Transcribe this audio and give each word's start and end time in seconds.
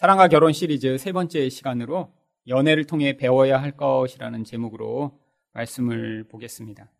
사랑과 0.00 0.28
결혼 0.28 0.54
시리즈 0.54 0.96
세 0.96 1.12
번째 1.12 1.50
시간으로 1.50 2.10
연애를 2.48 2.86
통해 2.86 3.18
배워야 3.18 3.60
할 3.60 3.72
것이라는 3.72 4.44
제목으로 4.44 5.20
말씀을 5.52 6.24
보겠습니다. 6.24 6.90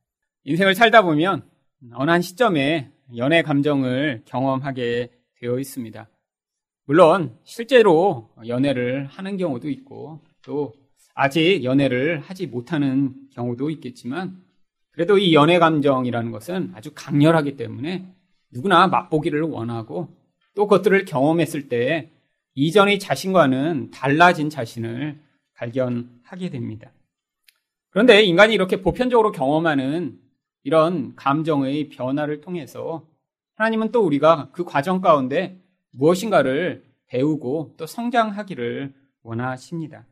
인생을 0.44 0.74
살다 0.74 1.00
보면 1.00 1.48
어느 1.94 2.10
한 2.10 2.20
시점에 2.20 2.90
연애 3.16 3.40
감정을 3.40 4.24
경험하게 4.26 5.12
되어 5.40 5.58
있습니다. 5.58 6.10
물론 6.84 7.38
실제로 7.42 8.28
연애를 8.46 9.06
하는 9.06 9.38
경우도 9.38 9.70
있고 9.70 10.20
또 10.42 10.74
아직 11.14 11.64
연애를 11.64 12.20
하지 12.20 12.48
못하는 12.48 13.14
경우도 13.32 13.70
있겠지만 13.70 14.42
그래도 14.90 15.16
이 15.16 15.32
연애 15.32 15.58
감정이라는 15.58 16.32
것은 16.32 16.72
아주 16.74 16.90
강렬하기 16.94 17.56
때문에 17.56 18.12
누구나 18.50 18.88
맛보기를 18.88 19.40
원하고 19.40 20.14
또 20.54 20.66
그것들을 20.66 21.06
경험했을 21.06 21.70
때 21.70 22.10
이전의 22.54 22.98
자신과는 22.98 23.90
달라진 23.90 24.50
자신을 24.50 25.18
발견하게 25.54 26.50
됩니다. 26.50 26.92
그런데 27.90 28.22
인간이 28.22 28.54
이렇게 28.54 28.82
보편적으로 28.82 29.32
경험하는 29.32 30.18
이런 30.62 31.14
감정의 31.16 31.88
변화를 31.88 32.40
통해서 32.40 33.06
하나님은 33.54 33.92
또 33.92 34.02
우리가 34.02 34.50
그 34.52 34.64
과정 34.64 35.00
가운데 35.00 35.60
무엇인가를 35.90 36.84
배우고 37.06 37.74
또 37.76 37.86
성장하기를 37.86 38.94
원하십니다. 39.22 40.06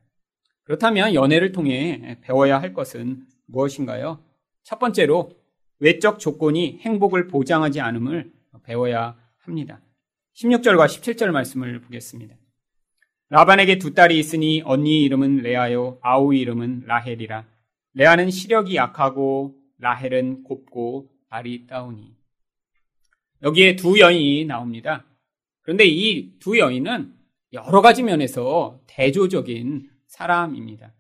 그렇다면 0.65 1.15
연애를 1.15 1.53
통해 1.53 2.19
배워야 2.21 2.61
할 2.61 2.75
것은 2.75 3.25
무엇인가요? 3.47 4.23
첫 4.65 4.79
번째로 4.79 5.31
외적 5.79 6.19
조건이 6.19 6.81
행복을 6.83 7.29
보장하지 7.29 7.81
않음을 7.81 8.33
배워야 8.65 9.17
합니다. 9.39 9.81
16절과 10.39 10.87
17절 10.87 11.33
말씀을 11.33 11.81
보겠습니다. 11.81 12.37
라반에게 13.29 13.79
두 13.79 13.93
딸이 13.93 14.17
있으니 14.17 14.63
언니 14.65 15.03
이름은 15.03 15.39
레아요 15.39 15.99
아우의 16.01 16.39
이름은 16.41 16.85
라헬이라. 16.87 17.45
레아는 17.95 18.31
시력이 18.31 18.77
약하고 18.77 19.57
라헬은 19.79 20.45
곱고 20.45 21.11
발이 21.29 21.67
따오니. 21.67 22.15
여기에 23.43 23.75
두 23.77 23.99
여인이 23.99 24.45
나옵니다. 24.45 25.05
그런데 25.63 25.85
이 25.87 26.39
두 26.39 26.57
여인은 26.57 27.15
여러 27.53 27.81
가지 27.81 28.05
면에서 28.05 28.81
대조적인 28.87 29.91
사람입니다. 30.07 30.95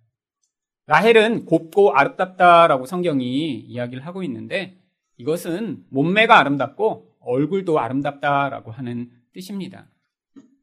라헬은 0.86 1.44
곱고 1.44 1.92
아름답다라고 1.92 2.86
성경이 2.86 3.54
이야기를 3.60 4.04
하고 4.04 4.24
있는데 4.24 4.80
이것은 5.16 5.84
몸매가 5.90 6.36
아름답고 6.38 7.18
얼굴도 7.20 7.78
아름답다라고 7.78 8.72
하는 8.72 9.17
뜻입니다. 9.38 9.86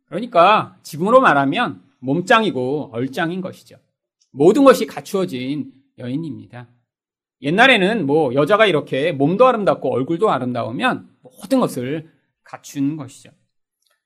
그러니까 0.07 0.77
지금으로 0.83 1.21
말하면 1.21 1.81
몸짱이고 1.99 2.89
얼짱인 2.91 3.39
것이죠. 3.39 3.77
모든 4.31 4.65
것이 4.65 4.85
갖추어진 4.85 5.71
여인입니다. 5.97 6.67
옛날에는 7.41 8.05
뭐 8.05 8.33
여자가 8.33 8.65
이렇게 8.65 9.13
몸도 9.13 9.47
아름답고 9.47 9.93
얼굴도 9.93 10.29
아름다우면 10.29 11.09
모든 11.21 11.61
것을 11.61 12.11
갖춘 12.43 12.97
것이죠. 12.97 13.31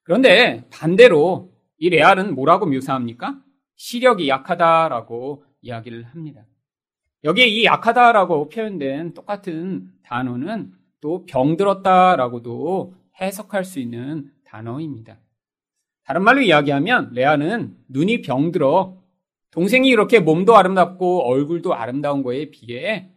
그런데 0.04 0.68
반대로 0.70 1.52
이 1.78 1.90
레알은 1.90 2.36
뭐라고 2.36 2.68
묘사합니까? 2.68 3.42
시력이 3.76 4.30
약하다라고 4.30 5.44
이야기를 5.62 6.04
합니다. 6.04 6.46
여기에 7.24 7.48
이 7.48 7.66
약하다라고 7.66 8.50
표현된 8.50 9.14
똑같은 9.14 9.92
단어는 10.04 10.74
또 11.02 11.26
병들었다라고도 11.26 12.94
해석할 13.22 13.66
수 13.66 13.80
있는 13.80 14.32
단어입니다. 14.50 15.20
다른 16.06 16.24
말로 16.24 16.42
이야기하면 16.42 17.12
레아는 17.14 17.78
눈이 17.88 18.22
병들어 18.22 19.00
동생이 19.52 19.90
이렇게 19.90 20.20
몸도 20.20 20.56
아름답고 20.56 21.28
얼굴도 21.28 21.74
아름다운 21.74 22.24
거에 22.24 22.50
비해 22.50 23.12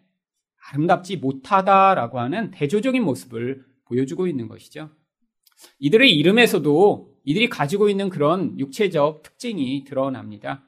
아름답지 0.71 1.17
못하다라고 1.17 2.21
하는 2.21 2.51
대조적인 2.51 3.03
모습을 3.03 3.65
보여주고 3.85 4.27
있는 4.27 4.49
것이죠. 4.49 4.91
이들의 5.79 6.15
이름에서도 6.15 7.13
이들이 7.25 7.49
가지고 7.49 7.89
있는 7.89 8.09
그런 8.09 8.59
육체적 8.59 9.23
특징이 9.23 9.85
드러납니다. 9.85 10.65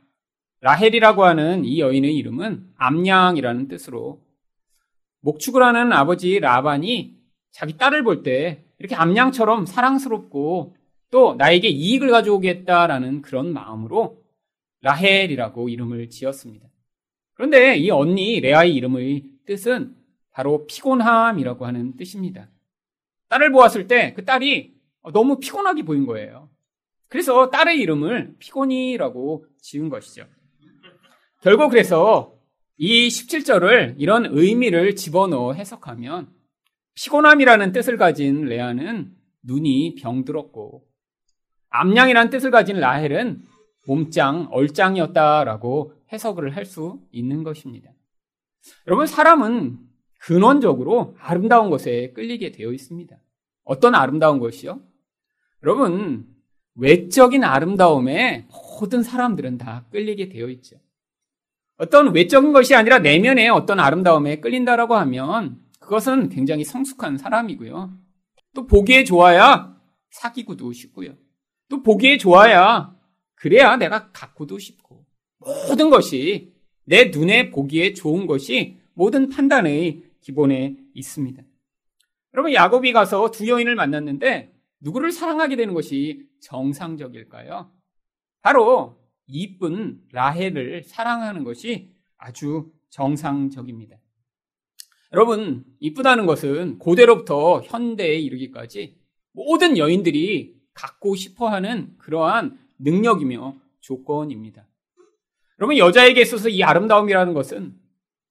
라헬이라고 0.61 1.25
하는 1.25 1.65
이 1.65 1.81
여인의 1.81 2.15
이름은 2.17 2.71
암양이라는 2.77 3.69
뜻으로 3.69 4.23
목축을 5.21 5.63
하는 5.63 5.93
아버지 5.93 6.39
라반이 6.39 7.19
자기 7.51 7.77
딸을 7.77 8.03
볼 8.03 8.23
때 8.23 8.64
이렇게 8.79 8.95
암양처럼 8.95 9.67
사랑스럽고 9.67 10.77
또 11.11 11.35
나에게 11.37 11.69
이익을 11.69 12.11
가져오겠다라는 12.11 13.23
그런 13.23 13.53
마음으로 13.53 14.23
라헬이라고 14.83 15.69
이름을 15.69 16.11
지었습니다. 16.11 16.67
그런데 17.35 17.77
이 17.77 17.91
언니 17.91 18.41
레아의 18.41 18.75
이름의 18.75 19.25
뜻은 19.47 19.95
바로 20.31 20.67
피곤함이라고 20.67 21.67
하는 21.67 21.97
뜻입니다. 21.97 22.49
딸을 23.29 23.53
보았을 23.53 23.87
때 23.87 24.13
그 24.15 24.25
딸이 24.25 24.75
너무 25.13 25.39
피곤하게 25.39 25.85
보인 25.85 26.07
거예요. 26.07 26.49
그래서 27.09 27.51
딸의 27.51 27.79
이름을 27.81 28.37
피곤이라고 28.39 29.47
지은 29.61 29.89
것이죠. 29.89 30.27
결국 31.43 31.71
그래서 31.71 32.35
이 32.77 33.07
17절을 33.09 33.95
이런 33.99 34.27
의미를 34.27 34.97
집어넣어 34.97 35.53
해석하면 35.53 36.34
피곤함이라는 36.95 37.73
뜻을 37.73 37.97
가진 37.97 38.45
레아는 38.45 39.15
눈이 39.43 39.97
병들었고 39.97 40.87
암양이라는 41.71 42.31
뜻을 42.31 42.51
가진 42.51 42.79
라헬은 42.79 43.43
몸짱, 43.87 44.49
얼짱이었다라고 44.51 45.95
해석을 46.13 46.57
할 46.57 46.65
수 46.65 47.01
있는 47.11 47.43
것입니다. 47.43 47.91
여러분, 48.87 49.07
사람은 49.07 49.79
근원적으로 50.21 51.17
아름다운 51.19 51.69
것에 51.69 52.13
끌리게 52.13 52.53
되어 52.53 52.73
있습니다. 52.73 53.15
어떤 53.65 53.95
아름다운 53.95 54.39
것이요? 54.39 54.81
여러분, 55.63 56.27
외적인 56.77 57.45
아름다움에 57.45 58.47
모든 58.81 59.03
사람들은 59.03 59.59
다 59.59 59.87
끌리게 59.91 60.29
되어 60.29 60.49
있죠. 60.49 60.77
어떤 61.77 62.15
외적인 62.15 62.53
것이 62.53 62.75
아니라 62.75 63.01
내면의 63.01 63.49
어떤 63.51 63.81
아름다움에 63.81 64.41
끌린다라고 64.41 64.95
하면 64.95 65.64
그것은 65.85 66.31
굉장히 66.31 66.65
성숙한 66.65 67.19
사람이고요. 67.19 67.93
또 68.55 68.67
보기에 68.67 69.05
좋아야 69.05 69.79
사귀고도 70.11 70.73
싶고요. 70.73 71.15
또 71.69 71.83
보기에 71.83 72.17
좋아야 72.17 72.97
그래야 73.35 73.77
내가 73.77 74.11
갖고도 74.11 74.59
싶고 74.59 75.05
모든 75.69 75.91
것이 75.91 76.55
내 76.85 77.07
눈에 77.07 77.51
보기에 77.51 77.93
좋은 77.93 78.27
것이 78.27 78.79
모든 78.95 79.29
판단의 79.29 80.05
기본에 80.23 80.77
있습니다. 80.95 81.43
여러분 82.33 82.55
야곱이 82.55 82.93
가서 82.93 83.31
두 83.31 83.47
여인을 83.47 83.75
만났는데 83.75 84.55
누구를 84.81 85.13
사랑하게 85.13 85.57
되는 85.57 85.75
것이 85.75 86.27
정상적일까요? 86.41 87.71
바로 88.41 88.99
이쁜 89.27 90.01
라헬을 90.13 90.85
사랑하는 90.85 91.45
것이 91.45 91.93
아주 92.17 92.73
정상적입니다. 92.89 93.97
여러분, 95.15 95.65
이쁘다는 95.79 96.27
것은 96.27 96.81
고대로부터 96.81 97.61
현대에 97.61 98.17
이르기까지 98.17 98.99
모든 99.33 99.79
여인들이 99.79 100.57
갖고 100.75 101.15
싶어 101.15 101.47
하는 101.47 101.97
그러한 101.99 102.59
능력이며 102.81 103.55
조건입니다. 103.79 104.67
여러분, 105.61 105.79
여자에게 105.79 106.21
있어서 106.21 106.49
이 106.49 106.65
아름다움이라는 106.65 107.33
것은 107.33 107.77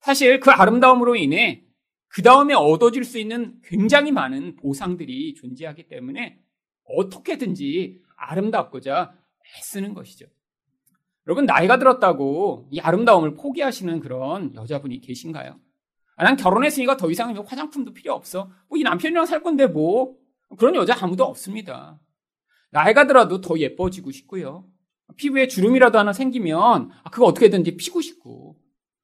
사실 0.00 0.40
그 0.40 0.50
아름다움으로 0.50 1.16
인해 1.16 1.64
그 2.08 2.20
다음에 2.20 2.52
얻어질 2.52 3.04
수 3.04 3.18
있는 3.18 3.58
굉장히 3.64 4.12
많은 4.12 4.56
보상들이 4.56 5.36
존재하기 5.36 5.88
때문에 5.88 6.38
어떻게든지 6.84 8.02
아름답고자 8.14 9.14
애쓰는 9.56 9.94
것이죠. 9.94 10.26
여러분, 11.26 11.46
나이가 11.46 11.78
들었다고 11.78 12.68
이 12.70 12.78
아름다움을 12.78 13.36
포기하시는 13.36 14.00
그런 14.00 14.54
여자분이 14.54 15.00
계신가요? 15.00 15.63
아, 16.16 16.24
난 16.24 16.36
결혼했으니까 16.36 16.96
더 16.96 17.10
이상 17.10 17.34
화장품도 17.36 17.92
필요 17.92 18.12
없어. 18.14 18.50
뭐 18.68 18.78
이 18.78 18.82
남편이랑 18.82 19.26
살 19.26 19.42
건데 19.42 19.66
뭐. 19.66 20.16
그런 20.58 20.74
여자 20.76 20.94
아무도 21.00 21.24
없습니다. 21.24 21.98
나이가 22.70 23.06
들어도 23.06 23.40
더 23.40 23.58
예뻐지고 23.58 24.10
싶고요. 24.12 24.66
피부에 25.16 25.48
주름이라도 25.48 25.98
하나 25.98 26.12
생기면 26.12 26.90
아, 27.02 27.10
그거 27.10 27.26
어떻게든지 27.26 27.76
피고 27.76 28.00
싶고. 28.00 28.56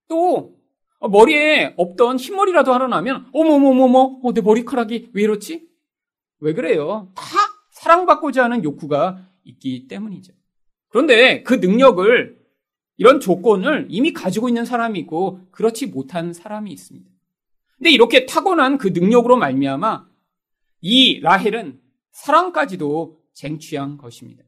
또 0.08 0.56
머리에 1.00 1.74
없던 1.76 2.18
흰머리라도 2.18 2.72
하나 2.74 2.86
나면 2.86 3.28
어머머머머 3.32 4.20
어, 4.22 4.32
내 4.32 4.40
머리카락이 4.40 5.10
왜 5.12 5.22
이렇지? 5.22 5.68
왜 6.40 6.52
그래요? 6.52 7.12
다 7.14 7.22
사랑받고자 7.70 8.44
하는 8.44 8.62
욕구가 8.64 9.26
있기 9.44 9.88
때문이죠. 9.88 10.32
그런데 10.88 11.42
그 11.42 11.54
능력을 11.54 12.39
이런 13.00 13.18
조건을 13.18 13.86
이미 13.88 14.12
가지고 14.12 14.48
있는 14.48 14.66
사람이 14.66 14.98
있고 15.00 15.40
그렇지 15.52 15.86
못한 15.86 16.34
사람이 16.34 16.70
있습니다. 16.70 17.10
근데 17.78 17.90
이렇게 17.90 18.26
타고난 18.26 18.76
그 18.76 18.88
능력으로 18.88 19.38
말미암아 19.38 20.06
이 20.82 21.18
라헬은 21.20 21.80
사랑까지도 22.10 23.18
쟁취한 23.32 23.96
것입니다. 23.96 24.44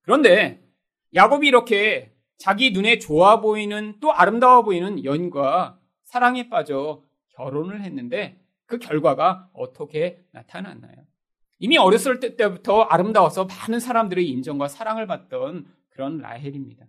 그런데 0.00 0.66
야곱이 1.14 1.46
이렇게 1.46 2.14
자기 2.38 2.70
눈에 2.70 2.98
좋아 2.98 3.42
보이는 3.42 3.96
또 4.00 4.10
아름다워 4.10 4.62
보이는 4.62 5.04
연과 5.04 5.78
사랑에 6.02 6.48
빠져 6.48 7.02
결혼을 7.34 7.82
했는데 7.82 8.40
그 8.64 8.78
결과가 8.78 9.50
어떻게 9.52 10.24
나타났나요? 10.32 10.96
이미 11.58 11.76
어렸을 11.76 12.20
때부터 12.20 12.84
아름다워서 12.84 13.44
많은 13.44 13.80
사람들의 13.80 14.26
인정과 14.26 14.68
사랑을 14.68 15.06
받던 15.06 15.66
그런 15.90 16.16
라헬입니다. 16.16 16.86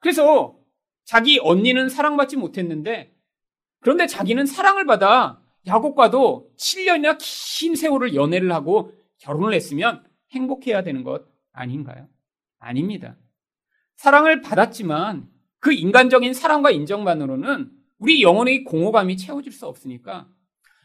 그래서 0.00 0.56
자기 1.04 1.38
언니는 1.38 1.88
사랑받지 1.88 2.36
못했는데 2.36 3.14
그런데 3.80 4.06
자기는 4.06 4.46
사랑을 4.46 4.84
받아 4.86 5.40
야곱과도 5.66 6.50
7년이나 6.58 7.18
긴 7.20 7.74
세월을 7.74 8.14
연애를 8.14 8.52
하고 8.52 8.92
결혼을 9.18 9.54
했으면 9.54 10.04
행복해야 10.32 10.82
되는 10.82 11.04
것 11.04 11.26
아닌가요? 11.52 12.08
아닙니다. 12.58 13.16
사랑을 13.96 14.42
받았지만 14.42 15.28
그 15.60 15.72
인간적인 15.72 16.34
사랑과 16.34 16.70
인정만으로는 16.70 17.70
우리 17.98 18.22
영혼의 18.22 18.64
공허감이 18.64 19.16
채워질 19.16 19.52
수 19.52 19.66
없으니까 19.66 20.28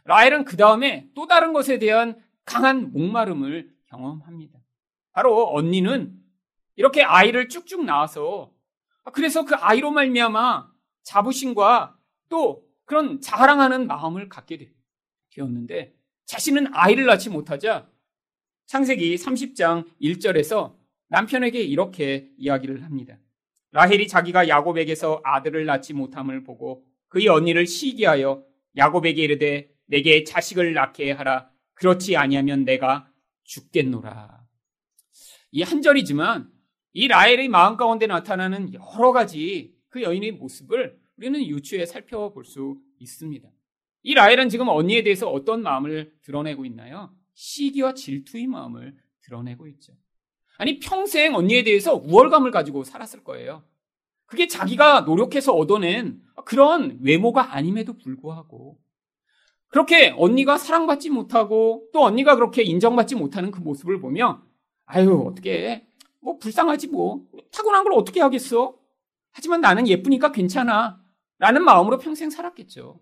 라헬은 0.06 0.46
그 0.46 0.58
다음에 0.58 1.10
또 1.16 1.28
다른 1.28 1.54
것에 1.54 1.80
대한 1.80 2.20
강한 2.46 2.92
목마름을 2.92 3.72
경험합니다. 3.88 4.60
바로 5.12 5.54
언니는 5.54 6.20
이렇게 6.76 7.04
아이를 7.04 7.50
쭉쭉 7.50 7.86
낳아서 7.86 8.53
그래서 9.12 9.44
그 9.46 9.56
아이로 9.56 9.92
말미암아 9.92 10.72
자부심과 11.04 11.98
또 12.30 12.64
그런 12.86 13.20
자랑하는 13.20 13.88
마음을 13.88 14.30
갖게 14.30 14.72
되었는데 15.32 15.94
자신은 16.26 16.74
아이를 16.74 17.06
낳지 17.06 17.30
못하자 17.30 17.90
창세기 18.66 19.16
30장 19.16 19.90
1절에서 20.02 20.76
남편에게 21.10 21.62
이렇게 21.62 22.30
이야기를 22.38 22.84
합니다. 22.84 23.18
라헬이 23.72 24.08
자기가 24.08 24.48
야곱에게서 24.48 25.22
아들을 25.24 25.66
낳지 25.66 25.94
못함을 25.94 26.44
보고 26.44 26.86
그의 27.10 27.28
언니를 27.28 27.68
시기하여 27.68 28.44
야곱에게 28.78 29.22
이르되 29.22 29.70
내게 29.86 30.24
자식을 30.24 30.74
낳게 30.74 31.12
하라 31.12 31.50
그렇지 31.74 32.16
아니하면 32.16 32.66
내가 32.66 33.10
죽겠노라. 33.44 34.44
이 35.52 35.62
한 35.64 35.82
절이지만 35.82 36.50
이 36.94 37.08
라헬의 37.08 37.50
마음 37.50 37.76
가운데 37.76 38.08
나타나는 38.08 38.74
여러 38.74 39.12
가지 39.12 39.76
그 39.90 40.04
여인의 40.04 40.34
모습을 40.34 40.98
우리는 41.18 41.46
유추해 41.46 41.86
살펴볼 41.86 42.46
수 42.46 42.78
있습니다. 43.00 43.50
이 44.04 44.14
라헬은 44.14 44.50
지금 44.50 44.68
언니에 44.68 45.04
대해서 45.04 45.30
어떤 45.30 45.64
마음을 45.64 46.14
드러내고 46.22 46.66
있나요? 46.66 47.12
시기와 47.34 47.94
질투의 47.94 48.48
마음을 48.48 48.96
드러내고 49.22 49.68
있죠. 49.70 49.94
아니, 50.58 50.80
평생 50.80 51.36
언니에 51.36 51.64
대해서 51.64 51.96
우월감을 51.96 52.52
가지고 52.52 52.84
살았을 52.84 53.24
거예요. 53.24 53.64
그게 54.26 54.48
자기가 54.48 55.02
노력해서 55.02 55.54
얻어낸 55.54 56.22
그런 56.46 57.00
외모가 57.02 57.56
아님에도 57.56 57.98
불구하고 57.98 58.80
그렇게 59.68 60.14
언니가 60.18 60.58
사랑받지 60.58 61.10
못하고 61.10 61.88
또 61.94 62.04
언니가 62.04 62.36
그렇게 62.36 62.62
인정받지 62.62 63.16
못하는 63.16 63.52
그 63.52 63.60
모습을 63.60 64.00
보며 64.00 64.44
아유, 64.86 65.26
어떻게 65.28 65.88
뭐 66.24 66.38
불쌍하지 66.38 66.88
뭐 66.88 67.26
타고난 67.52 67.84
걸 67.84 67.94
어떻게 67.94 68.22
하겠어? 68.22 68.76
하지만 69.32 69.62
나는 69.62 69.88
예쁘니까 69.88 70.32
괜찮아. 70.32 71.02
라는 71.40 71.64
마음으로 71.64 71.98
평생 71.98 72.30
살았겠죠. 72.30 73.02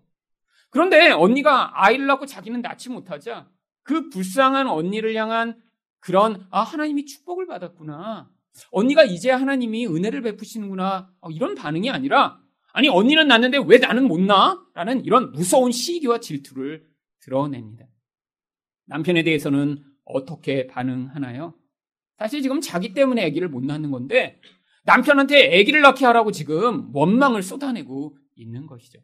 그런데 0.70 1.10
언니가 1.10 1.84
아이를 1.84 2.06
낳고 2.06 2.26
자기는 2.26 2.60
낳지 2.62 2.88
못하자 2.90 3.48
그 3.82 4.08
불쌍한 4.08 4.68
언니를 4.68 5.14
향한 5.14 5.60
그런 6.00 6.46
아 6.50 6.62
하나님이 6.62 7.04
축복을 7.04 7.46
받았구나. 7.46 8.28
언니가 8.70 9.04
이제 9.04 9.30
하나님이 9.30 9.86
은혜를 9.86 10.22
베푸시는구나. 10.22 11.10
어, 11.20 11.30
이런 11.30 11.54
반응이 11.54 11.90
아니라 11.90 12.40
아니 12.72 12.88
언니는 12.88 13.28
낳는데 13.28 13.58
왜 13.66 13.78
나는 13.78 14.08
못 14.08 14.20
낳아? 14.20 14.60
라는 14.74 15.04
이런 15.04 15.30
무서운 15.32 15.70
시기와 15.70 16.18
질투를 16.18 16.86
드러냅니다. 17.20 17.86
남편에 18.86 19.22
대해서는 19.22 19.84
어떻게 20.04 20.66
반응하나요? 20.66 21.54
사실 22.22 22.40
지금 22.40 22.60
자기 22.60 22.94
때문에 22.94 23.26
아기를 23.26 23.48
못 23.48 23.64
낳는 23.64 23.90
건데 23.90 24.38
남편한테 24.84 25.58
아기를 25.58 25.80
낳게 25.80 26.06
하라고 26.06 26.30
지금 26.30 26.88
원망을 26.94 27.42
쏟아내고 27.42 28.16
있는 28.36 28.68
것이죠. 28.68 29.00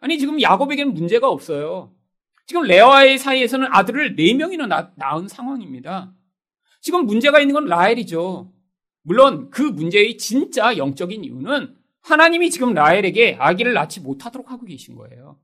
아니 0.00 0.18
지금 0.18 0.42
야곱에게는 0.42 0.92
문제가 0.92 1.28
없어요. 1.28 1.94
지금 2.46 2.62
레아의 2.62 3.18
사이에서는 3.18 3.68
아들을 3.70 4.16
네 4.16 4.34
명이나 4.34 4.66
낳, 4.66 4.90
낳은 4.96 5.28
상황입니다. 5.28 6.12
지금 6.80 7.06
문제가 7.06 7.38
있는 7.38 7.54
건 7.54 7.66
라헬이죠. 7.66 8.52
물론 9.02 9.50
그 9.50 9.62
문제의 9.62 10.18
진짜 10.18 10.76
영적인 10.76 11.22
이유는 11.22 11.76
하나님이 12.00 12.50
지금 12.50 12.74
라헬에게 12.74 13.36
아기를 13.38 13.74
낳지 13.74 14.00
못하도록 14.00 14.50
하고 14.50 14.66
계신 14.66 14.96
거예요. 14.96 15.38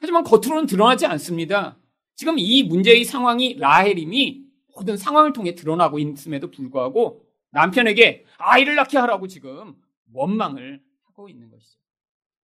하지만 0.00 0.22
겉으로는 0.22 0.66
드러나지 0.66 1.04
않습니다. 1.06 1.78
지금 2.14 2.38
이 2.38 2.62
문제의 2.62 3.02
상황이 3.02 3.56
라헬임이 3.58 4.43
모든 4.74 4.96
상황을 4.96 5.32
통해 5.32 5.54
드러나고 5.54 5.98
있음에도 5.98 6.50
불구하고 6.50 7.26
남편에게 7.50 8.24
아이를 8.38 8.74
낳게 8.74 8.98
하라고 8.98 9.28
지금 9.28 9.80
원망을 10.12 10.82
하고 11.04 11.28
있는 11.28 11.50
것이죠. 11.50 11.78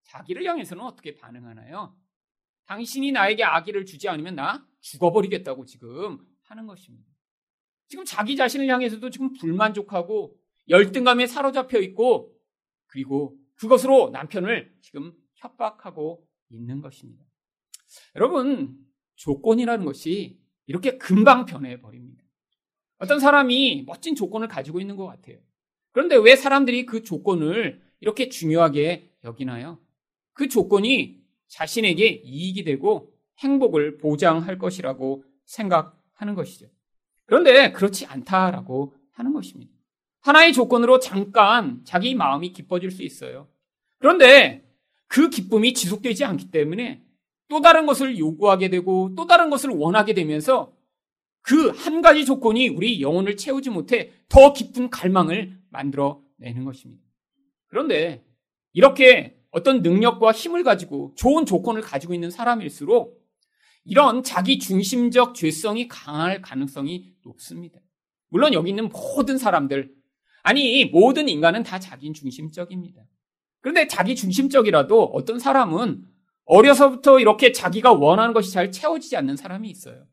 자기를 0.03 0.45
향해서는 0.45 0.83
어떻게 0.83 1.15
반응하나요? 1.15 1.95
당신이 2.65 3.11
나에게 3.11 3.43
아기를 3.43 3.85
주지 3.85 4.07
않으면 4.09 4.35
나 4.35 4.65
죽어버리겠다고 4.81 5.65
지금 5.65 6.19
하는 6.43 6.67
것입니다. 6.67 7.09
지금 7.87 8.05
자기 8.05 8.35
자신을 8.35 8.67
향해서도 8.67 9.09
지금 9.09 9.33
불만족하고 9.33 10.35
열등감에 10.69 11.25
사로잡혀 11.25 11.79
있고 11.79 12.35
그리고 12.85 13.35
그것으로 13.55 14.11
남편을 14.11 14.75
지금 14.81 15.13
협박하고 15.35 16.25
있는 16.49 16.81
것입니다. 16.81 17.25
여러분, 18.15 18.77
조건이라는 19.15 19.85
것이 19.85 20.39
이렇게 20.69 20.99
금방 20.99 21.47
변해버립니다. 21.47 22.23
어떤 22.99 23.19
사람이 23.19 23.85
멋진 23.87 24.13
조건을 24.15 24.47
가지고 24.47 24.79
있는 24.79 24.95
것 24.95 25.07
같아요. 25.07 25.37
그런데 25.91 26.15
왜 26.15 26.35
사람들이 26.35 26.85
그 26.85 27.01
조건을 27.01 27.81
이렇게 28.01 28.29
중요하게 28.29 29.09
여기나요? 29.23 29.79
그 30.33 30.47
조건이 30.47 31.23
자신에게 31.47 32.21
이익이 32.23 32.63
되고 32.63 33.11
행복을 33.39 33.97
보장할 33.97 34.59
것이라고 34.59 35.23
생각하는 35.45 36.35
것이죠. 36.35 36.67
그런데 37.25 37.71
그렇지 37.71 38.05
않다라고 38.05 38.93
하는 39.13 39.33
것입니다. 39.33 39.73
하나의 40.19 40.53
조건으로 40.53 40.99
잠깐 40.99 41.81
자기 41.83 42.13
마음이 42.13 42.53
기뻐질 42.53 42.91
수 42.91 43.01
있어요. 43.01 43.47
그런데 43.97 44.69
그 45.07 45.31
기쁨이 45.31 45.73
지속되지 45.73 46.25
않기 46.25 46.51
때문에 46.51 47.01
또 47.49 47.61
다른 47.61 47.85
것을 47.85 48.17
요구하게 48.17 48.69
되고 48.69 49.13
또 49.15 49.25
다른 49.25 49.49
것을 49.49 49.71
원하게 49.71 50.13
되면서 50.13 50.73
그 51.41 51.71
한 51.71 52.01
가지 52.01 52.25
조건이 52.25 52.67
우리 52.69 53.01
영혼을 53.01 53.35
채우지 53.37 53.69
못해 53.69 54.11
더 54.29 54.53
깊은 54.53 54.89
갈망을 54.89 55.57
만들어 55.69 56.21
내는 56.37 56.63
것입니다. 56.65 57.03
그런데 57.67 58.23
이렇게 58.73 59.37
어떤 59.51 59.81
능력과 59.81 60.31
힘을 60.31 60.63
가지고 60.63 61.13
좋은 61.15 61.45
조건을 61.45 61.81
가지고 61.81 62.13
있는 62.13 62.29
사람일수록 62.29 63.19
이런 63.83 64.21
자기 64.23 64.59
중심적 64.59 65.33
죄성이 65.33 65.87
강할 65.87 66.41
가능성이 66.41 67.13
높습니다. 67.23 67.79
물론 68.29 68.53
여기 68.53 68.69
있는 68.69 68.89
모든 68.89 69.39
사람들, 69.39 69.91
아니, 70.43 70.85
모든 70.85 71.27
인간은 71.27 71.63
다 71.63 71.79
자기 71.79 72.13
중심적입니다. 72.13 73.01
그런데 73.61 73.87
자기 73.87 74.15
중심적이라도 74.15 75.03
어떤 75.05 75.39
사람은 75.39 76.05
어려서부터 76.49 77.19
이렇게 77.19 77.51
자기가 77.51 77.93
원하는 77.93 78.33
것이 78.33 78.51
잘 78.51 78.71
채워지지 78.71 79.15
않는 79.17 79.37
사람이 79.37 79.69
있어요. 79.69 80.03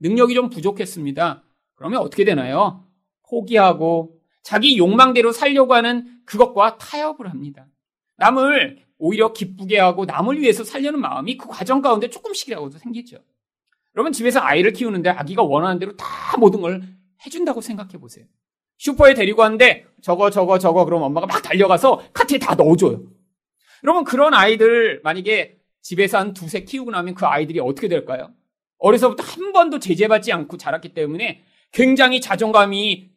능력이 0.00 0.34
좀 0.34 0.48
부족했습니다. 0.48 1.44
그러면 1.74 2.00
어떻게 2.00 2.24
되나요? 2.24 2.86
포기하고 3.28 4.18
자기 4.42 4.78
욕망대로 4.78 5.32
살려고 5.32 5.74
하는 5.74 6.20
그것과 6.24 6.78
타협을 6.78 7.28
합니다. 7.28 7.66
남을 8.16 8.82
오히려 8.96 9.32
기쁘게 9.34 9.78
하고 9.78 10.06
남을 10.06 10.40
위해서 10.40 10.64
살려는 10.64 11.00
마음이 11.00 11.36
그 11.36 11.48
과정 11.48 11.82
가운데 11.82 12.08
조금씩이라고도 12.08 12.78
생기죠. 12.78 13.18
여러분 13.94 14.12
집에서 14.12 14.40
아이를 14.40 14.72
키우는데 14.72 15.10
아기가 15.10 15.42
원하는 15.42 15.78
대로 15.78 15.94
다 15.96 16.36
모든 16.38 16.62
걸 16.62 16.82
해준다고 17.26 17.60
생각해 17.60 17.98
보세요. 17.98 18.24
슈퍼에 18.78 19.12
데리고 19.12 19.42
왔는데 19.42 19.86
저거 20.00 20.30
저거 20.30 20.58
저거 20.58 20.86
그럼 20.86 21.02
엄마가 21.02 21.26
막 21.26 21.42
달려가서 21.42 22.04
카트에 22.14 22.38
다 22.38 22.54
넣어줘요. 22.54 23.02
여러분 23.82 24.04
그런 24.04 24.32
아이들 24.32 25.00
만약에 25.04 25.58
집에서 25.84 26.18
한 26.18 26.32
두세 26.32 26.64
키우고 26.64 26.90
나면 26.90 27.14
그 27.14 27.26
아이들이 27.26 27.60
어떻게 27.60 27.88
될까요? 27.88 28.32
어려서부터 28.78 29.22
한 29.22 29.52
번도 29.52 29.78
제재받지 29.78 30.32
않고 30.32 30.56
자랐기 30.56 30.94
때문에 30.94 31.44
굉장히 31.72 32.22
자존감이 32.22 33.10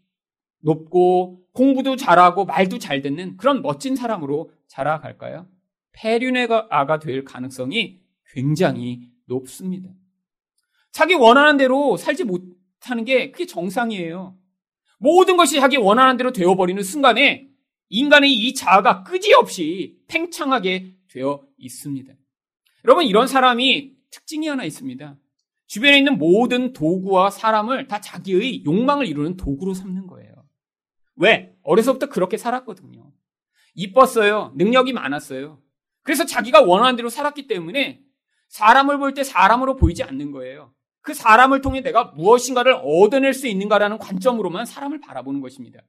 높고 0.60 1.46
공부도 1.54 1.96
잘하고 1.96 2.46
말도 2.46 2.78
잘 2.78 3.02
듣는 3.02 3.38
그런 3.38 3.62
멋진 3.62 3.96
사람으로 3.96 4.52
자라갈까요? 4.68 5.48
폐륜의 5.94 6.50
아가 6.70 7.00
될 7.00 7.24
가능성이 7.24 8.02
굉장히 8.34 9.10
높습니다. 9.26 9.90
자기 10.92 11.14
원하는 11.14 11.56
대로 11.56 11.96
살지 11.96 12.26
못하는 12.26 13.06
게 13.06 13.32
그게 13.32 13.46
정상이에요. 13.46 14.38
모든 15.00 15.38
것이 15.38 15.60
자기 15.60 15.78
원하는 15.78 16.18
대로 16.18 16.34
되어버리는 16.34 16.84
순간에 16.84 17.48
인간의 17.90 18.34
이 18.34 18.54
자아가 18.54 19.04
끄지없이 19.04 20.00
팽창하게 20.08 20.96
되어 21.08 21.46
있습니다. 21.58 22.14
여러분, 22.88 23.06
이런 23.06 23.28
사람이 23.28 23.92
특징이 24.10 24.48
하나 24.48 24.64
있습니다. 24.64 25.18
주변에 25.68 25.98
있는 25.98 26.18
모든 26.18 26.72
도구와 26.72 27.30
사람을 27.30 27.88
다 27.88 28.00
자기의 28.00 28.64
욕망을 28.64 29.06
이루는 29.06 29.36
도구로 29.36 29.74
삼는 29.74 30.08
거예요. 30.08 30.34
왜? 31.18 31.54
어려서부터 31.64 32.08
그렇게 32.08 32.38
살았거든요. 32.38 33.12
이뻤어요. 33.76 34.54
능력이 34.56 34.94
많았어요. 34.94 35.62
그래서 36.04 36.26
자기가 36.26 36.62
원하는 36.62 36.96
대로 36.96 37.10
살았기 37.10 37.48
때문에 37.48 38.02
사람을 38.48 38.98
볼 38.98 39.14
때 39.14 39.26
사람으로 39.26 39.76
보이지 39.76 40.04
않는 40.04 40.32
거예요. 40.32 40.74
그 41.02 41.14
사람을 41.14 41.60
통해 41.62 41.82
내가 41.82 42.06
무엇인가를 42.06 42.80
얻어낼 42.82 43.34
수 43.34 43.48
있는가라는 43.48 43.98
관점으로만 43.98 44.66
사람을 44.66 45.02
바라보는 45.02 45.42
것입니다. 45.42 45.82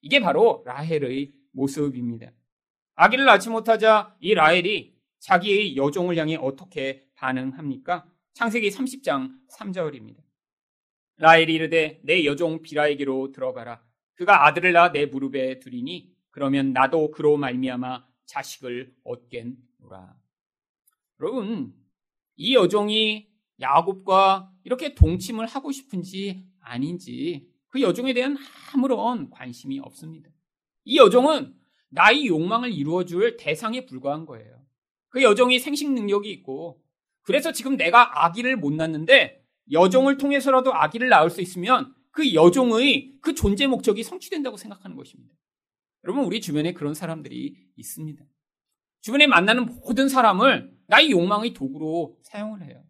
이게 0.00 0.18
바로 0.18 0.64
라헬의 0.66 1.30
모습입니다. 1.52 2.32
아기를 2.96 3.24
낳지 3.26 3.50
못하자 3.50 4.16
이 4.20 4.34
라헬이 4.34 4.99
자기의 5.20 5.76
여종을 5.76 6.16
향해 6.16 6.36
어떻게 6.36 7.06
반응합니까? 7.14 8.06
창세기 8.34 8.70
30장 8.70 9.38
3절입니다. 9.50 10.16
라헬이 11.18 11.54
이르되 11.54 12.00
내 12.02 12.24
여종 12.24 12.62
비라에게로 12.62 13.32
들어가라. 13.32 13.82
그가 14.14 14.46
아들을 14.46 14.72
낳아 14.72 14.92
내 14.92 15.06
무릎에 15.06 15.60
두리니 15.60 16.10
그러면 16.30 16.72
나도 16.72 17.10
그로 17.10 17.36
말미암아 17.36 18.06
자식을 18.24 18.94
얻겠노라. 19.04 20.16
여러분, 21.20 21.74
이 22.36 22.54
여종이 22.54 23.28
야곱과 23.60 24.50
이렇게 24.64 24.94
동침을 24.94 25.46
하고 25.46 25.70
싶은지 25.72 26.46
아닌지 26.60 27.50
그 27.68 27.82
여종에 27.82 28.14
대한 28.14 28.36
아무런 28.72 29.28
관심이 29.30 29.78
없습니다. 29.80 30.30
이 30.84 30.96
여종은 30.96 31.54
나의 31.90 32.26
욕망을 32.26 32.72
이루어줄 32.72 33.36
대상에 33.36 33.84
불과한 33.84 34.24
거예요. 34.24 34.59
그 35.10 35.22
여종이 35.22 35.58
생식 35.58 35.92
능력이 35.92 36.30
있고 36.30 36.82
그래서 37.22 37.52
지금 37.52 37.76
내가 37.76 38.24
아기를 38.24 38.56
못 38.56 38.72
낳는데 38.72 39.44
여종을 39.70 40.16
통해서라도 40.16 40.74
아기를 40.74 41.08
낳을 41.08 41.30
수 41.30 41.40
있으면 41.40 41.94
그 42.10 42.34
여종의 42.34 43.18
그 43.20 43.34
존재 43.34 43.66
목적이 43.66 44.02
성취된다고 44.02 44.56
생각하는 44.56 44.96
것입니다. 44.96 45.34
여러분 46.04 46.24
우리 46.24 46.40
주변에 46.40 46.72
그런 46.72 46.94
사람들이 46.94 47.54
있습니다. 47.76 48.24
주변에 49.02 49.26
만나는 49.26 49.66
모든 49.66 50.08
사람을 50.08 50.76
나의 50.86 51.10
욕망의 51.10 51.54
도구로 51.54 52.18
사용을 52.22 52.64
해요. 52.64 52.82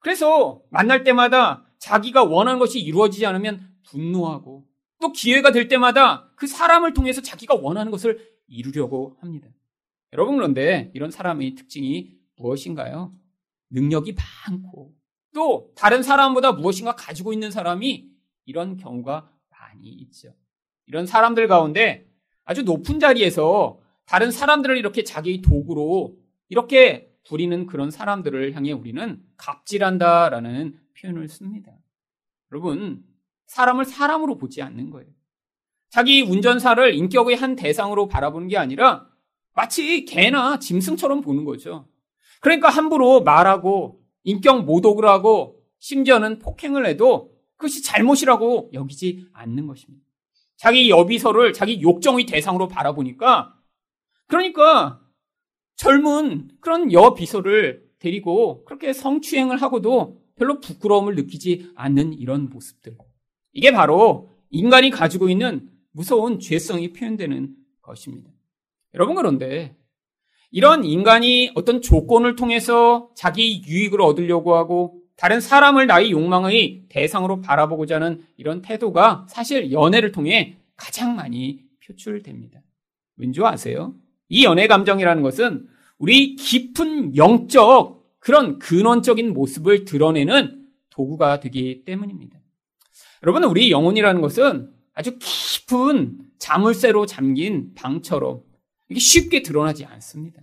그래서 0.00 0.62
만날 0.70 1.04
때마다 1.04 1.66
자기가 1.78 2.24
원하는 2.24 2.58
것이 2.58 2.80
이루어지지 2.80 3.24
않으면 3.26 3.68
분노하고 3.88 4.66
또 5.00 5.12
기회가 5.12 5.50
될 5.52 5.68
때마다 5.68 6.30
그 6.36 6.46
사람을 6.46 6.92
통해서 6.92 7.22
자기가 7.22 7.54
원하는 7.54 7.90
것을 7.90 8.28
이루려고 8.46 9.16
합니다. 9.20 9.48
여러분 10.12 10.36
그런데 10.36 10.90
이런 10.94 11.10
사람의 11.10 11.54
특징이 11.54 12.16
무엇인가요? 12.36 13.14
능력이 13.70 14.14
많고 14.48 14.94
또 15.34 15.72
다른 15.76 16.02
사람보다 16.02 16.52
무엇인가 16.52 16.96
가지고 16.96 17.32
있는 17.32 17.50
사람이 17.50 18.10
이런 18.46 18.76
경우가 18.76 19.30
많이 19.50 19.88
있죠. 19.88 20.34
이런 20.86 21.06
사람들 21.06 21.46
가운데 21.46 22.08
아주 22.44 22.64
높은 22.64 22.98
자리에서 22.98 23.80
다른 24.06 24.32
사람들을 24.32 24.76
이렇게 24.76 25.04
자기 25.04 25.40
도구로 25.40 26.18
이렇게 26.48 27.14
부리는 27.28 27.66
그런 27.66 27.92
사람들을 27.92 28.54
향해 28.56 28.72
우리는 28.72 29.22
갑질한다라는 29.36 30.80
표현을 30.98 31.28
씁니다. 31.28 31.72
여러분, 32.50 33.04
사람을 33.46 33.84
사람으로 33.84 34.36
보지 34.36 34.62
않는 34.62 34.90
거예요. 34.90 35.08
자기 35.90 36.22
운전사를 36.22 36.94
인격의 36.94 37.36
한 37.36 37.54
대상으로 37.54 38.08
바라보는 38.08 38.48
게 38.48 38.56
아니라 38.56 39.09
마치 39.54 40.04
개나 40.04 40.58
짐승처럼 40.58 41.20
보는 41.20 41.44
거죠. 41.44 41.88
그러니까 42.40 42.68
함부로 42.68 43.22
말하고 43.22 44.00
인격 44.24 44.64
모독을 44.64 45.06
하고 45.06 45.60
심지어는 45.78 46.38
폭행을 46.38 46.86
해도 46.86 47.32
그것이 47.56 47.82
잘못이라고 47.82 48.70
여기지 48.72 49.26
않는 49.32 49.66
것입니다. 49.66 50.04
자기 50.56 50.90
여비서를 50.90 51.52
자기 51.52 51.80
욕정의 51.82 52.26
대상으로 52.26 52.68
바라보니까 52.68 53.54
그러니까 54.26 55.00
젊은 55.76 56.48
그런 56.60 56.92
여비서를 56.92 57.88
데리고 57.98 58.64
그렇게 58.64 58.92
성추행을 58.92 59.60
하고도 59.60 60.20
별로 60.36 60.60
부끄러움을 60.60 61.16
느끼지 61.16 61.72
않는 61.74 62.14
이런 62.14 62.48
모습들. 62.48 62.96
이게 63.52 63.72
바로 63.72 64.30
인간이 64.50 64.90
가지고 64.90 65.28
있는 65.28 65.70
무서운 65.92 66.38
죄성이 66.38 66.92
표현되는 66.92 67.54
것입니다. 67.82 68.30
여러분 68.94 69.14
그런데 69.14 69.76
이런 70.50 70.84
인간이 70.84 71.52
어떤 71.54 71.80
조건을 71.80 72.36
통해서 72.36 73.10
자기 73.14 73.62
유익을 73.66 74.00
얻으려고 74.00 74.56
하고 74.56 75.00
다른 75.16 75.40
사람을 75.40 75.86
나의 75.86 76.12
욕망의 76.12 76.84
대상으로 76.88 77.40
바라보고자 77.40 77.96
하는 77.96 78.24
이런 78.36 78.62
태도가 78.62 79.26
사실 79.28 79.70
연애를 79.70 80.12
통해 80.12 80.56
가장 80.76 81.14
많이 81.14 81.60
표출됩니다. 81.86 82.62
왠지 83.16 83.40
아세요? 83.42 83.94
이 84.28 84.44
연애 84.44 84.66
감정이라는 84.66 85.22
것은 85.22 85.68
우리 85.98 86.36
깊은 86.36 87.16
영적 87.16 88.00
그런 88.18 88.58
근원적인 88.58 89.34
모습을 89.34 89.84
드러내는 89.84 90.66
도구가 90.88 91.40
되기 91.40 91.84
때문입니다. 91.84 92.38
여러분, 93.22 93.44
우리 93.44 93.70
영혼이라는 93.70 94.20
것은 94.22 94.70
아주 94.94 95.18
깊은 95.18 96.18
자물쇠로 96.38 97.06
잠긴 97.06 97.74
방처럼 97.74 98.40
이게 98.90 99.00
쉽게 99.00 99.42
드러나지 99.42 99.84
않습니다. 99.84 100.42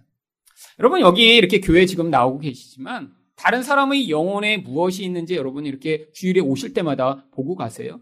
여러분, 0.80 1.01
여기 1.01 1.36
이렇게 1.36 1.60
교회 1.60 1.86
지금 1.86 2.10
나오고 2.10 2.39
계시지만 2.39 3.13
다른 3.36 3.62
사람의 3.62 4.10
영혼에 4.10 4.58
무엇이 4.58 5.04
있는지 5.04 5.36
여러분 5.36 5.66
이렇게 5.66 6.10
주일에 6.12 6.39
오실 6.42 6.74
때마다 6.74 7.25
보고 7.32 7.56
가세요. 7.56 8.00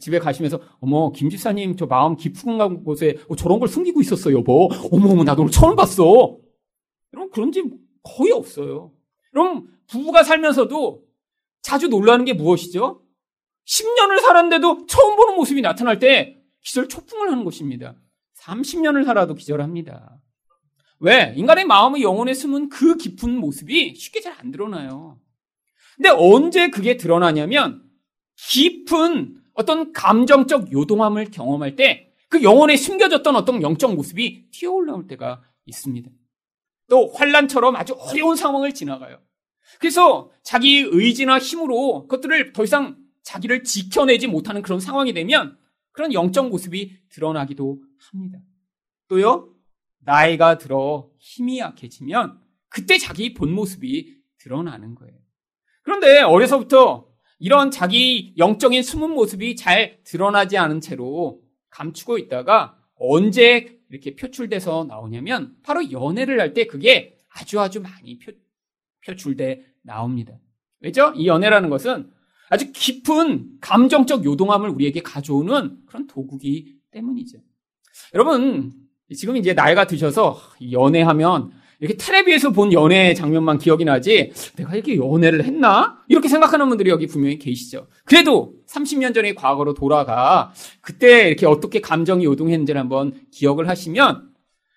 집에 0.00 0.18
가시면서 0.18 0.60
어머 0.80 1.12
김 1.12 1.30
집사님 1.30 1.76
저 1.76 1.86
마음 1.86 2.16
깊은 2.16 2.84
곳에 2.84 3.18
어, 3.28 3.36
저런 3.36 3.58
걸 3.60 3.68
숨기고 3.68 4.00
있었어 4.00 4.32
여보 4.32 4.68
어머 4.90 5.10
어머 5.10 5.24
나도 5.24 5.42
오늘 5.42 5.52
처음 5.52 5.76
봤어 5.76 6.36
여러분 7.12 7.30
그런 7.30 7.52
집 7.52 7.64
거의 8.02 8.32
없어요 8.32 8.92
여러분 9.34 9.68
부부가 9.86 10.24
살면서도 10.24 11.04
자주 11.62 11.88
놀라는 11.88 12.24
게 12.24 12.32
무엇이죠? 12.32 13.02
10년을 13.66 14.20
살았는데도 14.20 14.86
처음 14.86 15.16
보는 15.16 15.36
모습이 15.36 15.60
나타날 15.60 15.98
때 15.98 16.42
기절 16.62 16.88
초풍을 16.88 17.30
하는 17.30 17.44
것입니다 17.44 17.94
30년을 18.38 19.04
살아도 19.04 19.34
기절합니다 19.34 20.18
왜? 21.00 21.34
인간의 21.36 21.64
마음의 21.64 22.02
영혼에 22.02 22.34
숨은 22.34 22.68
그 22.68 22.96
깊은 22.96 23.36
모습이 23.38 23.94
쉽게 23.94 24.20
잘 24.20 24.34
안 24.38 24.50
드러나요 24.50 25.18
근데 25.96 26.08
언제 26.10 26.68
그게 26.70 26.96
드러나냐면 26.96 27.82
깊은 28.36 29.40
어떤 29.54 29.92
감정적 29.92 30.72
요동함을 30.72 31.30
경험할 31.30 31.76
때 31.76 32.14
그 32.34 32.42
영혼에 32.42 32.76
숨겨졌던 32.76 33.36
어떤 33.36 33.62
영적 33.62 33.94
모습이 33.94 34.50
튀어 34.50 34.72
올라올 34.72 35.06
때가 35.06 35.44
있습니다. 35.66 36.10
또 36.90 37.12
환란처럼 37.14 37.76
아주 37.76 37.92
어려운 37.94 38.34
상황을 38.34 38.74
지나가요. 38.74 39.20
그래서 39.78 40.32
자기 40.42 40.80
의지나 40.80 41.38
힘으로 41.38 42.08
그것들을 42.08 42.52
더 42.52 42.64
이상 42.64 42.96
자기를 43.22 43.62
지켜내지 43.62 44.26
못하는 44.26 44.62
그런 44.62 44.80
상황이 44.80 45.12
되면 45.12 45.56
그런 45.94 46.12
영적 46.12 46.50
모습이 46.50 46.98
드러나기도 47.08 47.80
합니다. 48.10 48.38
또요, 49.08 49.54
나이가 50.00 50.58
들어 50.58 51.08
힘이 51.18 51.60
약해지면 51.60 52.38
그때 52.68 52.98
자기 52.98 53.32
본 53.32 53.52
모습이 53.52 54.12
드러나는 54.38 54.96
거예요. 54.96 55.16
그런데 55.82 56.20
어려서부터 56.20 57.08
이런 57.38 57.70
자기 57.70 58.34
영적인 58.36 58.82
숨은 58.82 59.10
모습이 59.10 59.54
잘 59.54 60.02
드러나지 60.04 60.58
않은 60.58 60.80
채로 60.80 61.40
감추고 61.70 62.18
있다가 62.18 62.76
언제 62.96 63.78
이렇게 63.88 64.16
표출돼서 64.16 64.84
나오냐면 64.88 65.56
바로 65.62 65.90
연애를 65.92 66.40
할 66.40 66.54
때 66.54 66.66
그게 66.66 67.18
아주 67.30 67.60
아주 67.60 67.80
많이 67.80 68.18
표, 68.18 68.32
표출돼 69.06 69.64
나옵니다. 69.82 70.32
왜죠? 70.80 71.12
이 71.14 71.28
연애라는 71.28 71.70
것은 71.70 72.10
아주 72.54 72.70
깊은 72.72 73.58
감정적 73.60 74.24
요동함을 74.24 74.70
우리에게 74.70 75.02
가져오는 75.02 75.76
그런 75.86 76.06
도구기 76.06 76.76
때문이죠. 76.92 77.38
여러분, 78.14 78.72
지금 79.12 79.36
이제 79.36 79.54
나이가 79.54 79.88
드셔서 79.88 80.38
연애하면 80.70 81.50
이렇게 81.80 81.96
텔레비에서 81.96 82.50
본 82.50 82.72
연애 82.72 83.12
장면만 83.12 83.58
기억이 83.58 83.84
나지 83.84 84.32
내가 84.54 84.72
이렇게 84.74 84.96
연애를 84.96 85.44
했나? 85.44 85.98
이렇게 86.06 86.28
생각하는 86.28 86.68
분들이 86.68 86.90
여기 86.90 87.08
분명히 87.08 87.38
계시죠. 87.38 87.88
그래도 88.04 88.54
30년 88.68 89.12
전의 89.12 89.34
과거로 89.34 89.74
돌아가 89.74 90.52
그때 90.80 91.26
이렇게 91.26 91.46
어떻게 91.46 91.80
감정이 91.80 92.24
요동했는지를 92.24 92.80
한번 92.80 93.14
기억을 93.32 93.68
하시면 93.68 94.30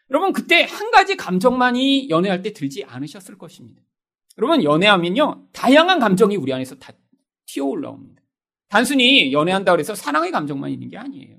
여러분 0.10 0.34
그때 0.34 0.64
한 0.64 0.90
가지 0.90 1.16
감정만이 1.16 2.10
연애할 2.10 2.42
때 2.42 2.54
들지 2.54 2.84
않으셨을 2.86 3.38
것입니다. 3.38 3.84
여러분 4.40 4.64
연애하면요 4.64 5.44
다양한 5.54 6.00
감정이 6.00 6.36
우리 6.36 6.52
안에서 6.52 6.76
다 6.76 6.92
튀어 7.48 7.66
올라옵니다. 7.66 8.22
단순히 8.70 9.34
연애한다 9.34 9.72
그래서 9.72 9.96
사랑의 9.96 10.32
감정만 10.32 10.70
있는 10.70 10.90
게 10.90 10.98
아니에요. 10.98 11.38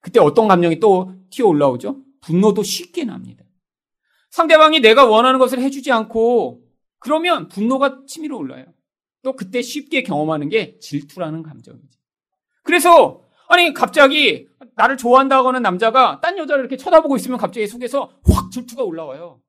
그때 0.00 0.20
어떤 0.20 0.46
감정이 0.46 0.78
또 0.78 1.14
튀어 1.30 1.46
올라오죠? 1.46 2.02
분노도 2.20 2.62
쉽게 2.62 3.04
납니다. 3.04 3.44
상대방이 4.30 4.80
내가 4.80 5.06
원하는 5.06 5.38
것을 5.38 5.58
해주지 5.60 5.90
않고 5.90 6.62
그러면 6.98 7.48
분노가 7.48 8.04
치밀어 8.06 8.36
올라요. 8.36 8.66
또 9.22 9.34
그때 9.34 9.62
쉽게 9.62 10.02
경험하는 10.02 10.48
게 10.48 10.78
질투라는 10.78 11.42
감정이죠. 11.42 11.98
그래서 12.62 13.22
아니 13.48 13.72
갑자기 13.72 14.46
나를 14.76 14.96
좋아한다고 14.96 15.48
하는 15.48 15.62
남자가 15.62 16.20
딴 16.20 16.36
여자를 16.38 16.64
이렇게 16.64 16.76
쳐다보고 16.76 17.16
있으면 17.16 17.38
갑자기 17.38 17.66
속에서 17.66 18.12
확 18.24 18.50
질투가 18.52 18.82
올라와요. 18.84 19.40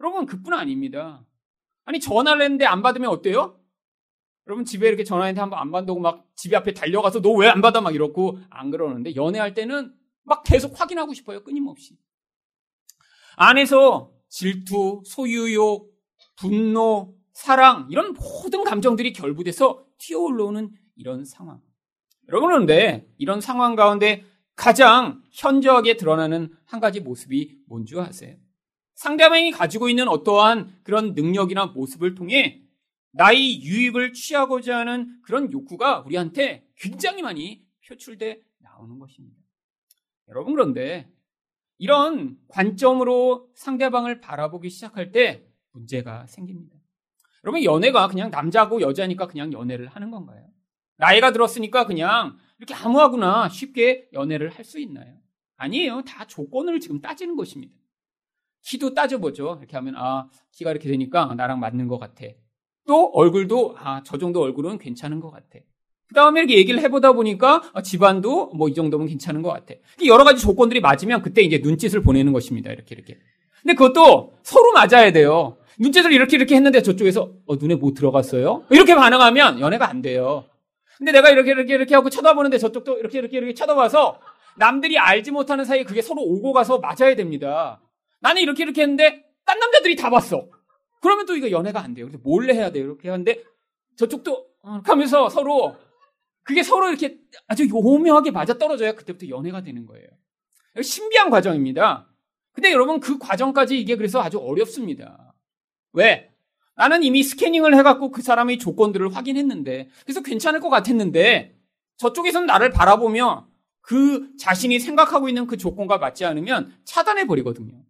여러분 0.00 0.26
그뿐 0.26 0.54
아닙니다. 0.54 1.24
아니 1.84 2.00
전화를 2.00 2.42
했는데 2.42 2.64
안 2.64 2.82
받으면 2.82 3.10
어때요? 3.10 3.60
여러분 4.46 4.64
집에 4.64 4.88
이렇게 4.88 5.04
전화했는데 5.04 5.40
한번 5.40 5.58
안 5.58 5.70
받다고 5.70 6.00
막 6.00 6.26
집에 6.36 6.56
앞에 6.56 6.74
달려가서 6.74 7.20
너 7.22 7.30
왜 7.38 7.48
안 7.48 7.60
받아 7.62 7.80
막 7.80 7.94
이러고 7.94 8.38
안 8.50 8.70
그러는데 8.70 9.14
연애할 9.16 9.54
때는 9.54 9.94
막 10.24 10.42
계속 10.44 10.78
확인하고 10.78 11.14
싶어요 11.14 11.42
끊임없이 11.44 11.96
안에서 13.36 14.12
질투, 14.28 15.02
소유욕, 15.04 15.92
분노, 16.36 17.14
사랑 17.32 17.88
이런 17.90 18.14
모든 18.14 18.64
감정들이 18.64 19.12
결부돼서 19.12 19.84
튀어올라오는 19.98 20.70
이런 20.96 21.24
상황. 21.24 21.60
여러분 22.28 22.48
그런데 22.50 23.08
이런 23.18 23.40
상황 23.40 23.74
가운데 23.76 24.24
가장 24.56 25.22
현저하게 25.32 25.96
드러나는 25.96 26.50
한 26.64 26.80
가지 26.80 27.00
모습이 27.00 27.58
뭔지 27.66 27.98
아세요? 27.98 28.36
상대방이 28.94 29.50
가지고 29.50 29.88
있는 29.88 30.08
어떠한 30.08 30.80
그런 30.84 31.14
능력이나 31.14 31.66
모습을 31.66 32.14
통해 32.14 32.62
나의 33.16 33.62
유익을 33.62 34.12
취하고자 34.12 34.78
하는 34.78 35.20
그런 35.22 35.52
욕구가 35.52 36.00
우리한테 36.00 36.66
굉장히 36.76 37.22
많이 37.22 37.64
표출돼 37.86 38.42
나오는 38.58 38.98
것입니다. 38.98 39.38
여러분 40.28 40.54
그런데 40.54 41.08
이런 41.78 42.36
관점으로 42.48 43.50
상대방을 43.54 44.20
바라보기 44.20 44.68
시작할 44.68 45.12
때 45.12 45.46
문제가 45.72 46.26
생깁니다. 46.26 46.76
여러분 47.44 47.62
연애가 47.62 48.08
그냥 48.08 48.30
남자고 48.30 48.80
여자니까 48.80 49.26
그냥 49.28 49.52
연애를 49.52 49.86
하는 49.88 50.10
건가요? 50.10 50.48
나이가 50.96 51.32
들었으니까 51.32 51.86
그냥 51.86 52.36
이렇게 52.58 52.74
아무하구나 52.74 53.48
쉽게 53.48 54.08
연애를 54.12 54.48
할 54.50 54.64
수 54.64 54.78
있나요? 54.80 55.18
아니에요. 55.56 56.02
다 56.02 56.26
조건을 56.26 56.80
지금 56.80 57.00
따지는 57.00 57.36
것입니다. 57.36 57.74
키도 58.62 58.94
따져보죠. 58.94 59.56
이렇게 59.60 59.76
하면 59.76 59.94
아 59.96 60.28
키가 60.52 60.70
이렇게 60.70 60.88
되니까 60.88 61.32
나랑 61.34 61.60
맞는 61.60 61.86
것 61.86 61.98
같아. 61.98 62.24
또 62.86 63.10
얼굴도 63.14 63.76
아 63.78 64.02
저 64.04 64.18
정도 64.18 64.40
얼굴은 64.42 64.78
괜찮은 64.78 65.20
것 65.20 65.30
같아. 65.30 65.58
그 66.08 66.14
다음에 66.14 66.40
이렇게 66.40 66.56
얘기를 66.58 66.80
해보다 66.80 67.12
보니까 67.12 67.62
아, 67.72 67.82
집안도 67.82 68.50
뭐 68.54 68.68
이 68.68 68.74
정도면 68.74 69.06
괜찮은 69.08 69.42
것 69.42 69.50
같아. 69.50 69.74
여러 70.06 70.22
가지 70.24 70.42
조건들이 70.42 70.80
맞으면 70.80 71.22
그때 71.22 71.42
이제 71.42 71.58
눈짓을 71.62 72.02
보내는 72.02 72.32
것입니다. 72.32 72.70
이렇게 72.70 72.94
이렇게. 72.94 73.18
근데 73.62 73.74
그것도 73.74 74.34
서로 74.42 74.72
맞아야 74.72 75.10
돼요. 75.12 75.56
눈짓을 75.78 76.12
이렇게 76.12 76.36
이렇게 76.36 76.54
했는데 76.54 76.82
저쪽에서 76.82 77.32
어, 77.46 77.56
눈에 77.56 77.74
뭐 77.76 77.92
들어갔어요? 77.94 78.64
이렇게 78.70 78.94
반응하면 78.94 79.60
연애가 79.60 79.88
안 79.88 80.02
돼요. 80.02 80.44
근데 80.98 81.10
내가 81.10 81.30
이렇게 81.30 81.50
이렇게 81.50 81.74
이렇게 81.74 81.94
하고 81.94 82.10
쳐다보는데 82.10 82.58
저쪽도 82.58 82.98
이렇게 82.98 83.18
이렇게 83.18 83.38
이렇게 83.38 83.54
쳐다봐서 83.54 84.20
남들이 84.56 84.98
알지 84.98 85.32
못하는 85.32 85.64
사이에 85.64 85.82
그게 85.82 86.00
서로 86.02 86.22
오고 86.22 86.52
가서 86.52 86.78
맞아야 86.78 87.16
됩니다. 87.16 87.80
나는 88.20 88.42
이렇게 88.42 88.62
이렇게 88.62 88.82
했는데 88.82 89.24
딴 89.44 89.58
남자들이 89.58 89.96
다 89.96 90.10
봤어. 90.10 90.46
그러면 91.04 91.26
또 91.26 91.36
이거 91.36 91.50
연애가 91.50 91.80
안 91.82 91.92
돼요. 91.92 92.06
그래서 92.06 92.18
몰래 92.24 92.54
해야 92.54 92.72
돼요. 92.72 92.84
이렇게 92.84 93.10
하는데 93.10 93.44
저쪽도 93.96 94.46
어, 94.62 94.80
하면서 94.84 95.28
서로 95.28 95.76
그게 96.42 96.62
서로 96.62 96.88
이렇게 96.88 97.18
아주 97.46 97.68
오묘하게 97.70 98.30
맞아 98.30 98.56
떨어져야 98.56 98.94
그때부터 98.94 99.28
연애가 99.28 99.62
되는 99.62 99.84
거예요. 99.84 100.08
신비한 100.82 101.28
과정입니다. 101.28 102.08
근데 102.52 102.72
여러분 102.72 103.00
그 103.00 103.18
과정까지 103.18 103.78
이게 103.78 103.96
그래서 103.96 104.22
아주 104.22 104.38
어렵습니다. 104.38 105.34
왜? 105.92 106.30
나는 106.74 107.02
이미 107.02 107.22
스캐닝을 107.22 107.74
해갖고 107.74 108.10
그 108.10 108.22
사람의 108.22 108.58
조건들을 108.58 109.14
확인했는데 109.14 109.90
그래서 110.04 110.22
괜찮을 110.22 110.60
것 110.60 110.70
같았는데 110.70 111.54
저쪽에서는 111.98 112.46
나를 112.46 112.70
바라보며 112.70 113.46
그 113.82 114.34
자신이 114.38 114.80
생각하고 114.80 115.28
있는 115.28 115.46
그 115.46 115.58
조건과 115.58 115.98
맞지 115.98 116.24
않으면 116.24 116.74
차단해 116.84 117.26
버리거든요. 117.26 117.84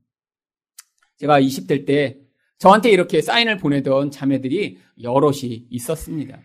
제가 1.19 1.41
20대 1.41 1.87
때 1.87 2.24
저한테 2.59 2.91
이렇게 2.91 3.21
사인을 3.21 3.57
보내던 3.59 4.11
자매들이 4.11 4.79
여럿이 5.03 5.67
있었습니다. 5.71 6.39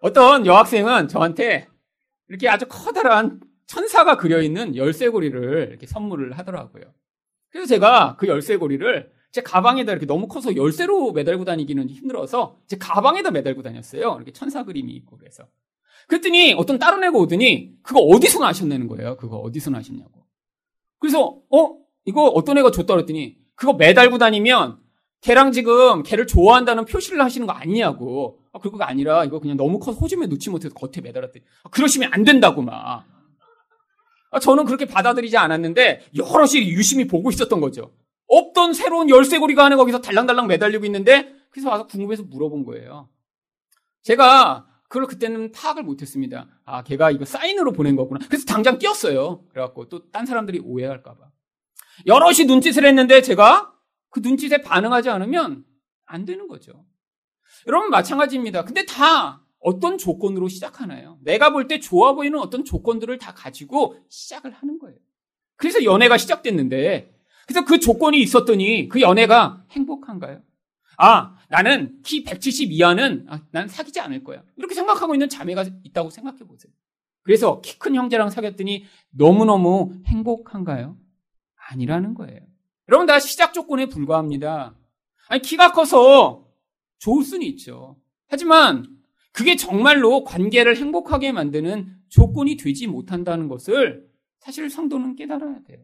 어떤 0.00 0.46
여학생은 0.46 1.08
저한테 1.08 1.68
이렇게 2.28 2.48
아주 2.48 2.66
커다란 2.68 3.40
천사가 3.66 4.16
그려 4.16 4.42
있는 4.42 4.76
열쇠고리를 4.76 5.68
이렇게 5.70 5.86
선물을 5.86 6.36
하더라고요. 6.38 6.84
그래서 7.50 7.66
제가 7.68 8.16
그 8.18 8.26
열쇠고리를 8.26 9.12
제 9.30 9.40
가방에다 9.40 9.92
이렇게 9.92 10.06
너무 10.06 10.28
커서 10.28 10.54
열쇠로 10.56 11.12
매달고 11.12 11.44
다니기는 11.44 11.88
힘들어서 11.88 12.58
제 12.66 12.76
가방에다 12.76 13.30
매달고 13.30 13.62
다녔어요. 13.62 14.14
이렇게 14.16 14.32
천사 14.32 14.64
그림이 14.64 14.92
있고 14.92 15.16
그래서. 15.16 15.48
그랬더니 16.08 16.54
어떤 16.54 16.78
다른 16.78 17.02
애가 17.04 17.16
오더니 17.16 17.72
그거 17.82 18.00
어디서 18.00 18.40
나셨냐는 18.40 18.88
거예요. 18.88 19.16
그거 19.16 19.38
어디서 19.38 19.70
나셨냐고. 19.70 20.26
그래서 20.98 21.40
어? 21.50 21.78
이거 22.04 22.26
어떤 22.26 22.58
애가 22.58 22.72
줬다 22.72 22.94
그랬더니 22.94 23.38
그거 23.54 23.74
매달고 23.74 24.18
다니면 24.18 24.78
걔랑 25.20 25.52
지금 25.52 26.02
걔를 26.02 26.26
좋아한다는 26.26 26.84
표시를 26.84 27.22
하시는 27.22 27.46
거 27.46 27.52
아니냐고. 27.52 28.40
아, 28.52 28.58
그거가 28.58 28.88
아니라 28.88 29.24
이거 29.24 29.38
그냥 29.40 29.56
너무 29.56 29.78
커서 29.78 29.98
호주에 29.98 30.26
놓지 30.26 30.50
못해서 30.50 30.74
겉에 30.74 31.00
매달았더니 31.02 31.44
아, 31.64 31.68
그러시면 31.70 32.10
안 32.12 32.24
된다고 32.24 32.60
막. 32.62 33.04
아, 34.30 34.38
저는 34.40 34.64
그렇게 34.64 34.84
받아들이지 34.86 35.36
않았는데 35.36 36.06
여럿이 36.16 36.68
유심히 36.70 37.06
보고 37.06 37.30
있었던 37.30 37.60
거죠. 37.60 37.92
없던 38.28 38.72
새로운 38.72 39.10
열쇠고리가 39.10 39.66
안에 39.66 39.76
거기서 39.76 40.00
달랑달랑 40.00 40.46
매달리고 40.46 40.84
있는데 40.86 41.34
그래서 41.50 41.68
와서 41.68 41.86
궁금해서 41.86 42.22
물어본 42.24 42.64
거예요. 42.64 43.08
제가 44.02 44.66
그걸 44.88 45.06
그때는 45.06 45.52
파악을 45.52 45.82
못했습니다. 45.84 46.48
아, 46.64 46.82
걔가 46.82 47.10
이거 47.10 47.24
사인으로 47.24 47.72
보낸 47.72 47.94
거구나. 47.96 48.20
그래서 48.26 48.44
당장 48.46 48.78
뛰었어요. 48.78 49.44
그래갖고 49.50 49.88
또 49.88 50.10
딴 50.10 50.26
사람들이 50.26 50.60
오해할까봐. 50.64 51.31
여럿이 52.06 52.44
눈짓을 52.46 52.84
했는데 52.86 53.22
제가 53.22 53.72
그 54.10 54.20
눈짓에 54.20 54.62
반응하지 54.62 55.10
않으면 55.10 55.64
안 56.06 56.24
되는 56.24 56.48
거죠. 56.48 56.84
여러분 57.66 57.90
마찬가지입니다. 57.90 58.64
근데 58.64 58.84
다 58.84 59.42
어떤 59.60 59.96
조건으로 59.98 60.48
시작하나요? 60.48 61.18
내가 61.22 61.50
볼 61.50 61.68
때 61.68 61.78
좋아 61.78 62.12
보이는 62.14 62.38
어떤 62.38 62.64
조건들을 62.64 63.18
다 63.18 63.32
가지고 63.34 63.96
시작을 64.08 64.52
하는 64.52 64.78
거예요. 64.78 64.98
그래서 65.56 65.84
연애가 65.84 66.16
시작됐는데 66.18 67.14
그래서 67.46 67.64
그 67.64 67.78
조건이 67.78 68.20
있었더니 68.20 68.88
그 68.88 69.00
연애가 69.00 69.64
행복한가요? 69.70 70.42
아, 70.98 71.36
나는 71.48 72.00
키 72.02 72.22
170 72.24 72.70
이하는 72.72 73.26
아, 73.28 73.40
난 73.50 73.68
사귀지 73.68 74.00
않을 74.00 74.24
거야. 74.24 74.42
이렇게 74.56 74.74
생각하고 74.74 75.14
있는 75.14 75.28
자매가 75.28 75.64
있다고 75.84 76.10
생각해 76.10 76.38
보세요. 76.40 76.72
그래서 77.22 77.60
키 77.60 77.78
큰 77.78 77.94
형제랑 77.94 78.30
사귀었더니 78.30 78.84
너무너무 79.10 79.94
행복한가요? 80.06 80.96
아니라는 81.72 82.14
거예요. 82.14 82.40
여러분 82.88 83.06
다 83.06 83.18
시작 83.18 83.52
조건에 83.54 83.86
불과합니다. 83.86 84.74
아니 85.28 85.42
키가 85.42 85.72
커서 85.72 86.46
좋을 86.98 87.24
수는 87.24 87.46
있죠. 87.48 87.96
하지만 88.28 88.86
그게 89.32 89.56
정말로 89.56 90.24
관계를 90.24 90.76
행복하게 90.76 91.32
만드는 91.32 91.88
조건이 92.08 92.56
되지 92.56 92.86
못한다는 92.86 93.48
것을 93.48 94.06
사실 94.40 94.68
성도는 94.68 95.16
깨달아야 95.16 95.60
돼요. 95.66 95.80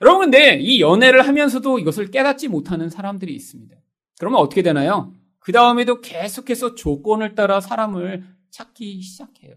여러분, 0.00 0.22
근데 0.22 0.58
이 0.60 0.80
연애를 0.80 1.26
하면서도 1.26 1.78
이것을 1.78 2.10
깨닫지 2.10 2.48
못하는 2.48 2.88
사람들이 2.88 3.34
있습니다. 3.34 3.76
그러면 4.18 4.40
어떻게 4.40 4.62
되나요? 4.62 5.12
그 5.38 5.52
다음에도 5.52 6.00
계속해서 6.00 6.74
조건을 6.74 7.34
따라 7.34 7.60
사람을 7.60 8.24
찾기 8.50 9.00
시작해요. 9.02 9.54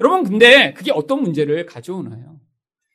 여러분, 0.00 0.24
근데 0.24 0.72
그게 0.72 0.92
어떤 0.92 1.22
문제를 1.22 1.66
가져오나요? 1.66 2.33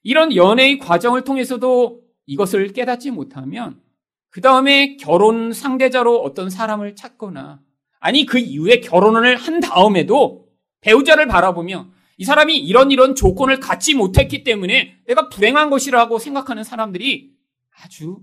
이런 0.04 0.36
연애의 0.36 0.80
과정을 0.80 1.24
통해서도 1.24 2.02
이것을 2.26 2.74
깨닫지 2.74 3.12
못하면 3.12 3.82
그 4.30 4.42
다음에 4.42 4.96
결혼 4.98 5.52
상대자로 5.52 6.22
어떤 6.22 6.50
사람을 6.50 6.96
찾거나 6.96 7.62
아니 8.00 8.26
그 8.26 8.38
이후에 8.38 8.80
결혼을 8.80 9.36
한 9.36 9.60
다음에도 9.60 10.48
배우자를 10.82 11.28
바라보며 11.28 11.90
이 12.18 12.26
사람이 12.26 12.58
이런 12.58 12.92
이런 12.92 13.16
조건을 13.16 13.60
갖지 13.60 13.94
못했기 13.94 14.44
때문에 14.44 15.02
내가 15.08 15.30
불행한 15.30 15.70
것이라고 15.70 16.20
생각하는 16.20 16.64
사람들이 16.64 17.34
아주 17.82 18.22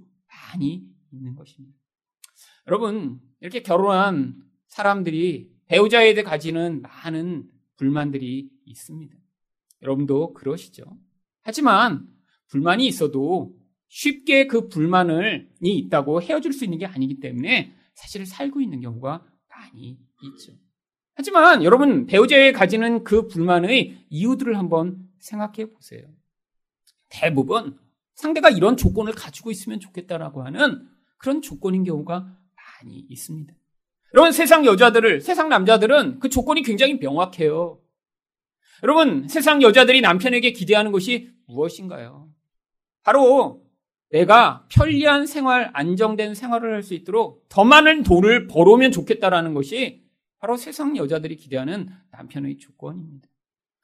많이 0.52 0.82
있는 1.12 1.34
것입니다. 1.34 1.76
여러분, 2.66 3.20
이렇게 3.40 3.62
결혼한 3.62 4.36
사람들이 4.68 5.50
배우자에 5.66 6.14
대해 6.14 6.24
가지는 6.24 6.82
많은 6.82 7.48
불만들이 7.76 8.50
있습니다. 8.66 9.16
여러분도 9.82 10.34
그러시죠? 10.34 10.84
하지만 11.46 12.04
불만이 12.48 12.86
있어도 12.88 13.54
쉽게 13.86 14.48
그 14.48 14.68
불만을 14.68 15.48
이 15.62 15.78
있다고 15.78 16.20
헤어질 16.20 16.52
수 16.52 16.64
있는 16.64 16.78
게 16.78 16.86
아니기 16.86 17.20
때문에 17.20 17.72
사실 17.94 18.26
살고 18.26 18.60
있는 18.60 18.80
경우가 18.80 19.24
많이 19.48 19.96
있죠. 20.22 20.52
하지만 21.14 21.62
여러분 21.62 22.06
배우자에 22.06 22.50
가지는 22.50 23.04
그 23.04 23.28
불만의 23.28 24.06
이유들을 24.10 24.58
한번 24.58 25.08
생각해 25.20 25.70
보세요. 25.70 26.02
대부분 27.08 27.78
상대가 28.16 28.50
이런 28.50 28.76
조건을 28.76 29.12
가지고 29.14 29.52
있으면 29.52 29.78
좋겠다라고 29.78 30.42
하는 30.42 30.88
그런 31.16 31.42
조건인 31.42 31.84
경우가 31.84 32.26
많이 32.82 33.06
있습니다. 33.08 33.54
여러분, 34.14 34.32
세상 34.32 34.64
여자들을, 34.64 35.20
세상 35.20 35.48
남자들은 35.48 36.18
그 36.18 36.28
조건이 36.28 36.62
굉장히 36.62 36.94
명확해요. 36.98 37.80
여러분, 38.82 39.28
세상 39.28 39.62
여자들이 39.62 40.00
남편에게 40.00 40.52
기대하는 40.52 40.90
것이 40.92 41.35
무엇인가요? 41.46 42.28
바로 43.02 43.62
내가 44.10 44.64
편리한 44.68 45.26
생활, 45.26 45.70
안정된 45.72 46.34
생활을 46.34 46.74
할 46.74 46.82
수 46.82 46.94
있도록 46.94 47.44
더 47.48 47.64
많은 47.64 48.02
돈을 48.02 48.46
벌어오면 48.46 48.92
좋겠다라는 48.92 49.54
것이 49.54 50.04
바로 50.38 50.56
세상 50.56 50.96
여자들이 50.96 51.36
기대하는 51.36 51.88
남편의 52.12 52.58
조건입니다. 52.58 53.28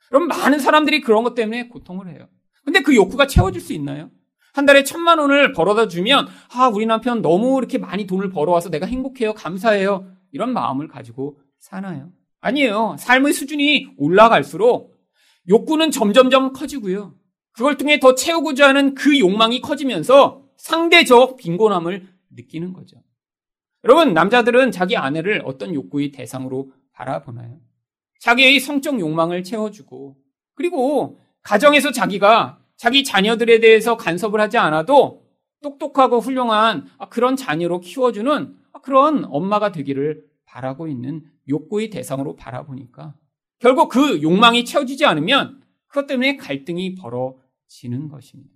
그럼 0.09 0.29
많은 0.29 0.59
사람들이 0.59 1.01
그런 1.01 1.25
것 1.25 1.35
때문에 1.35 1.69
고통을 1.69 2.09
해요. 2.09 2.29
근데 2.65 2.83
그 2.83 2.95
욕구가 2.95 3.27
채워질 3.27 3.61
수 3.61 3.73
있나요? 3.73 4.11
한 4.53 4.67
달에 4.67 4.85
천만 4.85 5.19
원을 5.19 5.53
벌어다 5.53 5.89
주면, 5.89 6.29
아, 6.55 6.69
우리 6.69 6.85
남편 6.85 7.23
너무 7.23 7.59
이렇게 7.59 7.79
많이 7.79 8.07
돈을 8.07 8.29
벌어와서 8.29 8.69
내가 8.69 8.87
행복해요. 8.87 9.33
감사해요. 9.33 10.07
이런 10.31 10.53
마음을 10.53 10.89
가지고 10.89 11.41
사나요? 11.59 12.13
아니에요. 12.41 12.97
삶의 12.99 13.33
수준이 13.33 13.95
올라갈수록 13.97 14.95
욕구는 15.49 15.91
점점점 15.91 16.53
커지고요. 16.53 17.15
그걸 17.53 17.77
통해 17.77 18.01
더 18.01 18.15
채우고자 18.15 18.69
하는 18.69 18.95
그 18.95 19.19
욕망이 19.19 19.61
커지면서 19.61 20.43
상대적 20.57 21.37
빈곤함을 21.37 22.07
느끼는 22.31 22.73
거죠. 22.73 23.03
여러분, 23.85 24.15
남자들은 24.15 24.71
자기 24.71 24.97
아내를 24.97 25.43
어떤 25.45 25.75
욕구의 25.75 26.13
대상으로 26.13 26.73
바라보나요? 26.93 27.59
자기의 28.21 28.61
성적 28.61 28.99
욕망을 29.01 29.43
채워주고, 29.43 30.17
그리고 30.55 31.19
가정에서 31.43 31.91
자기가 31.91 32.61
자기 32.77 33.05
자녀들에 33.05 33.61
대해서 33.61 33.97
간섭을 33.97 34.41
하지 34.41 34.59
않아도 34.59 35.23
똑똑하고 35.63 36.21
훌륭한 36.21 36.87
그런 37.11 37.37
자녀로 37.37 37.81
키워주는 37.81 38.57
그런 38.83 39.25
엄마가 39.29 39.73
되기를 39.73 40.25
바라고 40.45 40.89
있는 40.89 41.25
욕구의 41.49 41.91
대상으로 41.91 42.37
바라보니까 42.37 43.15
결국 43.59 43.89
그 43.89 44.23
욕망이 44.23 44.65
채워지지 44.65 45.07
않으면 45.07 45.63
그것 45.87 46.07
때문에 46.07 46.37
갈등이 46.37 46.97
벌어지는 46.97 47.42
것입니다. 48.09 48.55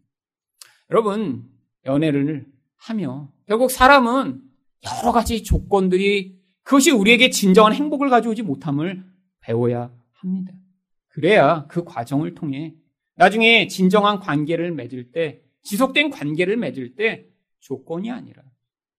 여러분, 0.90 1.48
연애를 1.84 2.46
하며 2.76 3.32
결국 3.46 3.70
사람은 3.70 4.42
여러 4.84 5.12
가지 5.12 5.42
조건들이 5.42 6.38
그것이 6.62 6.90
우리에게 6.90 7.30
진정한 7.30 7.72
행복을 7.72 8.10
가져오지 8.10 8.42
못함을 8.42 9.04
배워야 9.40 9.92
합니다. 10.12 10.52
그래야 11.08 11.66
그 11.68 11.84
과정을 11.84 12.34
통해 12.34 12.74
나중에 13.14 13.68
진정한 13.68 14.20
관계를 14.20 14.72
맺을 14.72 15.12
때, 15.12 15.42
지속된 15.62 16.10
관계를 16.10 16.56
맺을 16.56 16.94
때 16.94 17.26
조건이 17.60 18.10
아니라 18.10 18.42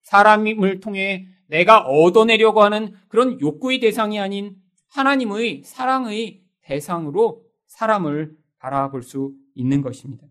사람을 0.02 0.80
통해 0.80 1.28
내가 1.48 1.82
얻어내려고 1.82 2.62
하는 2.64 2.94
그런 3.08 3.40
욕구의 3.40 3.80
대상이 3.80 4.20
아닌 4.20 4.56
하나님의 4.90 5.64
사랑의 5.64 6.42
대상으로 6.62 7.46
사람을 7.68 8.36
바라볼 8.58 9.04
수 9.04 9.34
있는 9.58 9.82
것입니다. 9.82 10.26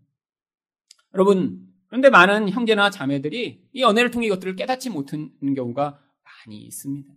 여러분, 1.13 1.67
그런데 1.87 2.09
많은 2.09 2.49
형제나 2.49 2.89
자매들이 2.89 3.61
이 3.73 3.81
연애를 3.81 4.11
통해 4.11 4.27
이것들을 4.27 4.55
깨닫지 4.55 4.89
못하는 4.89 5.31
경우가 5.55 5.99
많이 6.23 6.57
있습니다. 6.61 7.13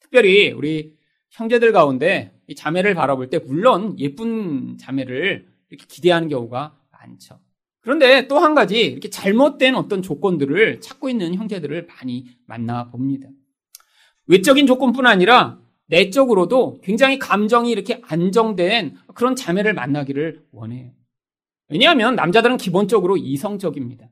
특별히 0.00 0.52
우리 0.52 0.96
형제들 1.30 1.72
가운데 1.72 2.38
이 2.46 2.54
자매를 2.54 2.94
바라볼 2.94 3.28
때 3.28 3.38
물론 3.38 3.98
예쁜 3.98 4.78
자매를 4.78 5.48
이렇게 5.68 5.86
기대하는 5.86 6.28
경우가 6.28 6.78
많죠. 6.92 7.40
그런데 7.80 8.26
또 8.26 8.38
한 8.38 8.54
가지 8.54 8.80
이렇게 8.80 9.10
잘못된 9.10 9.74
어떤 9.74 10.02
조건들을 10.02 10.80
찾고 10.80 11.08
있는 11.08 11.34
형제들을 11.34 11.86
많이 11.86 12.26
만나 12.46 12.88
봅니다. 12.88 13.28
외적인 14.26 14.66
조건뿐 14.66 15.06
아니라 15.06 15.60
내적으로도 15.86 16.80
굉장히 16.82 17.18
감정이 17.18 17.70
이렇게 17.70 18.00
안정된 18.02 18.96
그런 19.14 19.36
자매를 19.36 19.72
만나기를 19.74 20.46
원해요. 20.50 20.90
왜냐하면 21.68 22.14
남자들은 22.16 22.56
기본적으로 22.56 23.16
이성적입니다. 23.16 24.08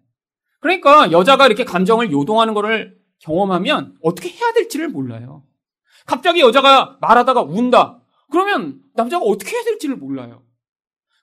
그러니까 0.60 1.12
여자가 1.12 1.46
이렇게 1.46 1.64
감정을 1.64 2.10
요동하는 2.10 2.54
것을 2.54 2.98
경험하면 3.20 3.96
어떻게 4.02 4.30
해야 4.30 4.52
될지를 4.52 4.88
몰라요. 4.88 5.44
갑자기 6.06 6.40
여자가 6.40 6.98
말하다가 7.00 7.42
운다. 7.42 8.00
그러면 8.30 8.80
남자가 8.94 9.24
어떻게 9.24 9.56
해야 9.56 9.64
될지를 9.64 9.96
몰라요. 9.96 10.42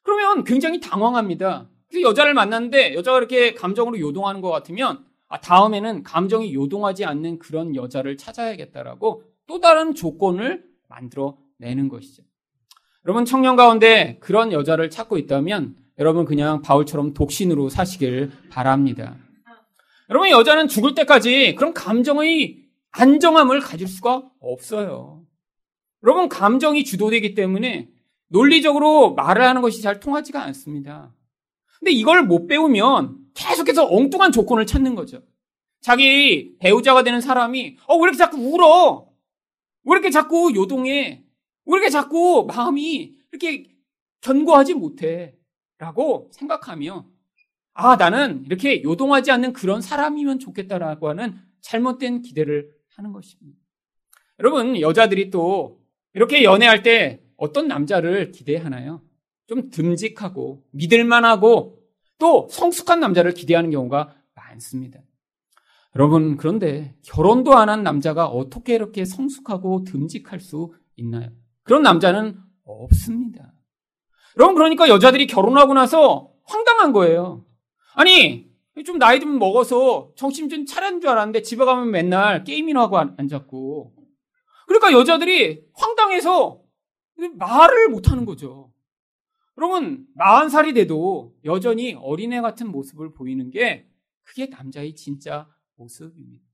그러면 0.04 0.44
굉장히 0.44 0.80
당황합니다. 0.80 1.70
그래서 1.89 2.08
여자를 2.08 2.34
만났는데 2.34 2.96
여자가 2.96 3.17
이렇게 3.17 3.54
감정으로 3.54 4.00
요동하는 4.00 4.41
것 4.41 4.50
같으면 4.50 5.06
아, 5.28 5.39
다음에는 5.39 6.04
감정이 6.04 6.54
요동하지 6.54 7.06
않는 7.06 7.39
그런 7.39 7.76
여자를 7.76 8.17
찾아야겠다라고 8.17 9.24
또 9.48 9.60
다른 9.60 9.96
조건을 9.96 10.63
만들어 10.88 11.38
내는 11.58 11.88
것이죠. 11.88 12.24
여러분 13.06 13.26
청년 13.26 13.56
가운데 13.56 14.17
그런 14.20 14.52
여자를 14.52 14.89
찾고 14.89 15.17
있다면 15.17 15.76
여러분 16.02 16.26
그냥 16.26 16.64
바울처럼 16.64 17.14
독신으로 17.14 17.70
사시길 17.70 18.32
바랍니다. 18.50 19.18
여러분 20.10 20.32
여자는 20.32 20.68
죽을 20.68 20.96
때까지 20.96 21.54
그런 21.54 21.76
감정의 21.76 22.58
안정함을 22.90 23.60
가질 23.60 23.88
수가 23.88 24.24
없어요. 24.40 25.22
여러분 26.04 26.28
감정이 26.28 26.84
주도되기 26.86 27.36
때문에 27.36 27.88
논리적으로 28.30 29.14
말을 29.14 29.44
하는 29.44 29.62
것이 29.62 29.84
잘 29.84 30.00
통하지가 30.00 30.42
않습니다. 30.46 31.14
근데 31.78 31.92
이걸 31.92 32.24
못 32.24 32.48
배우면 32.48 33.18
계속해서 33.36 33.86
엉뚱한 33.86 34.32
조건을 34.32 34.66
찾는 34.66 34.96
거죠. 34.96 35.22
자기 35.82 36.58
배우자가 36.58 37.04
되는 37.04 37.22
사람이 37.22 37.78
어, 37.86 37.96
왜 37.98 38.02
이렇게 38.06 38.18
자꾸 38.18 38.38
울어? 38.38 39.08
왜 39.84 39.94
이렇게 39.94 40.10
자꾸 40.10 40.52
요동해? 40.56 41.24
왜 41.66 41.76
이렇게 41.76 41.90
자꾸 41.92 42.48
마음이 42.48 43.14
이렇게 43.32 43.66
견고하지 44.22 44.74
못해? 44.74 45.36
라고 45.82 46.30
생각하며 46.32 47.08
아, 47.74 47.96
나는 47.96 48.46
이렇게 48.46 48.84
요동하지 48.84 49.32
않는 49.32 49.52
그런 49.52 49.82
사람이면 49.82 50.38
좋겠다라고 50.38 51.10
하는 51.10 51.39
잘못된 51.62 52.22
기대를 52.22 52.70
하는 52.96 53.12
것입니다. 53.12 53.58
여러분, 54.39 54.80
여자들이 54.80 55.32
또 55.32 55.82
이렇게 56.13 56.44
연애할 56.44 56.84
때 56.84 57.24
어떤 57.36 57.67
남자를 57.67 58.32
기대하나요? 58.32 59.02
좀 59.48 59.72
듬직하고 59.72 60.63
믿을만하고 60.70 61.80
또 62.20 62.48
성숙한 62.52 63.00
남자를 63.00 63.34
기대하는 63.34 63.72
경우가 63.72 64.15
많습니다. 64.36 65.00
여러분, 65.96 66.38
그런데 66.38 66.96
결혼도 67.02 67.56
안 67.56 67.70
한 67.70 67.82
남자가 67.82 68.28
어떻게 68.28 68.76
이렇게 68.76 69.04
성숙하고 69.04 69.84
듬직할 69.86 70.41
수 70.41 70.76
있나요? 70.96 71.32
그런 71.63 71.82
남자는 71.82 72.38
없습니다. 72.65 73.52
여러분, 74.38 74.56
그러니까 74.56 74.88
여자들이 74.88 75.28
결혼하고 75.28 75.74
나서 75.74 76.32
황당한 76.44 76.91
거예요. 76.94 77.46
아니, 77.96 78.50
좀 78.86 78.98
나이 78.98 79.20
좀 79.20 79.38
먹어서 79.38 80.12
정신 80.15 80.50
좀 80.50 80.65
차린 80.65 81.02
줄 81.02 81.10
알았는데 81.10 81.41
집에 81.41 81.65
가면 81.65 81.91
맨날 81.91 82.44
게임이나 82.44 82.82
하고 82.82 82.98
앉았고. 82.98 83.94
그러니까 84.67 84.94
여자들이 84.94 85.65
황당해서 85.74 86.62
말을 87.34 87.89
못 87.89 88.12
하는 88.12 88.26
거죠. 88.26 88.72
여러분, 89.58 90.08
40살이 90.17 90.74
돼도 90.74 91.36
여전히 91.46 91.96
어린애 92.02 92.41
같은 92.41 92.72
모습을 92.72 93.13
보이는 93.13 93.52
게 93.52 93.88
그게 94.24 94.48
남자의 94.48 94.96
진짜 94.96 95.48
모습입니다. 95.76 96.46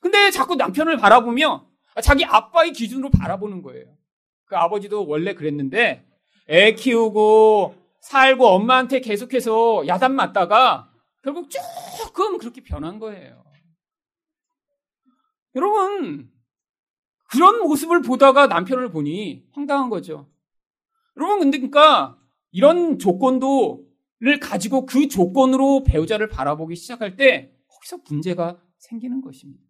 근데 0.00 0.30
자꾸 0.30 0.56
남편을 0.56 0.96
바라보며 0.96 1.68
자기 2.02 2.24
아빠의 2.24 2.72
기준으로 2.72 3.10
바라보는 3.10 3.62
거예요. 3.62 3.96
그 4.44 4.56
아버지도 4.56 5.06
원래 5.06 5.34
그랬는데 5.34 6.04
애 6.48 6.74
키우고 6.74 7.74
살고 8.00 8.46
엄마한테 8.46 9.00
계속해서 9.00 9.86
야단 9.86 10.14
맞다가 10.14 10.92
결국 11.22 11.48
조금 11.50 12.38
그렇게 12.38 12.62
변한 12.62 12.98
거예요. 12.98 13.42
여러분, 15.54 16.30
그런 17.30 17.60
모습을 17.60 18.02
보다가 18.02 18.46
남편을 18.46 18.90
보니 18.90 19.46
황당한 19.52 19.88
거죠. 19.88 20.28
여러분, 21.16 21.40
근데 21.40 21.58
그러니까 21.58 22.18
이런 22.50 22.98
조건도를 22.98 24.40
가지고 24.40 24.86
그 24.86 25.08
조건으로 25.08 25.84
배우자를 25.84 26.28
바라보기 26.28 26.74
시작할 26.74 27.16
때 27.16 27.54
거기서 27.68 27.98
문제가 28.08 28.60
생기는 28.78 29.20
것입니다. 29.20 29.62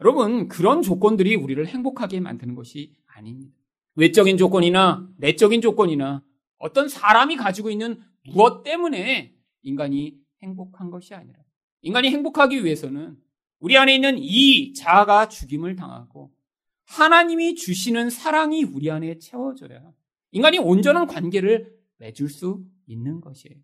여러분, 0.00 0.48
그런 0.48 0.82
조건들이 0.82 1.36
우리를 1.36 1.64
행복하게 1.66 2.20
만드는 2.20 2.54
것이 2.54 2.96
아닙니다. 3.06 3.54
외적인 3.96 4.36
조건이나 4.36 5.08
내적인 5.18 5.60
조건이나 5.60 6.22
어떤 6.58 6.88
사람이 6.88 7.36
가지고 7.36 7.70
있는 7.70 8.00
무엇 8.26 8.62
때문에 8.62 9.34
인간이 9.62 10.16
행복한 10.42 10.90
것이 10.90 11.14
아니라 11.14 11.38
인간이 11.82 12.10
행복하기 12.10 12.64
위해서는 12.64 13.16
우리 13.60 13.76
안에 13.76 13.94
있는 13.94 14.16
이 14.18 14.72
자아가 14.74 15.28
죽임을 15.28 15.76
당하고 15.76 16.32
하나님이 16.86 17.54
주시는 17.54 18.10
사랑이 18.10 18.64
우리 18.64 18.90
안에 18.90 19.18
채워져야 19.18 19.80
인간이 20.32 20.58
온전한 20.58 21.06
관계를 21.06 21.74
맺을 21.98 22.28
수 22.28 22.64
있는 22.86 23.20
것이에요. 23.20 23.56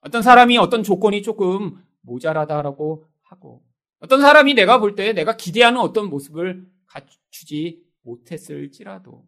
어떤 0.00 0.22
사람이 0.22 0.58
어떤 0.58 0.82
조건이 0.82 1.22
조금 1.22 1.82
모자라다라고 2.02 3.06
하고 3.22 3.64
어떤 4.00 4.20
사람이 4.20 4.54
내가 4.54 4.78
볼 4.80 4.94
때 4.94 5.12
내가 5.12 5.36
기대하는 5.36 5.80
어떤 5.80 6.08
모습을 6.10 6.66
갖추지 6.86 7.82
못했을지라도 8.02 9.24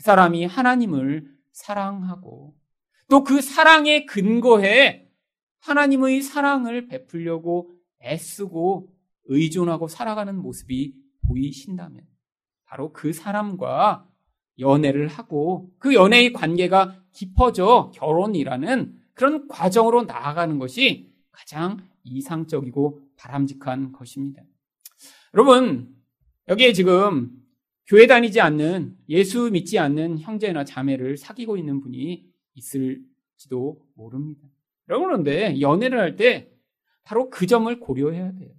그 0.00 0.04
사람이 0.04 0.46
하나님을 0.46 1.30
사랑하고 1.52 2.54
또 3.10 3.22
그 3.22 3.42
사랑의 3.42 4.06
근거에 4.06 5.10
하나님의 5.58 6.22
사랑을 6.22 6.86
베풀려고 6.86 7.70
애쓰고 8.02 8.88
의존하고 9.26 9.88
살아가는 9.88 10.34
모습이 10.40 10.94
보이신다면 11.28 12.06
바로 12.64 12.94
그 12.94 13.12
사람과 13.12 14.08
연애를 14.58 15.06
하고 15.06 15.70
그 15.78 15.92
연애의 15.92 16.32
관계가 16.32 16.96
깊어져 17.12 17.90
결혼이라는 17.94 18.96
그런 19.12 19.48
과정으로 19.48 20.04
나아가는 20.04 20.58
것이 20.58 21.12
가장 21.30 21.76
이상적이고 22.04 23.02
바람직한 23.16 23.92
것입니다. 23.92 24.42
여러분, 25.34 25.94
여기에 26.48 26.72
지금 26.72 27.39
교회 27.90 28.06
다니지 28.06 28.40
않는 28.40 28.94
예수 29.08 29.50
믿지 29.50 29.76
않는 29.80 30.20
형제나 30.20 30.62
자매를 30.64 31.16
사귀고 31.16 31.56
있는 31.56 31.80
분이 31.80 32.24
있을지도 32.54 33.80
모릅니다. 33.96 34.46
여러분 34.88 35.08
그런데 35.08 35.60
연애를 35.60 35.98
할 35.98 36.14
때 36.14 36.52
바로 37.02 37.30
그 37.30 37.48
점을 37.48 37.80
고려해야 37.80 38.30
돼요. 38.30 38.50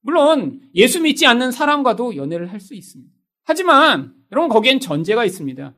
물론 0.00 0.62
예수 0.74 1.00
믿지 1.00 1.26
않는 1.26 1.52
사람과도 1.52 2.16
연애를 2.16 2.50
할 2.50 2.58
수 2.58 2.74
있습니다. 2.74 3.12
하지만 3.44 4.12
여러분 4.32 4.48
거기엔 4.48 4.80
전제가 4.80 5.24
있습니다. 5.24 5.72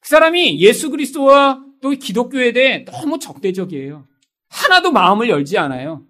그 0.00 0.08
사람이 0.08 0.60
예수 0.60 0.90
그리스도와 0.90 1.64
또 1.80 1.90
기독교에 1.90 2.52
대해 2.52 2.84
너무 2.84 3.20
적대적이에요. 3.20 4.08
하나도 4.48 4.90
마음을 4.90 5.28
열지 5.28 5.58
않아요. 5.58 6.04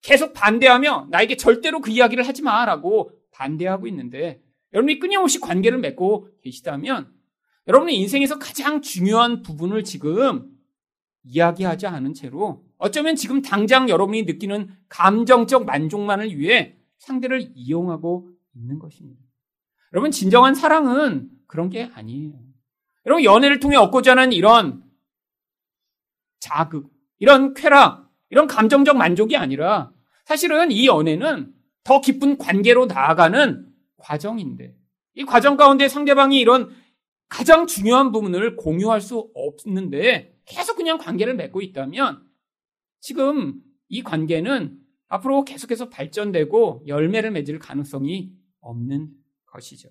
계속 0.00 0.32
반대하며 0.32 1.08
나에게 1.10 1.36
절대로 1.36 1.82
그 1.82 1.90
이야기를 1.90 2.26
하지 2.26 2.40
마라고 2.40 3.10
반대하고 3.32 3.86
있는데 3.88 4.40
여러분이 4.74 4.98
끊임없이 4.98 5.40
관계를 5.40 5.78
맺고 5.78 6.28
계시다면 6.42 7.12
여러분의 7.66 7.96
인생에서 7.96 8.38
가장 8.38 8.82
중요한 8.82 9.42
부분을 9.42 9.84
지금 9.84 10.50
이야기하지 11.22 11.86
않은 11.86 12.12
채로 12.12 12.64
어쩌면 12.76 13.16
지금 13.16 13.40
당장 13.40 13.88
여러분이 13.88 14.24
느끼는 14.24 14.68
감정적 14.88 15.64
만족만을 15.64 16.36
위해 16.36 16.76
상대를 16.98 17.52
이용하고 17.54 18.28
있는 18.54 18.78
것입니다. 18.78 19.22
여러분, 19.92 20.10
진정한 20.10 20.54
사랑은 20.54 21.30
그런 21.46 21.70
게 21.70 21.90
아니에요. 21.94 22.32
여러분, 23.06 23.24
연애를 23.24 23.60
통해 23.60 23.76
얻고자 23.76 24.12
하는 24.12 24.32
이런 24.32 24.82
자극, 26.40 26.90
이런 27.18 27.54
쾌락, 27.54 28.10
이런 28.28 28.46
감정적 28.46 28.96
만족이 28.96 29.36
아니라 29.36 29.92
사실은 30.24 30.70
이 30.70 30.86
연애는 30.86 31.54
더 31.84 32.00
깊은 32.00 32.38
관계로 32.38 32.86
나아가는 32.86 33.73
과정인데 34.04 34.76
이 35.14 35.24
과정 35.24 35.56
가운데 35.56 35.88
상대방이 35.88 36.38
이런 36.38 36.70
가장 37.28 37.66
중요한 37.66 38.12
부분을 38.12 38.56
공유할 38.56 39.00
수 39.00 39.30
없는데 39.34 40.38
계속 40.44 40.76
그냥 40.76 40.98
관계를 40.98 41.34
맺고 41.34 41.62
있다면 41.62 42.22
지금 43.00 43.60
이 43.88 44.02
관계는 44.02 44.78
앞으로 45.08 45.44
계속해서 45.44 45.88
발전되고 45.88 46.84
열매를 46.86 47.30
맺을 47.30 47.58
가능성이 47.58 48.32
없는 48.60 49.10
것이죠. 49.46 49.88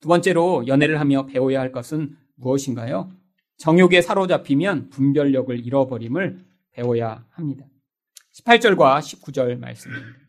두 0.00 0.08
번째로 0.08 0.66
연애를 0.66 1.00
하며 1.00 1.26
배워야 1.26 1.60
할 1.60 1.72
것은 1.72 2.16
무엇인가요? 2.34 3.12
정욕에 3.58 4.02
사로잡히면 4.02 4.90
분별력을 4.90 5.64
잃어버림을 5.64 6.44
배워야 6.72 7.24
합니다. 7.30 7.66
18절과 8.32 8.98
19절 8.98 9.58
말씀입니다. 9.58 10.21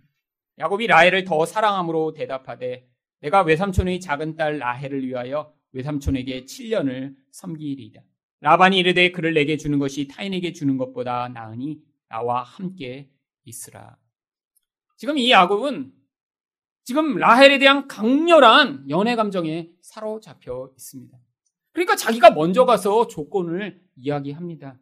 야곱이 0.59 0.87
라헬을 0.87 1.23
더 1.23 1.45
사랑함으로 1.45 2.13
대답하되 2.13 2.87
내가 3.21 3.41
외삼촌의 3.41 3.99
작은 3.99 4.35
딸 4.35 4.59
라헬을 4.59 5.07
위하여 5.07 5.53
외삼촌에게 5.71 6.45
7년을 6.45 7.15
섬기리이다. 7.31 8.01
라반이 8.41 8.77
이르되 8.77 9.11
그를 9.11 9.33
내게 9.33 9.57
주는 9.57 9.79
것이 9.79 10.07
타인에게 10.07 10.53
주는 10.53 10.77
것보다 10.77 11.29
나으니 11.29 11.81
나와 12.09 12.43
함께 12.43 13.09
있으라. 13.45 13.97
지금 14.97 15.17
이 15.17 15.31
야곱은 15.31 15.93
지금 16.83 17.15
라헬에 17.15 17.59
대한 17.59 17.87
강렬한 17.87 18.89
연애 18.89 19.15
감정에 19.15 19.69
사로잡혀 19.81 20.69
있습니다. 20.75 21.17
그러니까 21.71 21.95
자기가 21.95 22.31
먼저 22.31 22.65
가서 22.65 23.07
조건을 23.07 23.81
이야기합니다. 23.95 24.77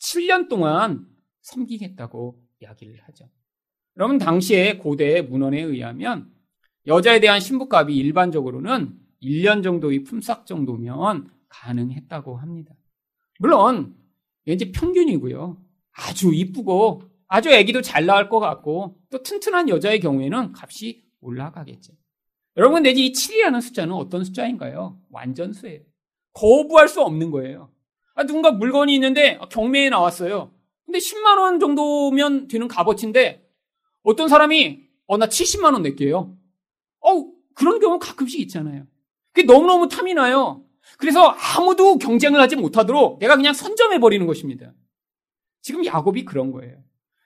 7년 0.00 0.48
동안 0.48 1.06
섬기겠다고 1.42 2.42
이야기를 2.60 3.00
하죠. 3.04 3.30
여러분 3.98 4.18
당시에 4.18 4.76
고대 4.76 5.22
문헌에 5.22 5.60
의하면 5.60 6.30
여자에 6.86 7.20
대한 7.20 7.40
신부값이 7.40 7.94
일반적으로는 7.94 8.98
1년 9.22 9.62
정도의 9.62 10.04
품삯 10.04 10.44
정도면 10.44 11.30
가능했다고 11.48 12.36
합니다. 12.36 12.74
물론 13.38 13.96
이제 14.46 14.70
평균이고요. 14.70 15.56
아주 15.92 16.32
이쁘고 16.32 17.02
아주 17.26 17.52
아기도 17.52 17.80
잘 17.80 18.06
나올 18.06 18.28
것 18.28 18.38
같고 18.38 18.98
또 19.10 19.22
튼튼한 19.22 19.68
여자의 19.68 20.00
경우에는 20.00 20.52
값이 20.54 21.04
올라가겠죠. 21.20 21.94
여러분 22.58 22.82
내지 22.82 23.06
이 23.06 23.12
7이라는 23.12 23.60
숫자는 23.60 23.94
어떤 23.94 24.24
숫자인가요? 24.24 24.98
완전수예요. 25.10 25.80
거부할 26.34 26.88
수 26.88 27.02
없는 27.02 27.30
거예요. 27.30 27.70
아, 28.14 28.24
누군가 28.24 28.50
물건이 28.52 28.94
있는데 28.94 29.38
경매에 29.50 29.90
나왔어요. 29.90 30.52
근데 30.84 30.98
10만 30.98 31.38
원 31.38 31.58
정도면 31.58 32.48
되는 32.48 32.68
값어치인데 32.68 33.45
어떤 34.06 34.28
사람이 34.28 34.86
어 35.08 35.18
나 35.18 35.26
70만 35.26 35.72
원 35.72 35.82
낼게요. 35.82 36.36
어 37.00 37.24
그런 37.54 37.78
경우 37.80 37.98
가끔씩 37.98 38.40
있잖아요. 38.40 38.86
그게 39.32 39.46
너무너무 39.46 39.88
탐이 39.88 40.14
나요. 40.14 40.64
그래서 40.98 41.28
아무도 41.28 41.98
경쟁을 41.98 42.40
하지 42.40 42.56
못하도록 42.56 43.18
내가 43.18 43.36
그냥 43.36 43.52
선점해 43.52 43.98
버리는 43.98 44.24
것입니다. 44.26 44.72
지금 45.60 45.84
야곱이 45.84 46.24
그런 46.24 46.52
거예요. 46.52 46.82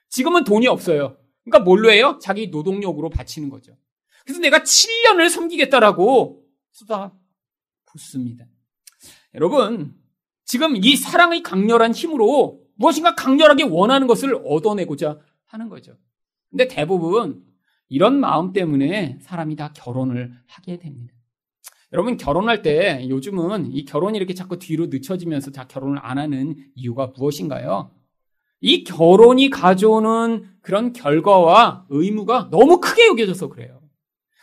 지금은 0.09 0.43
돈이 0.43 0.67
없어요. 0.67 1.17
그러니까 1.43 1.63
뭘로 1.63 1.91
해요? 1.91 2.19
자기 2.21 2.47
노동력으로 2.47 3.09
바치는 3.09 3.49
거죠. 3.49 3.77
그래서 4.25 4.39
내가 4.41 4.59
7년을 4.59 5.29
섬기겠다라고 5.29 6.43
쏟아 6.71 7.13
붓습니다. 7.85 8.45
여러분, 9.35 9.95
지금 10.45 10.75
이 10.75 10.95
사랑의 10.95 11.43
강렬한 11.43 11.93
힘으로 11.93 12.61
무엇인가 12.75 13.15
강렬하게 13.15 13.63
원하는 13.63 14.07
것을 14.07 14.41
얻어내고자 14.45 15.19
하는 15.45 15.69
거죠. 15.69 15.97
근데 16.51 16.67
대부분 16.67 17.43
이런 17.89 18.19
마음 18.19 18.53
때문에 18.53 19.17
사람이 19.21 19.55
다 19.55 19.73
결혼을 19.73 20.31
하게 20.47 20.77
됩니다. 20.77 21.13
여러분 21.93 22.15
결혼할 22.15 22.61
때 22.61 23.05
요즘은 23.09 23.71
이 23.73 23.83
결혼이 23.83 24.17
이렇게 24.17 24.33
자꾸 24.33 24.59
뒤로 24.59 24.85
늦춰지면서 24.87 25.51
다 25.51 25.67
결혼을 25.67 25.99
안 26.01 26.17
하는 26.17 26.55
이유가 26.75 27.11
무엇인가요? 27.17 27.91
이 28.61 28.83
결혼이 28.83 29.49
가져오는 29.49 30.45
그런 30.61 30.93
결과와 30.93 31.85
의무가 31.89 32.49
너무 32.51 32.79
크게 32.79 33.07
여겨져서 33.07 33.49
그래요. 33.49 33.81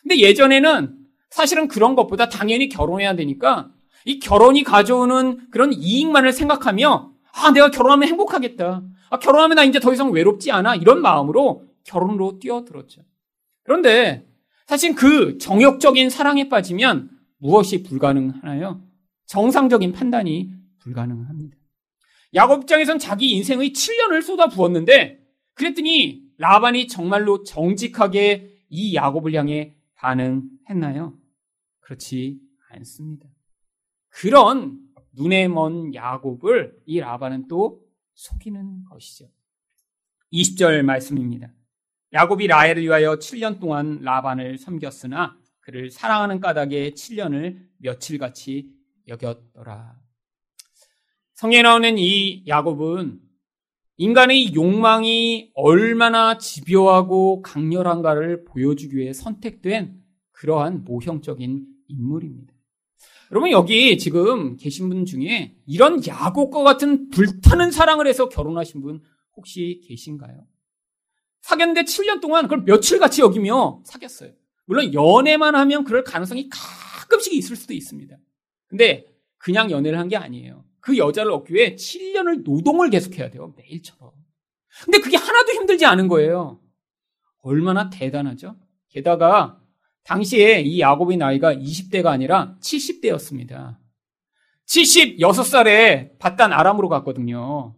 근데 0.02 0.18
예전에는 0.18 0.98
사실은 1.30 1.68
그런 1.68 1.94
것보다 1.94 2.28
당연히 2.28 2.68
결혼해야 2.68 3.14
되니까 3.16 3.70
이 4.04 4.18
결혼이 4.18 4.64
가져오는 4.64 5.50
그런 5.50 5.72
이익만을 5.72 6.32
생각하며 6.32 7.12
아, 7.32 7.50
내가 7.52 7.70
결혼하면 7.70 8.08
행복하겠다. 8.08 8.82
아, 9.10 9.18
결혼하면 9.18 9.56
나 9.56 9.64
이제 9.64 9.80
더 9.80 9.92
이상 9.92 10.10
외롭지 10.10 10.50
않아. 10.50 10.74
이런 10.76 11.00
마음으로 11.00 11.67
결혼으로 11.88 12.38
뛰어들었죠. 12.38 13.02
그런데 13.62 14.28
사실 14.66 14.94
그 14.94 15.38
정욕적인 15.38 16.10
사랑에 16.10 16.48
빠지면 16.48 17.10
무엇이 17.38 17.82
불가능하나요? 17.82 18.82
정상적인 19.26 19.92
판단이 19.92 20.52
불가능합니다. 20.80 21.56
야곱 22.34 22.62
입장에선 22.62 22.98
자기 22.98 23.32
인생의 23.32 23.70
7년을 23.70 24.22
쏟아 24.22 24.48
부었는데 24.48 25.18
그랬더니 25.54 26.22
라반이 26.36 26.86
정말로 26.86 27.42
정직하게 27.42 28.54
이 28.68 28.94
야곱을 28.94 29.34
향해 29.34 29.74
반응했나요? 29.94 31.18
그렇지 31.80 32.38
않습니다. 32.70 33.26
그런 34.10 34.78
눈에 35.14 35.48
먼 35.48 35.94
야곱을 35.94 36.82
이 36.84 37.00
라반은 37.00 37.48
또 37.48 37.82
속이는 38.14 38.84
것이죠. 38.84 39.30
20절 40.32 40.82
말씀입니다. 40.82 41.50
야곱이 42.12 42.46
라헬을 42.46 42.82
위하여 42.82 43.16
7년 43.16 43.60
동안 43.60 44.00
라반을 44.02 44.58
섬겼으나 44.58 45.36
그를 45.60 45.90
사랑하는 45.90 46.40
까닭에 46.40 46.92
7년을 46.92 47.58
며칠같이 47.78 48.70
여겼더라. 49.08 49.96
성에 51.34 51.62
나오는 51.62 51.98
이 51.98 52.44
야곱은 52.46 53.20
인간의 53.98 54.54
욕망이 54.54 55.50
얼마나 55.54 56.38
집요하고 56.38 57.42
강렬한가를 57.42 58.44
보여주기 58.44 58.96
위해 58.96 59.12
선택된 59.12 60.00
그러한 60.32 60.84
모형적인 60.84 61.66
인물입니다. 61.88 62.54
여러분 63.30 63.50
여기 63.50 63.98
지금 63.98 64.56
계신 64.56 64.88
분 64.88 65.04
중에 65.04 65.56
이런 65.66 66.04
야곱과 66.06 66.62
같은 66.62 67.10
불타는 67.10 67.70
사랑을 67.72 68.06
해서 68.06 68.28
결혼하신 68.28 68.80
분 68.80 69.02
혹시 69.36 69.82
계신가요? 69.86 70.46
사귀었는데 71.42 71.82
7년 71.84 72.20
동안 72.20 72.44
그걸 72.44 72.64
며칠 72.64 72.98
같이 72.98 73.20
여기며 73.22 73.80
사귀었어요. 73.84 74.32
물론 74.66 74.92
연애만 74.92 75.54
하면 75.54 75.84
그럴 75.84 76.04
가능성이 76.04 76.48
가끔씩 76.50 77.32
있을 77.34 77.56
수도 77.56 77.72
있습니다. 77.74 78.16
근데 78.66 79.06
그냥 79.38 79.70
연애를 79.70 79.98
한 79.98 80.08
게 80.08 80.16
아니에요. 80.16 80.64
그 80.80 80.98
여자를 80.98 81.32
얻기 81.32 81.54
위해 81.54 81.74
7년을 81.74 82.42
노동을 82.44 82.90
계속해야 82.90 83.30
돼요. 83.30 83.54
매일처럼. 83.56 84.12
근데 84.84 84.98
그게 85.00 85.16
하나도 85.16 85.52
힘들지 85.52 85.86
않은 85.86 86.08
거예요. 86.08 86.60
얼마나 87.42 87.88
대단하죠? 87.90 88.56
게다가 88.90 89.60
당시에 90.04 90.60
이 90.60 90.80
야곱의 90.80 91.16
나이가 91.16 91.54
20대가 91.54 92.06
아니라 92.06 92.56
70대였습니다. 92.62 93.76
76살에 94.66 96.18
바단 96.18 96.52
아람으로 96.52 96.88
갔거든요. 96.88 97.74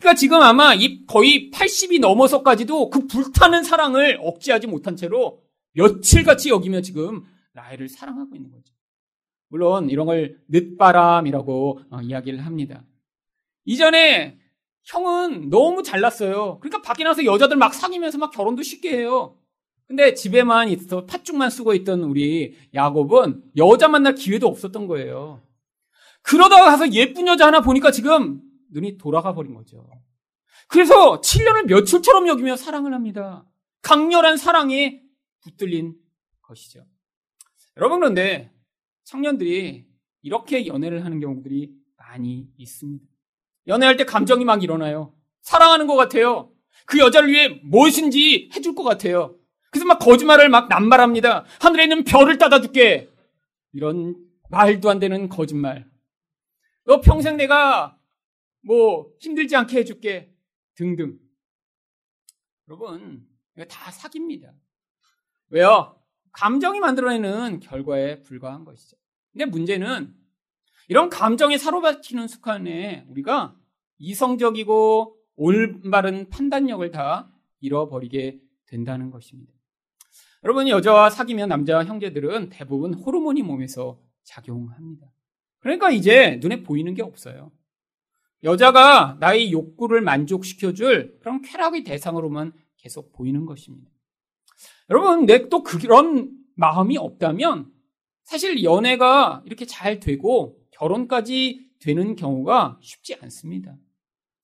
그러니까 0.00 0.14
지금 0.14 0.40
아마 0.40 0.74
이 0.74 1.04
거의 1.06 1.50
80이 1.50 2.00
넘어서까지도 2.00 2.88
그 2.88 3.06
불타는 3.06 3.62
사랑을 3.62 4.18
억제하지 4.22 4.66
못한 4.66 4.96
채로 4.96 5.42
며칠같이 5.74 6.48
여기며 6.48 6.80
지금 6.80 7.22
라헬을 7.52 7.88
사랑하고 7.88 8.34
있는 8.34 8.50
거죠. 8.50 8.74
물론 9.48 9.90
이런 9.90 10.06
걸 10.06 10.38
늦바람이라고 10.48 11.80
어, 11.90 12.00
이야기를 12.00 12.46
합니다. 12.46 12.82
이전에 13.66 14.38
형은 14.84 15.50
너무 15.50 15.82
잘났어요. 15.82 16.58
그러니까 16.60 16.80
밖에 16.80 17.04
나서 17.04 17.24
여자들 17.24 17.56
막 17.58 17.74
사귀면서 17.74 18.16
막 18.16 18.30
결혼도 18.30 18.62
쉽게 18.62 18.96
해요. 18.96 19.36
근데 19.86 20.14
집에만 20.14 20.70
있어 20.70 21.04
팥죽만 21.04 21.50
쓰고 21.50 21.74
있던 21.74 22.04
우리 22.04 22.56
야곱은 22.72 23.42
여자 23.58 23.88
만날 23.88 24.14
기회도 24.14 24.46
없었던 24.46 24.86
거예요. 24.86 25.42
그러다가 26.22 26.66
가서 26.66 26.90
예쁜 26.92 27.26
여자 27.26 27.48
하나 27.48 27.60
보니까 27.60 27.90
지금 27.90 28.40
눈이 28.70 28.98
돌아가 28.98 29.34
버린 29.34 29.54
거죠. 29.54 29.88
그래서 30.68 31.20
7년을 31.20 31.66
며칠처럼 31.66 32.28
여기며 32.28 32.56
사랑을 32.56 32.94
합니다. 32.94 33.44
강렬한 33.82 34.36
사랑에 34.36 35.02
붙들린 35.42 35.94
것이죠. 36.42 36.84
여러분 37.76 38.00
그런데 38.00 38.52
청년들이 39.04 39.86
이렇게 40.22 40.66
연애를 40.66 41.04
하는 41.04 41.20
경우들이 41.20 41.72
많이 41.96 42.48
있습니다. 42.56 43.04
연애할 43.66 43.96
때 43.96 44.04
감정이 44.04 44.44
막 44.44 44.62
일어나요. 44.62 45.14
사랑하는 45.42 45.86
것 45.86 45.96
같아요. 45.96 46.52
그 46.86 46.98
여자를 46.98 47.30
위해 47.30 47.60
무엇인지 47.62 48.50
해줄 48.54 48.74
것 48.74 48.82
같아요. 48.82 49.36
그래서 49.70 49.86
막 49.86 49.98
거짓말을 49.98 50.48
막 50.48 50.68
남발합니다. 50.68 51.44
하늘에 51.60 51.84
있는 51.84 52.04
별을 52.04 52.38
따다 52.38 52.60
줄게. 52.60 53.08
이런 53.72 54.16
말도 54.50 54.90
안 54.90 54.98
되는 54.98 55.28
거짓말. 55.28 55.88
너 56.84 57.00
평생 57.00 57.36
내가 57.36 57.96
뭐 58.62 59.12
힘들지 59.20 59.56
않게 59.56 59.78
해줄게. 59.78 60.34
등등. 60.74 61.18
여러분, 62.68 63.26
이거 63.56 63.64
다 63.66 63.90
사기입니다. 63.90 64.54
왜요? 65.48 66.00
감정이 66.32 66.80
만들어내는 66.80 67.60
결과에 67.60 68.22
불과한 68.22 68.64
것이죠. 68.64 68.96
근데 69.32 69.44
문제는 69.44 70.14
이런 70.88 71.08
감정에 71.08 71.58
사로잡히는 71.58 72.28
습관에 72.28 73.04
우리가 73.08 73.56
이성적이고 73.98 75.16
올바른 75.36 76.28
판단력을 76.30 76.90
다 76.90 77.32
잃어버리게 77.60 78.40
된다는 78.66 79.10
것입니다. 79.10 79.52
여러분 80.42 80.68
여자와 80.68 81.10
사귀면 81.10 81.48
남자 81.48 81.84
형제들은 81.84 82.48
대부분 82.48 82.94
호르몬이 82.94 83.42
몸에서 83.42 84.00
작용합니다. 84.22 85.06
그러니까 85.58 85.90
이제 85.90 86.38
눈에 86.40 86.62
보이는 86.62 86.94
게 86.94 87.02
없어요. 87.02 87.52
여자가 88.42 89.16
나의 89.20 89.52
욕구를 89.52 90.00
만족시켜줄 90.00 91.18
그런 91.20 91.42
쾌락의 91.42 91.84
대상으로만 91.84 92.52
계속 92.78 93.12
보이는 93.12 93.44
것입니다. 93.46 93.90
여러분, 94.88 95.26
내 95.26 95.48
또 95.48 95.62
그런 95.62 96.30
마음이 96.56 96.96
없다면 96.98 97.70
사실 98.24 98.62
연애가 98.62 99.42
이렇게 99.44 99.64
잘 99.66 100.00
되고 100.00 100.58
결혼까지 100.72 101.70
되는 101.80 102.16
경우가 102.16 102.78
쉽지 102.82 103.16
않습니다. 103.22 103.76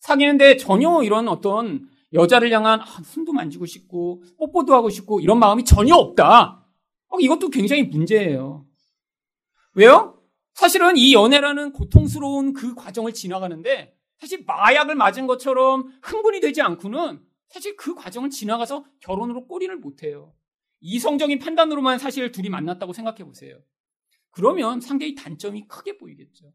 사귀는데 0.00 0.56
전혀 0.56 1.02
이런 1.02 1.28
어떤 1.28 1.88
여자를 2.12 2.50
향한 2.52 2.80
아, 2.80 2.84
손도 2.84 3.32
만지고 3.32 3.66
싶고 3.66 4.22
뽀뽀도 4.38 4.74
하고 4.74 4.88
싶고 4.88 5.20
이런 5.20 5.38
마음이 5.38 5.64
전혀 5.64 5.94
없다. 5.94 6.64
어, 7.08 7.18
이것도 7.18 7.50
굉장히 7.50 7.82
문제예요. 7.84 8.66
왜요? 9.74 10.15
사실은 10.56 10.96
이 10.96 11.12
연애라는 11.12 11.72
고통스러운 11.72 12.54
그 12.54 12.74
과정을 12.74 13.12
지나가는데 13.12 13.94
사실 14.18 14.42
마약을 14.46 14.94
맞은 14.94 15.26
것처럼 15.26 15.92
흥분이 16.02 16.40
되지 16.40 16.62
않고는 16.62 17.22
사실 17.48 17.76
그 17.76 17.94
과정을 17.94 18.30
지나가서 18.30 18.86
결혼으로 19.00 19.46
꼬리를 19.48 19.76
못 19.76 20.02
해요. 20.02 20.34
이성적인 20.80 21.40
판단으로만 21.40 21.98
사실 21.98 22.32
둘이 22.32 22.48
만났다고 22.48 22.94
생각해 22.94 23.22
보세요. 23.24 23.62
그러면 24.30 24.80
상대의 24.80 25.14
단점이 25.14 25.68
크게 25.68 25.98
보이겠죠. 25.98 26.54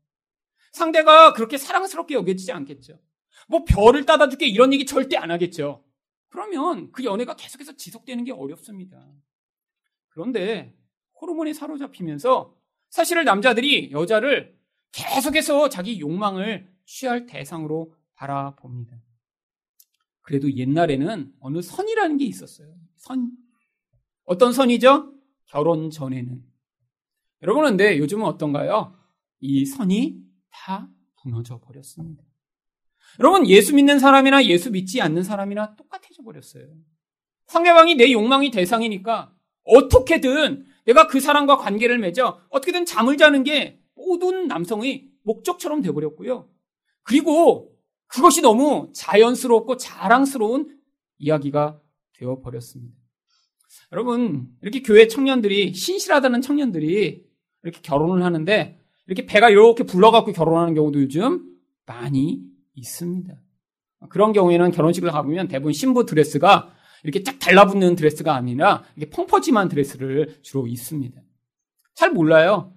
상대가 0.71 1.33
그렇게 1.33 1.59
사랑스럽게 1.59 2.15
여겨지지 2.15 2.51
않겠죠. 2.51 2.99
뭐 3.47 3.65
별을 3.65 4.07
따다 4.07 4.29
줄게 4.29 4.47
이런 4.47 4.73
얘기 4.73 4.87
절대 4.87 5.15
안 5.15 5.29
하겠죠. 5.29 5.85
그러면 6.29 6.91
그 6.91 7.03
연애가 7.03 7.35
계속해서 7.35 7.73
지속되는 7.73 8.23
게 8.23 8.31
어렵습니다. 8.31 9.07
그런데 10.09 10.75
호르몬에 11.21 11.53
사로잡히면서 11.53 12.59
사실은 12.91 13.23
남자들이 13.23 13.91
여자를 13.91 14.53
계속해서 14.91 15.69
자기 15.69 15.99
욕망을 15.99 16.69
취할 16.85 17.25
대상으로 17.25 17.95
바라봅니다. 18.15 18.97
그래도 20.21 20.53
옛날에는 20.53 21.33
어느 21.39 21.61
선이라는 21.61 22.17
게 22.17 22.25
있었어요. 22.25 22.75
선. 22.97 23.31
어떤 24.25 24.51
선이죠? 24.53 25.13
결혼 25.45 25.89
전에는. 25.89 26.43
여러분, 27.41 27.63
근데 27.63 27.97
요즘은 27.97 28.25
어떤가요? 28.25 28.95
이 29.39 29.65
선이 29.65 30.21
다 30.51 30.89
무너져 31.23 31.59
버렸습니다. 31.59 32.23
여러분, 33.19 33.47
예수 33.47 33.73
믿는 33.73 33.99
사람이나 33.99 34.45
예수 34.45 34.69
믿지 34.69 35.01
않는 35.01 35.23
사람이나 35.23 35.75
똑같아져 35.75 36.23
버렸어요. 36.23 36.67
상대방이 37.47 37.95
내 37.95 38.11
욕망이 38.11 38.51
대상이니까 38.51 39.33
어떻게든 39.63 40.65
내가 40.85 41.07
그 41.07 41.19
사람과 41.19 41.57
관계를 41.57 41.97
맺어 41.99 42.41
어떻게든 42.49 42.85
잠을 42.85 43.17
자는 43.17 43.43
게 43.43 43.79
모든 43.95 44.47
남성의 44.47 45.09
목적처럼 45.23 45.81
되어버렸고요. 45.81 46.49
그리고 47.03 47.75
그것이 48.07 48.41
너무 48.41 48.89
자연스럽고 48.93 49.77
자랑스러운 49.77 50.77
이야기가 51.17 51.79
되어버렸습니다. 52.13 52.95
여러분, 53.93 54.49
이렇게 54.61 54.81
교회 54.81 55.07
청년들이, 55.07 55.73
신실하다는 55.73 56.41
청년들이 56.41 57.25
이렇게 57.63 57.81
결혼을 57.81 58.23
하는데, 58.23 58.79
이렇게 59.07 59.25
배가 59.25 59.49
이렇게 59.49 59.83
불러갖고 59.83 60.31
결혼하는 60.31 60.73
경우도 60.73 61.01
요즘 61.01 61.57
많이 61.85 62.41
있습니다. 62.75 63.33
그런 64.09 64.33
경우에는 64.33 64.71
결혼식을 64.71 65.11
가보면 65.11 65.47
대부분 65.47 65.73
신부 65.73 66.05
드레스가 66.05 66.73
이렇게 67.03 67.23
쫙 67.23 67.39
달라붙는 67.39 67.95
드레스가 67.95 68.35
아니라 68.35 68.83
이렇게 68.95 69.11
펑퍼짐한 69.15 69.69
드레스를 69.69 70.37
주로 70.41 70.67
입습니다. 70.67 71.21
잘 71.93 72.11
몰라요. 72.11 72.73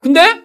근데 0.00 0.42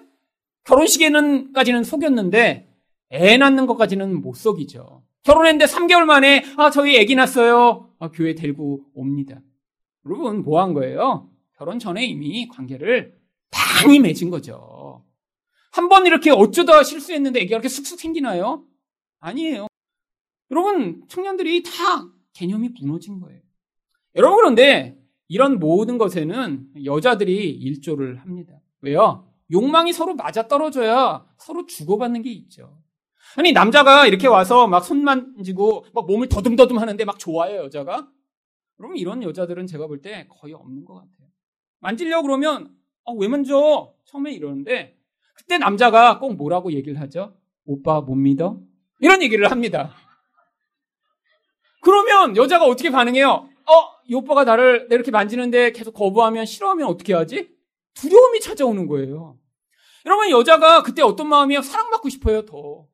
결혼식에는까지는 0.65 1.84
속였는데 1.84 2.67
애 3.12 3.38
낳는 3.38 3.65
것까지는 3.67 4.22
못 4.22 4.36
속이죠. 4.36 5.04
결혼했는데 5.24 5.65
3개월 5.65 6.04
만에 6.04 6.43
아 6.58 6.70
저희 6.70 6.98
애기 6.98 7.15
낳았어요. 7.15 7.89
아, 8.00 8.10
교회 8.12 8.36
데리고 8.36 8.82
옵니다. 8.93 9.41
여러분 10.06 10.43
뭐 10.43 10.62
한 10.62 10.74
거예요? 10.74 11.30
결혼 11.58 11.80
전에 11.80 12.06
이미 12.06 12.48
관계를 12.48 13.17
많이 13.52 13.99
맺은 13.99 14.30
거죠. 14.30 15.03
한 15.72 15.89
번 15.89 16.05
이렇게 16.08 16.32
어쩌다 16.32 16.84
실수했는데 16.84 17.39
애기가 17.41 17.55
이렇게 17.58 17.70
쑥쑥 17.70 17.99
생기나요? 17.99 18.64
아니에요. 19.20 19.68
여러분 20.51 21.03
청년들이 21.08 21.64
다 21.64 21.72
개념이 22.38 22.70
무너진 22.80 23.20
거예요. 23.20 23.42
여러분 24.16 24.38
그런데 24.38 24.98
이런 25.28 25.60
모든 25.60 25.98
것에는 25.98 26.70
여자들이 26.86 27.50
일조를 27.52 28.18
합니다. 28.18 28.54
왜요? 28.82 29.28
욕망이 29.52 29.92
서로 29.94 30.14
맞아떨어져야 30.16 31.26
서로 31.38 31.66
주고받는 31.66 32.22
게 32.22 32.32
있죠. 32.32 32.78
아니 33.38 33.52
남자가 33.52 34.08
이렇게 34.08 34.28
와서 34.28 34.68
막 34.68 34.84
손 34.84 35.04
만지고 35.04 35.86
막 35.94 36.06
몸을 36.06 36.30
더듬더듬 36.30 36.78
하는데 36.78 37.04
막 37.06 37.18
좋아해요 37.20 37.64
여자가? 37.64 38.08
그러면 38.78 38.98
이런 38.98 39.24
여자들은 39.24 39.66
제가 39.68 39.88
볼 39.88 40.02
때 40.02 40.28
거의 40.30 40.54
없는 40.54 40.86
것 40.86 40.94
같아요. 40.94 41.28
만지려고 41.80 42.24
그러면 42.28 42.72
아, 43.06 43.14
왜 43.18 43.28
만져? 43.28 43.94
처음에 44.06 44.32
이러는데 44.32 44.98
그때 45.36 45.58
남자가 45.58 46.20
꼭 46.20 46.36
뭐라고 46.36 46.72
얘기를 46.72 47.00
하죠? 47.02 47.36
오빠 47.66 48.02
못 48.02 48.16
믿어? 48.16 48.60
이런 49.00 49.22
얘기를 49.22 49.50
합니다. 49.52 49.94
그러면 51.82 52.36
여자가 52.36 52.65
어떻게 52.65 52.89
반응해요? 52.89 53.28
어, 53.30 53.73
이 54.05 54.13
오빠가 54.15 54.43
나를 54.43 54.88
이렇게 54.91 55.11
만지는데 55.11 55.71
계속 55.71 55.93
거부하면 55.93 56.45
싫어하면 56.45 56.88
어떻게 56.88 57.13
하지? 57.13 57.49
두려움이 57.93 58.39
찾아오는 58.39 58.88
거예요. 58.88 59.38
여러분 60.05 60.30
여자가 60.30 60.84
그때 60.84 61.01
어떤 61.01 61.28
마음이야? 61.28 61.61
사랑받고 61.61 62.09
싶어요 62.09 62.45
더. 62.45 62.86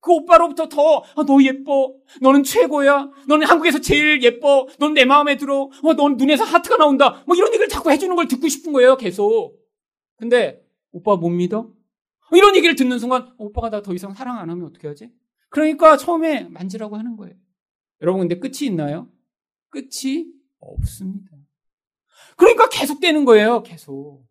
그 0.00 0.10
오빠로부터 0.12 0.68
더, 0.68 1.04
아, 1.14 1.24
너 1.24 1.40
예뻐. 1.44 1.94
너는 2.20 2.42
최고야. 2.42 3.10
너는 3.28 3.46
한국에서 3.46 3.80
제일 3.80 4.20
예뻐. 4.24 4.66
넌 4.80 4.94
내 4.94 5.04
마음에 5.04 5.36
들어. 5.36 5.70
어, 5.84 5.94
넌 5.94 6.16
눈에서 6.16 6.42
하트가 6.42 6.76
나온다. 6.76 7.22
뭐 7.24 7.36
이런 7.36 7.48
얘기를 7.50 7.68
자꾸 7.68 7.90
해주는 7.92 8.16
걸 8.16 8.26
듣고 8.26 8.48
싶은 8.48 8.72
거예요, 8.72 8.96
계속. 8.96 9.54
근데, 10.16 10.60
오빠 10.90 11.14
못 11.14 11.28
믿어? 11.28 11.68
이런 12.32 12.56
얘기를 12.56 12.74
듣는 12.74 12.98
순간, 12.98 13.22
어, 13.38 13.44
오빠가 13.44 13.70
나 13.70 13.80
더 13.80 13.92
이상 13.94 14.12
사랑 14.12 14.38
안 14.38 14.50
하면 14.50 14.66
어떻게 14.66 14.88
하지? 14.88 15.08
그러니까 15.50 15.96
처음에 15.96 16.48
만지라고 16.50 16.96
하는 16.96 17.16
거예요. 17.16 17.34
여러분, 18.02 18.20
근데 18.20 18.38
끝이 18.38 18.66
있나요? 18.68 19.08
끝이 19.70 20.26
없습니다. 20.58 21.30
그러니까 22.36 22.68
계속되는 22.68 23.24
거예요, 23.24 23.62
계속. 23.62 24.26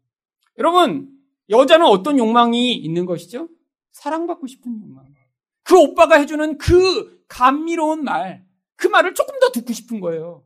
여러분, 0.58 1.10
여자는 1.50 1.86
어떤 1.86 2.18
욕망이 2.18 2.74
있는 2.74 3.06
것이죠? 3.06 3.50
사랑받고 3.92 4.48
싶은 4.48 4.80
욕망. 4.82 5.06
그 5.64 5.80
오빠가 5.80 6.18
해주는 6.18 6.58
그 6.58 7.24
감미로운 7.28 8.04
말, 8.04 8.46
그 8.76 8.88
말을 8.88 9.14
조금 9.14 9.40
더 9.40 9.52
듣고 9.52 9.74
싶은 9.74 10.00
거예요. 10.00 10.44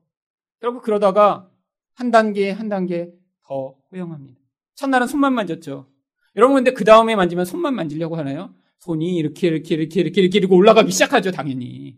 결국 0.60 0.84
그러다가 0.84 1.50
한 1.94 2.12
단계 2.12 2.52
한 2.52 2.70
단계 2.70 3.12
더 3.44 3.76
허용합니다. 3.92 4.40
첫날은 4.76 5.08
손만 5.08 5.34
만졌죠. 5.34 5.88
여러분 6.36 6.56
근데 6.56 6.74
그 6.74 6.84
다음에 6.84 7.16
만지면 7.16 7.46
손만 7.46 7.76
만지려고 7.76 8.18
하나요? 8.18 8.54
손이 8.80 9.16
이렇게 9.16 9.48
이렇게 9.48 9.76
이렇게 9.76 10.02
이렇게 10.02 10.22
이렇게, 10.22 10.38
이렇게 10.40 10.54
올라가기 10.54 10.92
시작하죠 10.92 11.32
당연히. 11.32 11.98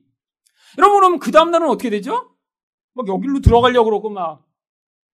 여러분 0.78 1.00
그럼 1.00 1.20
그 1.20 1.32
다음 1.32 1.52
날은 1.52 1.68
어떻게 1.68 1.90
되죠? 1.90 2.36
막 2.94 3.08
여기로 3.08 3.40
들어가려고 3.42 3.86
그러고 3.86 4.10
막 4.10 4.46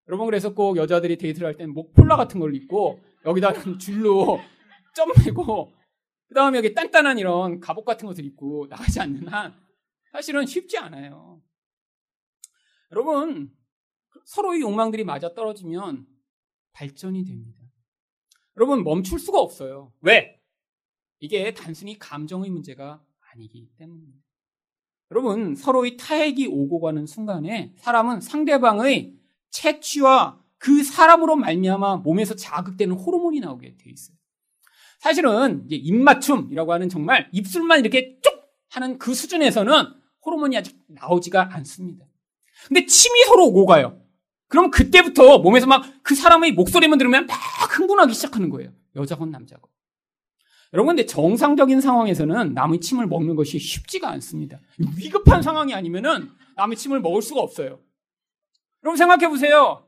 여러분 0.08 0.26
그래서 0.26 0.54
꼭 0.54 0.76
여자들이 0.76 1.16
데이트를 1.16 1.46
할 1.46 1.56
때는 1.56 1.74
목 1.74 1.94
폴라 1.94 2.16
같은 2.16 2.40
걸 2.40 2.54
입고 2.54 3.00
여기다 3.24 3.52
줄로 3.78 4.40
점 4.94 5.08
매고 5.24 5.72
그 6.28 6.34
다음에 6.34 6.58
여기 6.58 6.74
단단한 6.74 7.18
이런 7.18 7.60
갑옷 7.60 7.84
같은 7.84 8.06
것을 8.06 8.24
입고 8.24 8.66
나가지 8.68 9.00
않는 9.00 9.28
한 9.28 9.54
사실은 10.14 10.46
쉽지 10.46 10.78
않아요. 10.78 11.42
여러분, 12.92 13.52
서로의 14.26 14.60
욕망들이 14.60 15.02
맞아 15.02 15.34
떨어지면 15.34 16.06
발전이 16.72 17.24
됩니다. 17.24 17.60
여러분, 18.56 18.84
멈출 18.84 19.18
수가 19.18 19.40
없어요. 19.40 19.92
왜? 20.00 20.40
이게 21.18 21.52
단순히 21.52 21.98
감정의 21.98 22.50
문제가 22.50 23.04
아니기 23.32 23.68
때문입니다. 23.76 24.24
여러분, 25.14 25.54
서로의 25.54 25.96
타액이 25.96 26.48
오고 26.48 26.80
가는 26.80 27.06
순간에 27.06 27.72
사람은 27.76 28.20
상대방의 28.20 29.14
채취와 29.50 30.40
그 30.58 30.82
사람으로 30.82 31.36
말미암아 31.36 31.98
몸에서 31.98 32.34
자극되는 32.34 32.96
호르몬이 32.96 33.38
나오게 33.38 33.76
돼 33.76 33.90
있어요. 33.90 34.16
사실은 34.98 35.62
이제 35.66 35.76
입맞춤이라고 35.76 36.72
하는 36.72 36.88
정말 36.88 37.28
입술만 37.30 37.78
이렇게 37.78 38.18
쭉 38.22 38.42
하는 38.70 38.98
그 38.98 39.14
수준에서는 39.14 39.86
호르몬이 40.26 40.56
아직 40.56 40.76
나오지가 40.88 41.54
않습니다. 41.54 42.04
근데 42.66 42.84
침이 42.84 43.22
서로 43.26 43.46
오고 43.46 43.66
가요. 43.66 44.00
그럼 44.48 44.72
그때부터 44.72 45.38
몸에서 45.38 45.66
막 45.66 45.84
그 46.02 46.14
사람의 46.14 46.52
목소리만 46.52 46.98
들으면 46.98 47.26
막 47.26 47.36
흥분하기 47.78 48.12
시작하는 48.14 48.50
거예요. 48.50 48.72
여자건 48.96 49.30
남자건. 49.30 49.70
여러분, 50.74 50.96
근데 50.96 51.06
정상적인 51.06 51.80
상황에서는 51.80 52.52
남의 52.52 52.80
침을 52.80 53.06
먹는 53.06 53.36
것이 53.36 53.60
쉽지가 53.60 54.10
않습니다. 54.10 54.58
위급한 54.98 55.40
상황이 55.40 55.72
아니면은 55.72 56.30
남의 56.56 56.76
침을 56.76 57.00
먹을 57.00 57.22
수가 57.22 57.40
없어요. 57.40 57.78
여러분 58.82 58.96
생각해 58.96 59.28
보세요. 59.28 59.86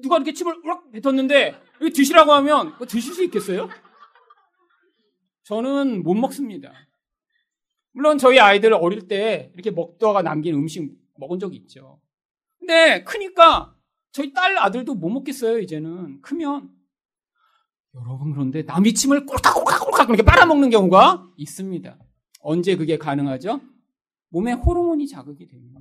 누가 0.00 0.16
이렇게 0.16 0.32
침을 0.32 0.54
우락 0.62 0.92
뱉었는데 0.92 1.60
드시라고 1.92 2.32
하면 2.32 2.74
드실 2.88 3.12
수 3.12 3.24
있겠어요? 3.24 3.68
저는 5.42 6.04
못 6.04 6.14
먹습니다. 6.14 6.72
물론 7.92 8.16
저희 8.16 8.38
아이들 8.38 8.72
어릴 8.72 9.08
때 9.08 9.50
이렇게 9.54 9.72
먹다가 9.72 10.22
남긴 10.22 10.54
음식 10.54 10.90
먹은 11.16 11.40
적이 11.40 11.56
있죠. 11.58 12.00
근데 12.60 13.02
크니까 13.02 13.74
저희 14.12 14.32
딸 14.32 14.56
아들도 14.58 14.94
못 14.94 15.08
먹겠어요, 15.10 15.58
이제는. 15.58 16.22
크면. 16.22 16.70
여러분, 17.94 18.32
그런데 18.32 18.62
남이 18.62 18.94
침을 18.94 19.26
꼴깍꼴깍꼴깍 19.26 20.08
이렇게 20.08 20.22
빨아먹는 20.22 20.70
경우가 20.70 21.30
있습니다. 21.36 21.98
언제 22.40 22.76
그게 22.76 22.98
가능하죠? 22.98 23.60
몸에 24.30 24.52
호르몬이 24.52 25.06
자극이 25.06 25.46
됩니다. 25.46 25.80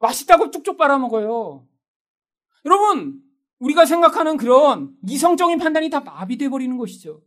맛있다고 0.00 0.50
쭉쭉 0.50 0.76
빨아먹어요. 0.76 1.66
여러분, 2.64 3.22
우리가 3.60 3.86
생각하는 3.86 4.36
그런 4.36 4.94
이성적인 5.06 5.58
판단이 5.58 5.90
다 5.90 6.00
마비돼 6.00 6.48
버리는 6.48 6.76
것이죠. 6.76 7.22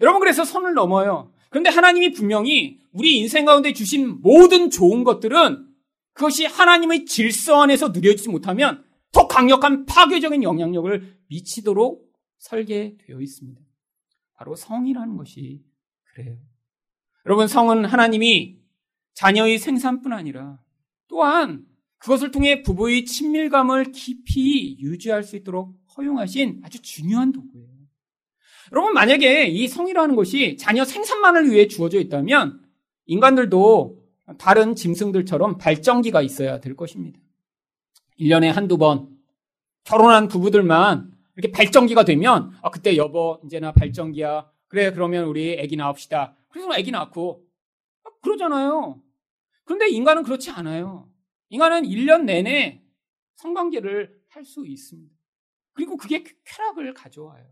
여러분 0.00 0.20
그래서 0.20 0.44
선을 0.44 0.74
넘어요. 0.74 1.32
그런데 1.50 1.70
하나님이 1.70 2.10
분명히 2.12 2.80
우리 2.92 3.18
인생 3.18 3.44
가운데 3.44 3.72
주신 3.72 4.20
모든 4.20 4.70
좋은 4.70 5.04
것들은 5.04 5.68
그것이 6.12 6.46
하나님의 6.46 7.06
질서 7.06 7.62
안에서 7.62 7.88
누려지지 7.88 8.28
못하면 8.28 8.84
더 9.12 9.28
강력한 9.28 9.86
파괴적인 9.86 10.42
영향력을 10.42 11.16
미치도록 11.28 12.03
설계되어 12.44 13.20
있습니다. 13.20 13.60
바로 14.34 14.54
성이라는 14.54 15.16
것이 15.16 15.62
그래요. 16.04 16.36
여러분, 17.26 17.48
성은 17.48 17.86
하나님이 17.86 18.58
자녀의 19.14 19.58
생산뿐 19.58 20.12
아니라 20.12 20.60
또한 21.08 21.64
그것을 21.98 22.30
통해 22.30 22.62
부부의 22.62 23.06
친밀감을 23.06 23.92
깊이 23.92 24.78
유지할 24.78 25.22
수 25.22 25.36
있도록 25.36 25.74
허용하신 25.96 26.60
아주 26.64 26.82
중요한 26.82 27.32
도구예요. 27.32 27.68
여러분, 28.72 28.92
만약에 28.92 29.46
이 29.46 29.66
성이라는 29.66 30.14
것이 30.14 30.56
자녀 30.58 30.84
생산만을 30.84 31.50
위해 31.50 31.66
주어져 31.66 31.98
있다면 31.98 32.62
인간들도 33.06 34.02
다른 34.36 34.74
짐승들처럼 34.74 35.56
발정기가 35.56 36.20
있어야 36.20 36.60
될 36.60 36.76
것입니다. 36.76 37.18
1년에 38.20 38.46
한두 38.46 38.76
번 38.76 39.08
결혼한 39.84 40.28
부부들만 40.28 41.13
이렇게 41.36 41.50
발정기가 41.52 42.04
되면 42.04 42.52
아, 42.62 42.70
그때 42.70 42.96
여보 42.96 43.40
이제 43.44 43.60
나 43.60 43.72
발정기야. 43.72 44.50
그래 44.68 44.92
그러면 44.92 45.24
우리 45.26 45.60
아기 45.60 45.76
낳읍시다. 45.76 46.36
그래서 46.48 46.72
아기 46.72 46.90
낳고 46.90 47.44
아, 48.04 48.10
그러잖아요. 48.22 49.00
그런데 49.64 49.88
인간은 49.88 50.22
그렇지 50.22 50.50
않아요. 50.50 51.08
인간은 51.50 51.82
1년 51.84 52.24
내내 52.24 52.82
성관계를 53.36 54.22
할 54.28 54.44
수 54.44 54.66
있습니다. 54.66 55.14
그리고 55.74 55.96
그게 55.96 56.24
쾌락을 56.44 56.92
가져와요. 56.94 57.44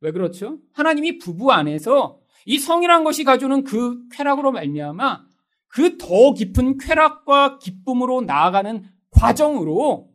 왜 0.00 0.10
그렇죠? 0.12 0.58
하나님이 0.74 1.18
부부 1.18 1.52
안에서 1.52 2.20
이 2.44 2.58
성이란 2.58 3.02
것이 3.04 3.24
가져오는 3.24 3.64
그 3.64 4.08
쾌락으로 4.10 4.52
말미암아 4.52 5.26
그 5.68 5.96
더 5.96 6.34
깊은 6.34 6.78
쾌락과 6.78 7.58
기쁨으로 7.58 8.20
나아가는 8.22 8.84
과정으로 9.10 10.12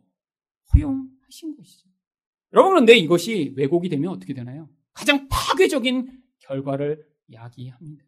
허용하신 0.74 1.56
것이죠. 1.56 1.87
여러분 2.52 2.72
그런데 2.72 2.96
이것이 2.96 3.52
왜곡이 3.56 3.88
되면 3.88 4.10
어떻게 4.10 4.34
되나요? 4.34 4.68
가장 4.92 5.28
파괴적인 5.28 6.10
결과를 6.40 7.04
야기합니다. 7.32 8.04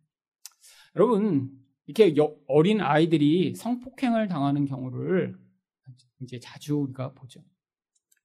여러분 0.96 1.50
이렇게 1.86 2.14
어린 2.46 2.80
아이들이 2.80 3.54
성폭행을 3.54 4.28
당하는 4.28 4.64
경우를 4.64 5.36
이제 6.22 6.38
자주 6.40 6.76
우리가 6.76 7.12
보죠. 7.12 7.40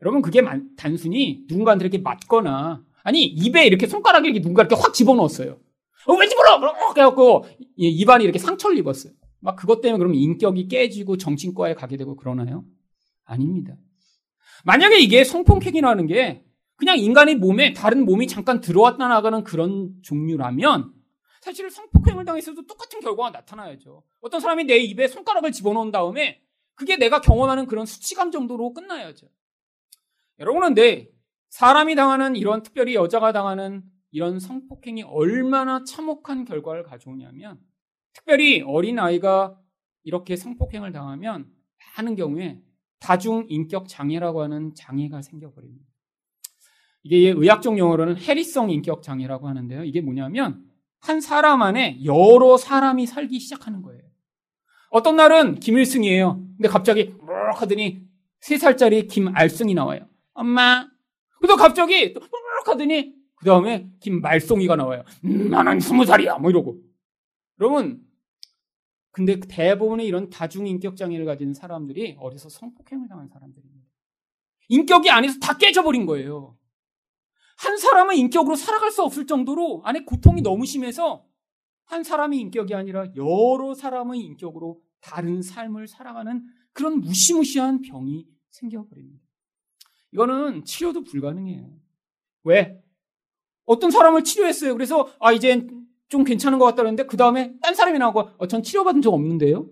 여러분 0.02 0.22
그게 0.22 0.42
단순히 0.78 1.46
누군가한테 1.48 1.86
이렇게 1.86 1.98
맞거나 1.98 2.84
아니 3.04 3.24
입에 3.24 3.66
이렇게 3.66 3.88
손가락을 3.88 4.28
이렇게 4.28 4.42
누군가 4.42 4.64
이렇게 4.64 4.76
확 4.76 4.94
집어넣었어요. 4.94 5.60
어, 6.08 6.14
왜 6.14 6.28
집어넣어? 6.28 6.94
그래갖고 6.94 7.46
입안이 7.76 8.24
이렇게 8.24 8.40
상처를 8.40 8.78
입었어요. 8.78 9.14
막 9.40 9.56
그것 9.56 9.82
때문에 9.82 10.00
그러면 10.00 10.18
인격이 10.18 10.68
깨지고 10.68 11.18
정신과에 11.18 11.76
가게 11.76 11.98
되고 11.98 12.16
그러나요? 12.16 12.66
아닙니다. 13.24 13.76
만약에 14.66 15.00
이게 15.00 15.24
성폭행이라는 15.24 16.08
게 16.08 16.44
그냥 16.78 16.98
인간의 16.98 17.36
몸에 17.36 17.74
다른 17.74 18.06
몸이 18.06 18.28
잠깐 18.28 18.60
들어왔다 18.60 19.08
나가는 19.08 19.44
그런 19.44 19.94
종류라면 20.02 20.94
사실 21.42 21.70
성폭행을 21.70 22.26
당했어도 22.26 22.66
똑같은 22.66 23.00
결과가 23.00 23.30
나타나야죠. 23.30 24.04
어떤 24.22 24.40
사람이 24.40 24.66
내 24.66 24.78
입에 24.78 25.08
손가락을 25.08 25.52
집어넣은 25.52 25.92
다음에 25.92 26.42
그게 26.74 26.98
내가 26.98 27.22
경험하는 27.22 27.68
그런 27.68 27.86
수치감 27.86 28.32
정도로 28.32 28.74
끝나야죠. 28.74 29.28
여러분은 30.40 30.74
데 30.74 31.10
사람이 31.50 31.96
당하는 31.96 32.36
이런 32.36 32.64
특별히 32.64 32.96
여자가 32.96 33.32
당하는 33.32 33.84
이런 34.12 34.40
성폭행이 34.40 35.04
얼마나 35.04 35.84
참혹한 35.84 36.46
결과를 36.46 36.84
가져오냐면 36.84 37.60
특별히 38.14 38.62
어린 38.62 39.00
아이가 39.00 39.58
이렇게 40.04 40.36
성폭행을 40.36 40.92
당하면 40.92 41.50
많은 41.98 42.16
경우에 42.16 42.62
다중 43.06 43.46
인격 43.50 43.88
장애라고 43.88 44.42
하는 44.42 44.74
장애가 44.74 45.22
생겨버립니다. 45.22 45.86
이게 47.04 47.30
의학적 47.30 47.78
용어로는 47.78 48.18
해리성 48.18 48.72
인격 48.72 49.04
장애라고 49.04 49.48
하는데요. 49.48 49.84
이게 49.84 50.02
뭐냐면 50.02 50.64
한 51.02 51.22
사람 51.22 51.62
안에 51.62 52.04
여러 52.04 52.58
사람이 52.58 53.06
살기 53.06 53.40
시작하는 53.40 53.84
거예요. 53.84 54.02
어떤 54.90 55.18
날은 55.18 55.60
김일승이에요. 55.60 56.42
근데 56.58 56.68
갑자기 56.68 57.14
뭐 57.20 57.36
하더니 57.54 58.02
세 58.40 58.58
살짜리 58.58 59.06
김알승이 59.06 59.76
나와요. 59.76 60.08
엄마, 60.34 60.88
그래서 61.40 61.56
갑자기 61.58 62.12
또 62.12 62.22
하더니 62.66 63.14
그 63.36 63.46
다음에 63.46 63.88
김말송이가 64.00 64.76
나와요. 64.78 65.04
음, 65.26 65.52
나는 65.52 65.80
스무 65.80 66.06
살이야. 66.06 66.40
뭐 66.40 66.50
이러고. 66.50 66.82
여러분, 67.60 68.02
근데 69.16 69.40
대부분의 69.40 70.06
이런 70.06 70.30
다중인격 70.30 70.98
장애를 70.98 71.26
가진 71.26 71.54
사람들이 71.54 72.18
어려서 72.20 72.50
성폭행을 72.50 73.08
당한 73.08 73.30
사람들입니다. 73.30 73.88
인격이 74.68 75.10
안에서 75.10 75.40
다 75.40 75.58
깨져버린 75.58 76.06
거예요. 76.06 76.58
한 77.58 77.78
사람은 77.78 78.18
인격으로 78.18 78.58
살아갈 78.58 78.92
수 78.92 79.04
없을 79.04 79.26
정도로 79.26 79.84
안에 79.86 80.04
고통이 80.04 80.42
너무 80.42 80.66
심해서 80.66 81.26
한 81.86 82.04
사람의 82.04 82.38
인격이 82.40 82.76
아니라 82.76 83.06
여러 83.16 83.74
사람의 83.74 84.20
인격으로 84.20 84.82
다른 85.00 85.42
삶을 85.42 85.88
살아가는 85.88 86.44
그런 86.74 87.00
무시무시한 87.00 87.84
병이 87.84 88.28
생겨버립니다. 88.50 89.24
이거는 90.12 90.66
치료도 90.66 91.06
불가능해요. 91.06 91.80
왜? 92.44 92.84
어떤 93.64 93.92
사람을 93.92 94.26
치료했어요. 94.26 94.74
그래서 94.74 95.08
아 95.22 95.32
이제 95.32 95.66
좀 96.08 96.24
괜찮은 96.24 96.60
것 96.60 96.66
같다는데 96.66 97.06
그 97.06 97.18
다음에 97.18 97.54
딴 97.62 97.74
사람이 97.74 97.98
나오고 97.98 98.30
어, 98.38 98.48
전 98.48 98.64
치료받은 98.64 99.02
적 99.02 99.14
없는데요. 99.14 99.68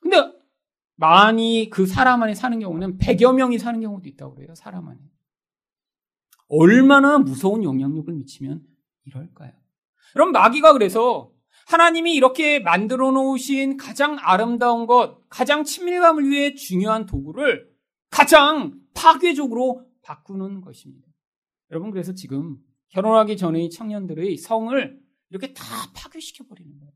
근데 0.00 0.16
많이 0.96 1.68
그 1.70 1.86
사람 1.86 2.22
안에 2.22 2.34
사는 2.34 2.58
경우는 2.58 2.98
100여 2.98 3.34
명이 3.34 3.58
사는 3.58 3.80
경우도 3.80 4.08
있다고 4.08 4.34
그래요. 4.34 4.54
사람 4.54 4.88
안에. 4.88 4.98
얼마나 6.48 7.18
무서운 7.18 7.64
영향력을 7.64 8.12
미치면 8.12 8.62
이럴까요? 9.06 9.52
그럼 10.12 10.32
마귀가 10.32 10.72
그래서 10.72 11.32
하나님이 11.66 12.14
이렇게 12.14 12.60
만들어 12.60 13.10
놓으신 13.10 13.76
가장 13.76 14.16
아름다운 14.20 14.86
것, 14.86 15.28
가장 15.28 15.64
친밀감을 15.64 16.28
위해 16.28 16.54
중요한 16.54 17.06
도구를 17.06 17.70
가장 18.10 18.78
파괴적으로 18.92 19.86
바꾸는 20.02 20.60
것입니다. 20.60 21.08
여러분, 21.70 21.90
그래서 21.90 22.12
지금 22.12 22.58
결혼하기 22.90 23.36
전의 23.36 23.70
청년들의 23.70 24.36
성을 24.36 25.03
이렇게 25.34 25.52
다 25.52 25.64
파괴시켜버리는 25.94 26.78
거예요. 26.78 26.92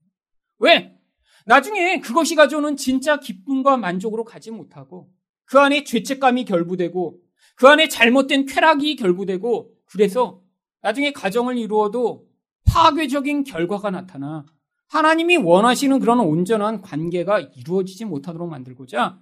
왜? 0.60 0.96
나중에 1.44 1.98
그것이 2.00 2.36
가져오는 2.36 2.76
진짜 2.76 3.18
기쁨과 3.18 3.76
만족으로 3.76 4.24
가지 4.24 4.52
못하고 4.52 5.12
그 5.44 5.58
안에 5.58 5.82
죄책감이 5.82 6.44
결부되고 6.44 7.20
그 7.56 7.66
안에 7.66 7.88
잘못된 7.88 8.46
쾌락이 8.46 8.94
결부되고 8.94 9.74
그래서 9.86 10.40
나중에 10.82 11.12
가정을 11.12 11.58
이루어도 11.58 12.28
파괴적인 12.64 13.42
결과가 13.42 13.90
나타나 13.90 14.46
하나님이 14.86 15.38
원하시는 15.38 15.98
그런 15.98 16.20
온전한 16.20 16.80
관계가 16.80 17.40
이루어지지 17.40 18.04
못하도록 18.04 18.48
만들고자 18.48 19.20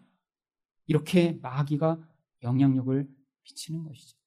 이렇게 0.86 1.38
마귀가 1.40 1.98
영향력을 2.42 3.08
미치는 3.44 3.82
것이죠. 3.84 4.18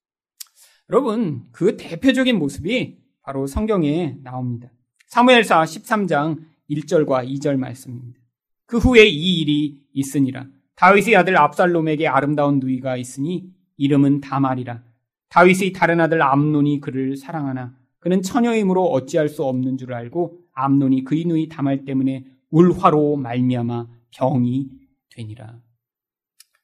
여러분, 0.90 1.48
그 1.52 1.78
대표적인 1.78 2.40
모습이 2.40 2.98
바로 3.22 3.46
성경에 3.46 4.18
나옵니다. 4.24 4.72
사무엘사 5.10 5.64
13장 5.64 6.38
1절과 6.70 7.28
2절 7.28 7.58
말씀입니다. 7.58 8.20
그 8.68 8.78
후에 8.78 9.08
이 9.08 9.40
일이 9.40 9.82
있으니라. 9.92 10.46
다윗의 10.76 11.16
아들 11.16 11.36
압살롬에게 11.36 12.08
아름다운 12.08 12.60
누이가 12.60 12.96
있으니 12.96 13.52
이름은 13.78 14.22
다말이라. 14.22 14.84
다윗의 15.30 15.74
다른 15.74 16.00
아들 16.00 16.22
암논이 16.22 16.80
그를 16.80 17.18
사랑하나 17.18 17.76
그는 17.98 18.22
처녀이므로 18.22 18.86
어찌할 18.86 19.30
수 19.30 19.44
없는 19.44 19.78
줄 19.78 19.94
알고 19.94 20.42
암논이 20.54 21.04
그의 21.06 21.26
누이 21.26 21.50
다말 21.50 21.86
때문에 21.86 22.28
울화로 22.52 23.16
말미암아 23.16 23.88
병이 24.12 24.70
되니라. 25.10 25.60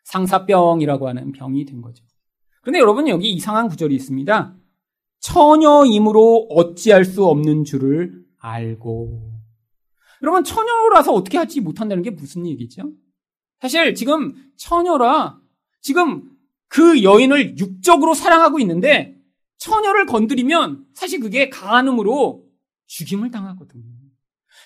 상사병이라고 0.04 1.08
하는 1.08 1.32
병이 1.32 1.66
된 1.66 1.82
거죠. 1.82 2.06
그런데 2.62 2.78
여러분 2.78 3.08
여기 3.08 3.32
이상한 3.32 3.70
구절이 3.70 3.96
있습니다. 3.96 4.56
처녀이므로 5.20 6.48
어찌할 6.52 7.06
수 7.06 7.26
없는 7.26 7.64
줄을 7.64 8.25
알고. 8.46 9.32
여러분 10.22 10.44
처녀라서 10.44 11.14
어떻게 11.14 11.38
하지 11.38 11.62
못한다는 11.62 12.04
게 12.04 12.10
무슨 12.10 12.46
얘기죠? 12.48 12.92
사실 13.60 13.96
지금 13.96 14.34
처녀라 14.56 15.40
지금 15.82 16.32
그 16.68 17.04
여인을 17.04 17.58
육적으로 17.58 18.14
사랑하고 18.14 18.60
있는데 18.60 19.18
처녀를 19.58 20.06
건드리면 20.06 20.88
사실 20.94 21.20
그게 21.20 21.50
가한음으로 21.50 22.46
죽임을 22.88 23.32
당하거든요. 23.32 23.84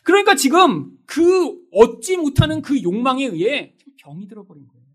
그러니까 0.04 0.36
지금 0.36 0.92
그 1.06 1.58
얻지 1.72 2.18
못하는 2.18 2.62
그 2.62 2.82
욕망에 2.82 3.26
의해 3.26 3.76
병이 4.02 4.28
들어버린 4.28 4.68
거예요. 4.68 4.86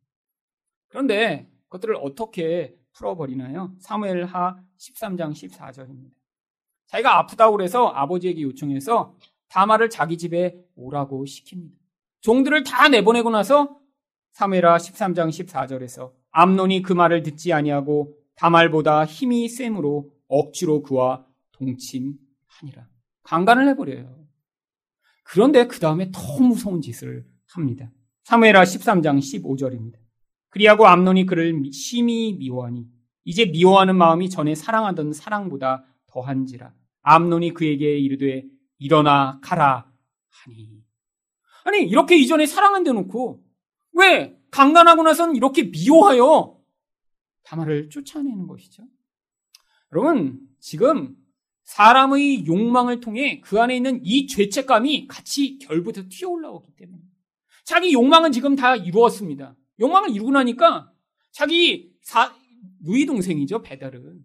그런데 0.88 1.50
그것들을 1.64 1.96
어떻게 1.96 2.76
풀어버리나요? 2.92 3.74
사무엘하 3.80 4.56
13장 4.78 5.32
14절입니다. 5.32 6.23
자기가 6.94 7.18
아프다고 7.18 7.56
그래서 7.56 7.88
아버지에게 7.88 8.42
요청해서 8.42 9.16
다말을 9.48 9.90
자기 9.90 10.16
집에 10.16 10.56
오라고 10.76 11.24
시킵니다. 11.24 11.72
종들을 12.20 12.62
다 12.62 12.88
내보내고 12.88 13.30
나서 13.30 13.80
사무엘하 14.32 14.76
13장 14.76 15.28
14절에서 15.28 16.12
암논이 16.30 16.82
그 16.82 16.92
말을 16.92 17.24
듣지 17.24 17.52
아니하고 17.52 18.16
다말보다 18.36 19.04
힘이 19.06 19.48
셈으로 19.48 20.12
억지로 20.28 20.82
그와 20.82 21.26
동침하니라. 21.52 22.88
강간을 23.24 23.68
해버려요. 23.70 24.26
그런데 25.24 25.66
그 25.66 25.80
다음에 25.80 26.12
더 26.12 26.20
무서운 26.40 26.80
짓을 26.80 27.26
합니다. 27.48 27.90
사무엘하 28.22 28.62
13장 28.62 29.18
15절입니다. 29.18 29.96
그리하고 30.48 30.86
암논이 30.86 31.26
그를 31.26 31.60
심히 31.72 32.34
미워하니 32.34 32.86
이제 33.24 33.46
미워하는 33.46 33.96
마음이 33.96 34.30
전에 34.30 34.54
사랑하던 34.54 35.12
사랑보다 35.12 35.86
더한지라. 36.06 36.72
암논이 37.04 37.54
그에게 37.54 37.98
이르되 37.98 38.44
일어나 38.78 39.38
가라 39.42 39.90
하니. 40.30 40.82
아니 41.64 41.82
이렇게 41.82 42.16
이전에 42.16 42.46
사랑한 42.46 42.82
데 42.82 42.92
놓고 42.92 43.44
왜 43.92 44.36
강간하고 44.50 45.02
나선 45.02 45.36
이렇게 45.36 45.64
미워하여 45.64 46.58
다말을 47.44 47.90
쫓아내는 47.90 48.46
것이죠. 48.46 48.84
여러분 49.92 50.40
지금 50.60 51.14
사람의 51.64 52.46
욕망을 52.46 53.00
통해 53.00 53.40
그 53.40 53.60
안에 53.60 53.76
있는 53.76 54.00
이 54.04 54.26
죄책감이 54.26 55.06
같이 55.06 55.58
결부돼서 55.58 56.08
튀어올라오기 56.10 56.74
때문에 56.76 57.02
자기 57.64 57.92
욕망은 57.92 58.32
지금 58.32 58.56
다 58.56 58.76
이루었습니다. 58.76 59.56
욕망을 59.80 60.10
이루고 60.10 60.30
나니까 60.30 60.92
자기 61.32 61.92
사, 62.02 62.34
누이 62.82 63.06
동생이죠 63.06 63.62
배달은 63.62 64.22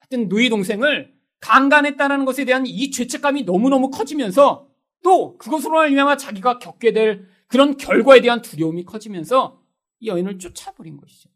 하여튼 0.00 0.28
누이 0.28 0.48
동생을 0.48 1.14
강간했다는 1.42 2.24
것에 2.24 2.44
대한 2.44 2.66
이 2.66 2.90
죄책감이 2.90 3.42
너무너무 3.42 3.90
커지면서 3.90 4.68
또 5.02 5.36
그것으로 5.36 5.74
말미암아 5.74 6.16
자기가 6.16 6.58
겪게 6.58 6.92
될 6.92 7.28
그런 7.48 7.76
결과에 7.76 8.20
대한 8.20 8.40
두려움이 8.40 8.84
커지면서 8.84 9.60
이 10.00 10.08
여인을 10.08 10.38
쫓아버린 10.38 10.96
것이죠. 10.96 11.28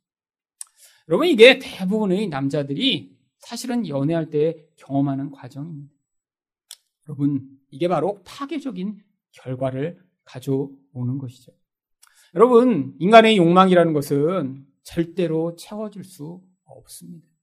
여러분 1.09 1.26
이게 1.26 1.59
대부분의 1.59 2.28
남자들이 2.28 3.16
사실은 3.38 3.86
연애할 3.86 4.30
때 4.30 4.64
경험하는 4.76 5.32
과정입니다. 5.32 5.92
여러분 7.09 7.48
이게 7.70 7.88
바로 7.88 8.22
파괴적인 8.24 9.02
결과를 9.32 10.00
가져오는 10.24 11.18
것이죠. 11.18 11.52
여러분 12.34 12.94
인간의 12.98 13.36
욕망이라는 13.36 13.92
것은 13.92 14.66
절대로 14.82 15.57
채워질 15.57 16.04
수 16.04 16.40
없습니다. 16.64 17.36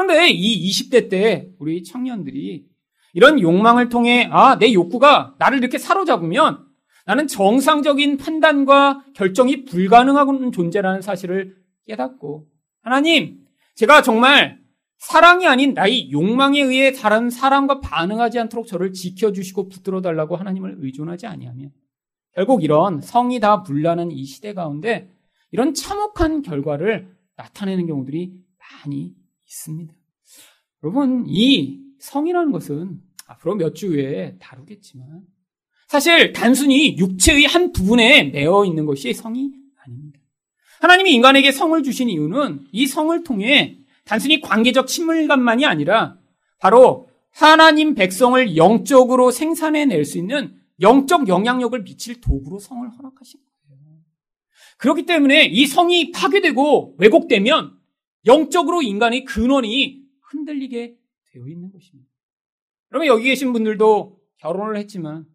그런데 0.00 0.30
이 0.30 0.70
20대 0.70 1.10
때 1.10 1.50
우리 1.58 1.82
청년들이 1.82 2.64
이런 3.12 3.40
욕망을 3.40 3.90
통해 3.90 4.28
아, 4.30 4.56
내 4.58 4.72
욕구가 4.72 5.34
나를 5.38 5.58
이렇게 5.58 5.76
사로잡으면 5.76 6.66
나는 7.04 7.26
정상적인 7.26 8.16
판단과 8.16 9.04
결정이 9.14 9.64
불가능한 9.66 10.52
존재라는 10.52 11.02
사실을 11.02 11.56
깨닫고 11.86 12.46
하나님, 12.82 13.44
제가 13.74 14.00
정말 14.02 14.60
사랑이 14.96 15.46
아닌 15.46 15.74
나의 15.74 16.10
욕망에 16.12 16.60
의해 16.60 16.92
다른 16.92 17.28
사람과 17.28 17.80
반응하지 17.80 18.38
않도록 18.38 18.66
저를 18.66 18.92
지켜주시고 18.92 19.68
붙들어 19.68 20.00
달라고 20.00 20.36
하나님을 20.36 20.76
의존하지 20.78 21.26
아니하면 21.26 21.72
결국 22.34 22.64
이런 22.64 23.00
성이 23.00 23.40
다 23.40 23.62
불나는 23.62 24.12
이 24.12 24.24
시대 24.24 24.54
가운데 24.54 25.10
이런 25.50 25.74
참혹한 25.74 26.42
결과를 26.42 27.14
나타내는 27.36 27.86
경우들이 27.86 28.32
많이 28.84 29.19
있습니다. 29.50 29.92
여러분, 30.82 31.24
이 31.28 31.80
성이라는 31.98 32.52
것은 32.52 33.00
앞으로 33.26 33.56
몇 33.56 33.74
주 33.74 33.88
후에 33.88 34.36
다루겠지만 34.40 35.22
사실 35.88 36.32
단순히 36.32 36.96
육체의 36.96 37.44
한 37.46 37.72
부분에 37.72 38.24
매어 38.24 38.64
있는 38.64 38.86
것이 38.86 39.12
성이 39.12 39.50
아닙니다. 39.76 40.20
하나님이 40.80 41.12
인간에게 41.12 41.52
성을 41.52 41.80
주신 41.82 42.08
이유는 42.08 42.66
이 42.72 42.86
성을 42.86 43.22
통해 43.24 43.78
단순히 44.04 44.40
관계적 44.40 44.86
친밀감만이 44.86 45.66
아니라 45.66 46.16
바로 46.58 47.08
하나님 47.30 47.94
백성을 47.94 48.56
영적으로 48.56 49.30
생산해 49.30 49.86
낼 49.86 50.04
수 50.04 50.18
있는 50.18 50.56
영적 50.80 51.28
영향력을 51.28 51.82
미칠 51.84 52.20
도구로 52.20 52.58
성을 52.58 52.88
허락하신 52.88 53.40
거예요. 53.40 53.98
그렇기 54.78 55.04
때문에 55.04 55.44
이 55.44 55.66
성이 55.66 56.10
파괴되고 56.10 56.96
왜곡되면 56.98 57.78
영적으로 58.26 58.82
인간의 58.82 59.24
근원이 59.24 60.02
흔들리게 60.20 60.96
되어 61.32 61.46
있는 61.46 61.70
것입니다. 61.70 62.10
그러면 62.88 63.06
여기 63.08 63.24
계신 63.24 63.52
분들도 63.52 64.20
결혼을 64.38 64.76
했지만, 64.76 65.26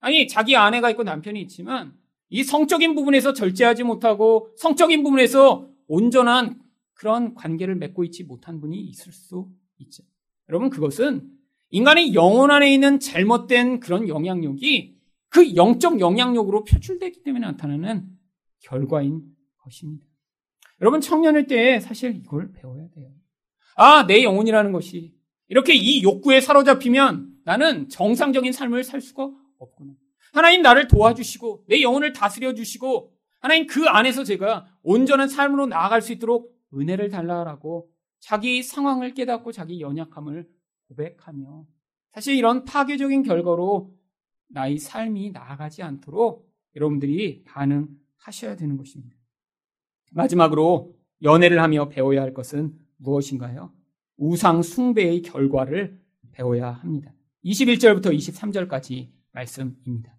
아니, 0.00 0.26
자기 0.26 0.56
아내가 0.56 0.90
있고 0.90 1.02
남편이 1.02 1.40
있지만, 1.42 1.96
이 2.28 2.42
성적인 2.42 2.94
부분에서 2.94 3.32
절제하지 3.32 3.84
못하고 3.84 4.52
성적인 4.56 5.02
부분에서 5.02 5.70
온전한 5.86 6.60
그런 6.94 7.34
관계를 7.34 7.76
맺고 7.76 8.04
있지 8.04 8.24
못한 8.24 8.60
분이 8.60 8.78
있을 8.78 9.12
수 9.12 9.48
있죠. 9.78 10.02
여러분, 10.48 10.70
그것은 10.70 11.30
인간의 11.70 12.14
영혼 12.14 12.50
안에 12.50 12.72
있는 12.72 12.98
잘못된 12.98 13.80
그런 13.80 14.08
영향력이 14.08 14.98
그 15.28 15.54
영적 15.54 16.00
영향력으로 16.00 16.64
표출되기 16.64 17.22
때문에 17.22 17.46
나타나는 17.46 18.08
결과인 18.60 19.22
것입니다. 19.58 20.07
여러분, 20.80 21.00
청년일 21.00 21.46
때 21.46 21.80
사실 21.80 22.16
이걸 22.16 22.52
배워야 22.52 22.88
돼요. 22.94 23.10
아, 23.76 24.06
내 24.06 24.22
영혼이라는 24.22 24.72
것이 24.72 25.14
이렇게 25.48 25.74
이 25.74 26.02
욕구에 26.02 26.40
사로잡히면 26.40 27.38
나는 27.44 27.88
정상적인 27.88 28.52
삶을 28.52 28.84
살 28.84 29.00
수가 29.00 29.30
없구나. 29.58 29.94
하나님 30.32 30.62
나를 30.62 30.88
도와주시고 30.88 31.64
내 31.68 31.80
영혼을 31.80 32.12
다스려 32.12 32.54
주시고 32.54 33.12
하나님 33.40 33.66
그 33.66 33.86
안에서 33.86 34.24
제가 34.24 34.66
온전한 34.82 35.28
삶으로 35.28 35.66
나아갈 35.66 36.02
수 36.02 36.12
있도록 36.12 36.54
은혜를 36.74 37.08
달라라고 37.08 37.90
자기 38.20 38.62
상황을 38.62 39.14
깨닫고 39.14 39.52
자기 39.52 39.80
연약함을 39.80 40.48
고백하며 40.88 41.66
사실 42.10 42.36
이런 42.36 42.64
파괴적인 42.64 43.22
결과로 43.22 43.94
나의 44.48 44.78
삶이 44.78 45.30
나아가지 45.30 45.82
않도록 45.82 46.48
여러분들이 46.74 47.44
반응하셔야 47.44 48.56
되는 48.56 48.76
것입니다. 48.76 49.16
마지막으로 50.12 50.94
연애를 51.22 51.60
하며 51.60 51.88
배워야 51.88 52.22
할 52.22 52.34
것은 52.34 52.74
무엇인가요? 52.96 53.72
우상 54.16 54.62
숭배의 54.62 55.22
결과를 55.22 55.98
배워야 56.32 56.70
합니다. 56.70 57.12
21절부터 57.44 58.14
23절까지 58.16 59.08
말씀입니다. 59.32 60.16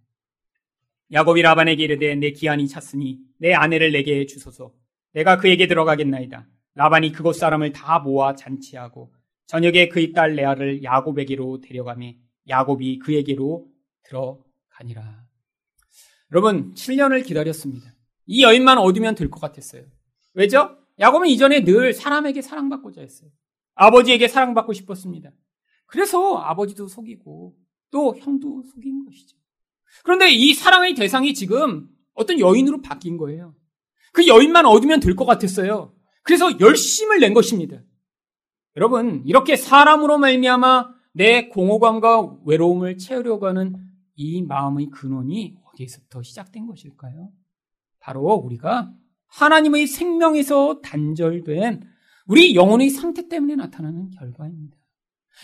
야곱이 1.11 1.41
라반에게 1.41 1.83
이르되 1.83 2.15
내 2.15 2.31
기한이 2.31 2.67
찼으니 2.67 3.19
내 3.39 3.53
아내를 3.53 3.91
내게 3.91 4.25
주소서 4.25 4.73
내가 5.13 5.37
그에게 5.37 5.67
들어가겠나이다. 5.67 6.47
라반이 6.75 7.11
그곳 7.11 7.33
사람을 7.33 7.71
다 7.71 7.99
모아 7.99 8.35
잔치하고 8.35 9.13
저녁에 9.47 9.89
그의 9.89 10.13
딸 10.13 10.35
레아를 10.35 10.83
야곱에게로 10.83 11.61
데려가며 11.61 12.11
야곱이 12.47 12.99
그에게로 12.99 13.67
들어가니라. 14.03 15.25
여러분 16.31 16.73
7년을 16.75 17.25
기다렸습니다. 17.25 17.93
이 18.31 18.43
여인만 18.43 18.77
얻으면 18.77 19.15
될 19.15 19.29
것 19.31 19.39
같았어요. 19.41 19.83
왜죠? 20.35 20.77
야곱은 20.99 21.27
이전에 21.29 21.63
늘 21.63 21.93
사람에게 21.93 22.43
사랑받고자 22.43 23.01
했어요. 23.01 23.31
아버지에게 23.73 24.27
사랑받고 24.27 24.73
싶었습니다. 24.73 25.31
그래서 25.87 26.37
아버지도 26.37 26.87
속이고 26.87 27.55
또 27.89 28.15
형도 28.17 28.61
속인 28.71 29.05
것이죠. 29.05 29.35
그런데 30.03 30.29
이 30.29 30.53
사랑의 30.53 30.93
대상이 30.93 31.33
지금 31.33 31.89
어떤 32.13 32.39
여인으로 32.39 32.81
바뀐 32.83 33.17
거예요. 33.17 33.55
그 34.13 34.27
여인만 34.27 34.67
얻으면 34.67 34.99
될 34.99 35.15
것 35.15 35.25
같았어요. 35.25 35.95
그래서 36.21 36.59
열심을 36.59 37.19
낸 37.19 37.33
것입니다. 37.33 37.81
여러분, 38.75 39.23
이렇게 39.25 39.55
사람으로 39.55 40.19
말미암아 40.19 40.93
내 41.13 41.47
공허감과 41.47 42.37
외로움을 42.45 42.97
채우려고 42.99 43.47
하는 43.47 43.75
이 44.15 44.43
마음의 44.43 44.91
근원이 44.91 45.57
어디에서부터 45.73 46.21
시작된 46.21 46.67
것일까요? 46.67 47.31
바로 48.09 48.23
우리가 48.43 48.91
하나님의 49.27 49.85
생명에서 49.85 50.81
단절된 50.81 51.87
우리 52.25 52.55
영혼의 52.55 52.89
상태 52.89 53.27
때문에 53.27 53.55
나타나는 53.55 54.09
결과입니다. 54.09 54.75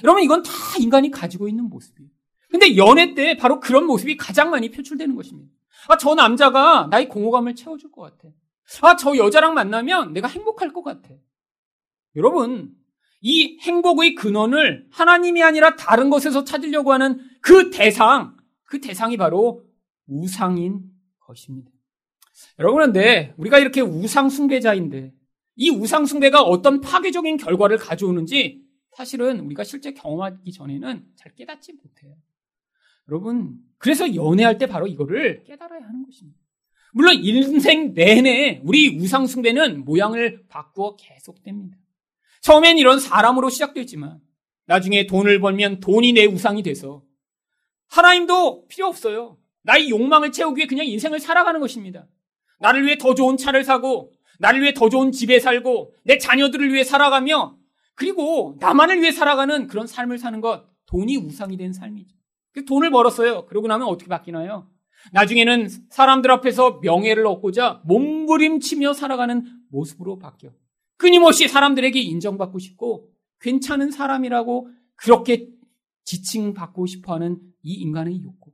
여러분, 0.03 0.23
이건 0.23 0.41
다 0.41 0.51
인간이 0.79 1.11
가지고 1.11 1.47
있는 1.47 1.69
모습이에요. 1.69 2.09
근데 2.49 2.75
연애 2.75 3.13
때 3.13 3.37
바로 3.37 3.59
그런 3.59 3.85
모습이 3.85 4.17
가장 4.17 4.49
많이 4.49 4.71
표출되는 4.71 5.15
것입니다. 5.15 5.53
아, 5.89 5.97
저 5.97 6.15
남자가 6.15 6.87
나의 6.89 7.07
공허감을 7.07 7.53
채워줄 7.53 7.91
것 7.91 8.01
같아. 8.01 8.33
아, 8.81 8.95
저 8.95 9.15
여자랑 9.15 9.53
만나면 9.53 10.13
내가 10.13 10.27
행복할 10.27 10.73
것 10.73 10.81
같아. 10.81 11.09
여러분, 12.15 12.73
이 13.21 13.59
행복의 13.61 14.15
근원을 14.15 14.87
하나님이 14.89 15.43
아니라 15.43 15.75
다른 15.75 16.09
것에서 16.09 16.43
찾으려고 16.43 16.93
하는 16.93 17.19
그 17.41 17.69
대상, 17.69 18.35
그 18.63 18.81
대상이 18.81 19.17
바로 19.17 19.63
우상인 20.07 20.81
것입니다. 21.19 21.74
여러분, 22.59 22.81
근데 22.81 23.33
우리가 23.37 23.59
이렇게 23.59 23.81
우상숭배자인데 23.81 25.13
이 25.55 25.69
우상숭배가 25.69 26.41
어떤 26.41 26.81
파괴적인 26.81 27.37
결과를 27.37 27.77
가져오는지 27.77 28.61
사실은 28.95 29.39
우리가 29.41 29.63
실제 29.63 29.93
경험하기 29.93 30.51
전에는 30.51 31.05
잘 31.15 31.35
깨닫지 31.35 31.73
못해요. 31.73 32.15
여러분, 33.09 33.57
그래서 33.77 34.15
연애할 34.15 34.57
때 34.57 34.65
바로 34.65 34.87
이거를 34.87 35.43
깨달아야 35.43 35.81
하는 35.81 36.05
것입니다. 36.05 36.39
물론 36.93 37.15
인생 37.15 37.93
내내 37.93 38.61
우리 38.63 38.97
우상숭배는 38.97 39.83
모양을 39.83 40.45
바꾸어 40.47 40.95
계속됩니다. 40.95 41.77
처음엔 42.41 42.77
이런 42.77 42.99
사람으로 42.99 43.49
시작되지만 43.49 44.21
나중에 44.65 45.05
돈을 45.05 45.39
벌면 45.39 45.81
돈이 45.81 46.13
내 46.13 46.25
우상이 46.25 46.63
돼서 46.63 47.03
하나님도 47.87 48.67
필요 48.67 48.87
없어요. 48.87 49.37
나의 49.63 49.89
욕망을 49.89 50.31
채우기 50.31 50.59
위해 50.59 50.67
그냥 50.67 50.85
인생을 50.85 51.19
살아가는 51.19 51.59
것입니다. 51.59 52.07
나를 52.59 52.85
위해 52.85 52.97
더 52.97 53.13
좋은 53.13 53.37
차를 53.37 53.63
사고 53.63 54.11
나를 54.39 54.61
위해 54.61 54.73
더 54.73 54.89
좋은 54.89 55.11
집에 55.11 55.39
살고 55.39 55.93
내 56.03 56.17
자녀들을 56.17 56.73
위해 56.73 56.83
살아가며 56.83 57.57
그리고 57.95 58.57
나만을 58.59 59.01
위해 59.01 59.11
살아가는 59.11 59.67
그런 59.67 59.87
삶을 59.87 60.17
사는 60.17 60.41
것 60.41 60.65
돈이 60.87 61.17
우상이 61.17 61.57
된 61.57 61.73
삶이죠. 61.73 62.15
그 62.51 62.65
돈을 62.65 62.89
벌었어요. 62.91 63.45
그러고 63.45 63.67
나면 63.67 63.87
어떻게 63.87 64.07
바뀌나요? 64.09 64.69
나중에는 65.11 65.67
사람들 65.89 66.31
앞에서 66.31 66.79
명예를 66.81 67.25
얻고자 67.27 67.81
몸부림치며 67.85 68.93
살아가는 68.93 69.43
모습으로 69.69 70.17
바뀌어. 70.19 70.51
끊임없이 70.97 71.47
사람들에게 71.47 71.99
인정받고 71.99 72.59
싶고 72.59 73.09
괜찮은 73.41 73.91
사람이라고 73.91 74.69
그렇게 74.95 75.49
지칭받고 76.05 76.85
싶어 76.85 77.15
하는 77.15 77.39
이 77.61 77.73
인간의 77.73 78.21
욕구. 78.23 78.51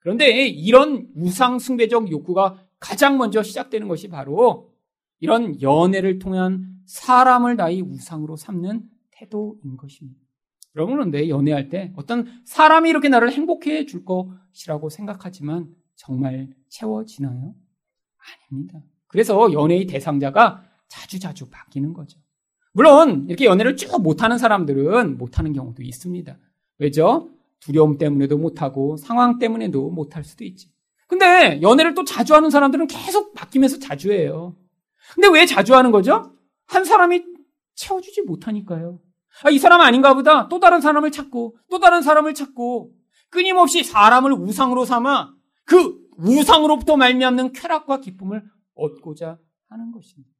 그런데 0.00 0.46
이런 0.46 1.08
우상숭배적 1.16 2.10
욕구가 2.10 2.64
가장 2.80 3.18
먼저 3.18 3.42
시작되는 3.42 3.88
것이 3.88 4.08
바로 4.08 4.72
이런 5.20 5.60
연애를 5.60 6.18
통한 6.18 6.78
사람을 6.86 7.56
나의 7.56 7.82
우상으로 7.82 8.36
삼는 8.36 8.82
태도인 9.10 9.76
것입니다. 9.76 10.20
여러분은 10.76 11.10
내 11.10 11.28
연애할 11.28 11.68
때 11.68 11.92
어떤 11.96 12.26
사람이 12.44 12.88
이렇게 12.88 13.08
나를 13.08 13.32
행복해 13.32 13.84
줄 13.86 14.04
것이라고 14.04 14.90
생각하지만 14.90 15.74
정말 15.96 16.50
채워지나요? 16.68 17.54
아닙니다. 18.50 18.80
그래서 19.08 19.52
연애의 19.52 19.86
대상자가 19.86 20.62
자주자주 20.88 21.50
바뀌는 21.50 21.92
거죠. 21.94 22.20
물론 22.72 23.26
이렇게 23.28 23.46
연애를 23.46 23.76
쭉 23.76 24.00
못하는 24.00 24.38
사람들은 24.38 25.18
못하는 25.18 25.52
경우도 25.52 25.82
있습니다. 25.82 26.38
왜죠? 26.78 27.30
두려움 27.60 27.98
때문에도 27.98 28.38
못하고 28.38 28.96
상황 28.96 29.38
때문에도 29.38 29.90
못할 29.90 30.22
수도 30.22 30.44
있지. 30.44 30.70
근데 31.08 31.60
연애를 31.62 31.94
또 31.94 32.04
자주 32.04 32.34
하는 32.34 32.50
사람들은 32.50 32.86
계속 32.86 33.34
바뀌면서 33.34 33.78
자주 33.78 34.12
해요. 34.12 34.54
근데 35.14 35.28
왜 35.28 35.46
자주 35.46 35.74
하는 35.74 35.90
거죠? 35.90 36.34
한 36.66 36.84
사람이 36.84 37.24
채워주지 37.74 38.22
못하니까요. 38.22 39.00
아, 39.42 39.50
이 39.50 39.58
사람 39.58 39.80
아닌가 39.80 40.14
보다. 40.14 40.48
또 40.48 40.60
다른 40.60 40.80
사람을 40.80 41.10
찾고, 41.10 41.56
또 41.70 41.78
다른 41.78 42.02
사람을 42.02 42.34
찾고, 42.34 42.92
끊임없이 43.30 43.84
사람을 43.84 44.32
우상으로 44.32 44.84
삼아 44.84 45.34
그 45.64 45.98
우상으로부터 46.16 46.96
말미암는 46.96 47.52
쾌락과 47.52 48.00
기쁨을 48.00 48.42
얻고자 48.74 49.38
하는 49.68 49.92
것입니다. 49.92 50.30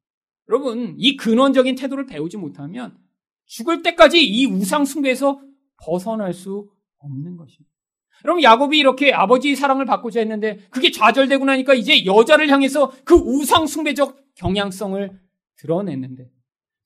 여러분, 0.49 0.95
이 0.97 1.15
근원적인 1.15 1.75
태도를 1.75 2.05
배우지 2.07 2.37
못하면 2.37 2.97
죽을 3.45 3.81
때까지 3.81 4.23
이 4.23 4.45
우상 4.47 4.85
숭배에서 4.85 5.39
벗어날 5.77 6.33
수 6.33 6.69
없는 6.97 7.37
것입니다. 7.37 7.68
여러분, 8.25 8.43
야곱이 8.43 8.77
이렇게 8.77 9.13
아버지의 9.13 9.55
사랑을 9.55 9.85
받고자 9.85 10.19
했는데 10.19 10.59
그게 10.69 10.91
좌절되고 10.91 11.45
나니까 11.45 11.73
이제 11.73 12.05
여자를 12.05 12.49
향해서 12.49 12.91
그 13.03 13.15
우상 13.15 13.67
숭배적 13.67 14.17
경향성을 14.35 15.19
드러냈는데 15.57 16.29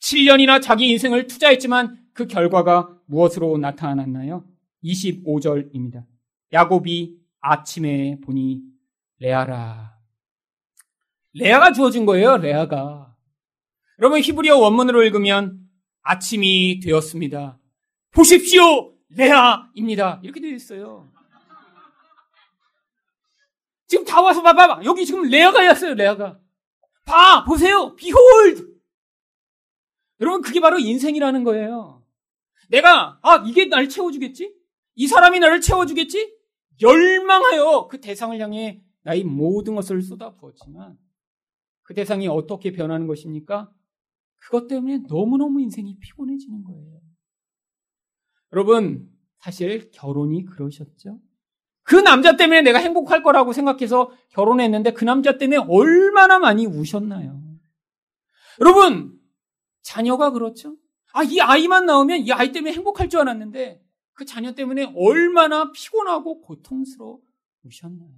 7년이나 0.01 0.61
자기 0.61 0.89
인생을 0.89 1.27
투자했지만 1.27 1.97
그 2.13 2.27
결과가 2.27 2.89
무엇으로 3.05 3.57
나타났나요? 3.57 4.45
25절입니다. 4.83 6.05
야곱이 6.51 7.17
아침에 7.39 8.19
보니 8.21 8.61
레아라. 9.19 9.93
레아가 11.33 11.71
주어진 11.71 12.05
거예요, 12.05 12.37
레아가. 12.37 13.15
여러분, 13.99 14.19
히브리어 14.19 14.57
원문으로 14.57 15.03
읽으면 15.03 15.59
아침이 16.01 16.79
되었습니다. 16.81 17.57
보십시오! 18.11 18.93
레아입니다. 19.09 20.19
이렇게 20.23 20.41
되어 20.41 20.51
있어요. 20.51 21.12
지금 23.93 24.05
다 24.05 24.21
와서 24.23 24.41
봐봐. 24.41 24.81
여기 24.85 25.05
지금 25.05 25.21
레아가 25.29 25.67
였어요, 25.67 25.93
레아가. 25.93 26.39
봐! 27.05 27.43
보세요! 27.43 27.93
Behold! 27.93 28.75
여러분, 30.19 30.41
그게 30.41 30.59
바로 30.59 30.79
인생이라는 30.79 31.43
거예요. 31.43 32.03
내가, 32.69 33.19
아, 33.21 33.43
이게 33.45 33.65
날 33.65 33.87
채워주겠지? 33.87 34.51
이 34.95 35.07
사람이 35.07 35.39
나를 35.39 35.61
채워주겠지? 35.61 36.35
열망하여 36.81 37.87
그 37.87 38.01
대상을 38.01 38.35
향해 38.39 38.83
나의 39.03 39.23
모든 39.25 39.75
것을 39.75 40.01
쏟아부었지만 40.01 40.97
그 41.83 41.93
대상이 41.93 42.27
어떻게 42.27 42.71
변하는 42.71 43.05
것입니까? 43.05 43.71
그것 44.37 44.67
때문에 44.67 45.01
너무너무 45.07 45.61
인생이 45.61 45.99
피곤해지는 45.99 46.63
거예요. 46.63 46.99
여러분, 48.53 49.07
사실 49.37 49.91
결혼이 49.91 50.45
그러셨죠? 50.45 51.19
그 51.83 51.95
남자 51.95 52.35
때문에 52.37 52.61
내가 52.61 52.79
행복할 52.79 53.23
거라고 53.23 53.53
생각해서 53.53 54.11
결혼했는데 54.29 54.93
그 54.93 55.03
남자 55.03 55.37
때문에 55.37 55.65
얼마나 55.69 56.39
많이 56.39 56.65
우셨나요? 56.65 57.41
여러분, 58.61 59.19
자녀가 59.81 60.31
그렇죠? 60.31 60.75
아, 61.11 61.23
이 61.23 61.39
아이만 61.39 61.85
나오면 61.85 62.21
이 62.21 62.31
아이 62.31 62.51
때문에 62.51 62.73
행복할 62.73 63.09
줄 63.09 63.19
알았는데 63.19 63.81
그 64.13 64.25
자녀 64.25 64.53
때문에 64.53 64.93
얼마나 64.95 65.71
피곤하고 65.71 66.41
고통스러워 66.41 67.19
우셨나요? 67.63 68.09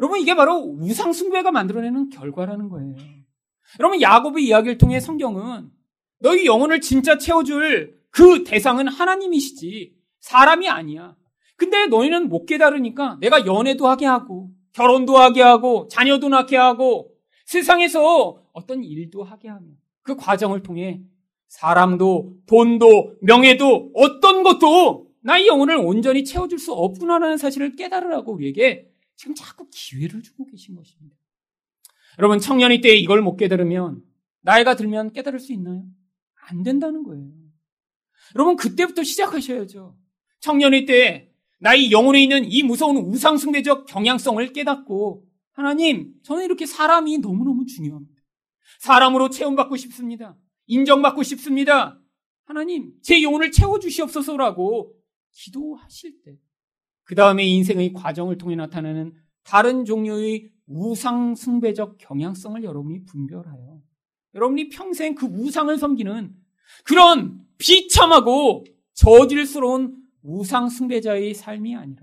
여러분, 0.00 0.18
이게 0.18 0.34
바로 0.34 0.58
우상숭배가 0.58 1.52
만들어내는 1.52 2.10
결과라는 2.10 2.68
거예요. 2.68 2.96
여러분, 3.78 4.00
야곱의 4.00 4.44
이야기를 4.44 4.78
통해 4.78 4.98
성경은 4.98 5.70
너희 6.18 6.46
영혼을 6.46 6.80
진짜 6.80 7.16
채워줄 7.16 8.02
그 8.10 8.44
대상은 8.44 8.88
하나님이시지 8.88 9.94
사람이 10.20 10.68
아니야. 10.68 11.16
근데 11.56 11.86
너희는 11.86 12.28
못 12.28 12.46
깨달으니까 12.46 13.18
내가 13.20 13.46
연애도 13.46 13.86
하게 13.86 14.06
하고 14.06 14.50
결혼도 14.72 15.16
하게 15.16 15.42
하고 15.42 15.88
자녀도 15.88 16.28
낳게 16.28 16.56
하고 16.56 17.12
세상에서 17.46 18.42
어떤 18.52 18.82
일도 18.82 19.22
하게 19.22 19.48
하며 19.48 19.66
그 20.02 20.16
과정을 20.16 20.62
통해 20.62 21.02
사람도 21.48 22.34
돈도 22.46 23.16
명예도 23.20 23.92
어떤 23.94 24.42
것도 24.42 25.08
나의 25.20 25.46
영혼을 25.46 25.76
온전히 25.76 26.24
채워줄 26.24 26.58
수 26.58 26.72
없구나라는 26.72 27.38
사실을 27.38 27.76
깨달으라고 27.76 28.32
우리에게 28.32 28.90
지금 29.16 29.34
자꾸 29.34 29.68
기회를 29.70 30.22
주고 30.22 30.44
계신 30.46 30.74
것입니다. 30.74 31.16
여러분 32.18 32.38
청년이 32.38 32.80
때 32.80 32.96
이걸 32.96 33.22
못 33.22 33.36
깨달으면 33.36 34.02
나이가 34.40 34.74
들면 34.74 35.12
깨달을 35.12 35.38
수 35.38 35.52
있나요? 35.52 35.84
안 36.48 36.62
된다는 36.62 37.04
거예요. 37.04 37.30
여러분 38.34 38.56
그때부터 38.56 39.02
시작하셔야죠. 39.02 39.96
청년의 40.40 40.86
때 40.86 41.30
나의 41.64 41.90
영혼에 41.90 42.22
있는 42.22 42.44
이 42.44 42.62
무서운 42.62 42.96
우상숭배적 42.96 43.86
경향성을 43.86 44.52
깨닫고 44.52 45.24
하나님 45.52 46.14
저는 46.22 46.44
이렇게 46.44 46.66
사람이 46.66 47.18
너무너무 47.18 47.66
중요합니다. 47.66 48.22
사람으로 48.78 49.30
체험받고 49.30 49.76
싶습니다. 49.76 50.36
인정받고 50.66 51.22
싶습니다. 51.22 52.00
하나님 52.44 52.92
제 53.02 53.22
영혼을 53.22 53.50
채워주시옵소서라고 53.50 54.94
기도하실 55.32 56.22
때 56.22 56.38
그 57.04 57.14
다음에 57.14 57.44
인생의 57.44 57.92
과정을 57.92 58.38
통해 58.38 58.56
나타나는 58.56 59.12
다른 59.44 59.84
종류의 59.84 60.50
우상숭배적 60.66 61.98
경향성을 61.98 62.62
여러분이 62.64 63.04
분별하여 63.04 63.80
여러분이 64.34 64.70
평생 64.70 65.14
그 65.14 65.26
우상을 65.26 65.76
섬기는 65.76 66.34
그런 66.84 67.44
비참하고 67.58 68.64
저질스러운 68.94 69.96
우상 70.24 70.70
숭배자의 70.70 71.34
삶이 71.34 71.76
아니라 71.76 72.02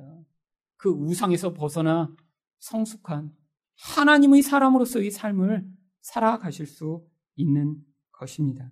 그 0.78 0.89
우상에서 0.89 1.53
벗어나 1.53 2.15
성숙한 2.59 3.32
하나님의 3.95 4.43
사람으로서의 4.43 5.09
삶을 5.09 5.65
살아가실 6.01 6.67
수 6.67 7.03
있는 7.36 7.78
것입니다. 8.11 8.72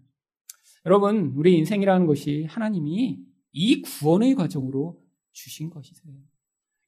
여러분, 0.86 1.34
우리 1.36 1.58
인생이라는 1.58 2.06
것이 2.06 2.45
하나님이 2.47 3.20
이 3.52 3.82
구원의 3.82 4.36
과정으로 4.36 5.02
주신 5.32 5.70
것이세요. 5.70 6.14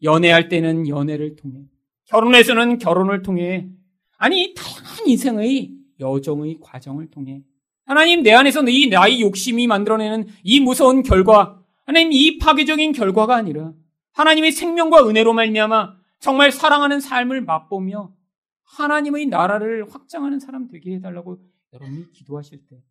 연애할 0.03 0.47
때는 0.47 0.87
연애를 0.87 1.35
통해, 1.35 1.65
결혼해서는 2.05 2.77
결혼을 2.77 3.23
통해, 3.23 3.69
아니, 4.17 4.53
다양한 4.55 5.07
인생의 5.07 5.75
여정의 5.99 6.59
과정을 6.61 7.09
통해, 7.09 7.43
하나님 7.85 8.21
내 8.21 8.31
안에서 8.33 8.61
이 8.67 8.89
나의 8.89 9.21
욕심이 9.21 9.65
만들어내는 9.67 10.27
이 10.43 10.59
무서운 10.59 11.01
결과, 11.01 11.60
하나님 11.91 12.13
이 12.13 12.37
파괴적인 12.37 12.93
결과가 12.93 13.35
아니라 13.35 13.73
하나님의 14.13 14.53
생명과 14.53 15.09
은혜로 15.09 15.33
말미암아 15.33 15.97
정말 16.19 16.49
사랑하는 16.49 17.01
삶을 17.01 17.41
맛보며 17.41 18.15
하나님의 18.63 19.25
나라를 19.25 19.93
확장하는 19.93 20.39
사람 20.39 20.69
되게 20.69 20.95
해달라고 20.95 21.43
여러분이 21.73 22.13
기도하실 22.13 22.65
때 22.67 22.81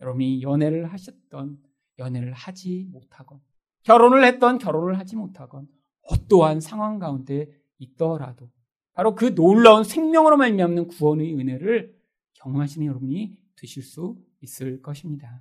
여러분이 0.00 0.42
연애를 0.42 0.86
하셨던 0.86 1.60
연애를 2.00 2.32
하지 2.32 2.88
못하건 2.90 3.38
결혼을 3.84 4.24
했던 4.24 4.58
결혼을 4.58 4.98
하지 4.98 5.14
못하건 5.14 5.68
어떠한 6.02 6.60
상황 6.60 6.98
가운데 6.98 7.46
있더라도 7.78 8.50
바로 8.94 9.14
그 9.14 9.32
놀라운 9.32 9.84
생명으로 9.84 10.36
말미암는 10.36 10.88
구원의 10.88 11.36
은혜를 11.36 11.96
경험하시는 12.34 12.84
여러분이 12.84 13.38
되실 13.54 13.84
수 13.84 14.18
있을 14.40 14.82
것입니다. 14.82 15.40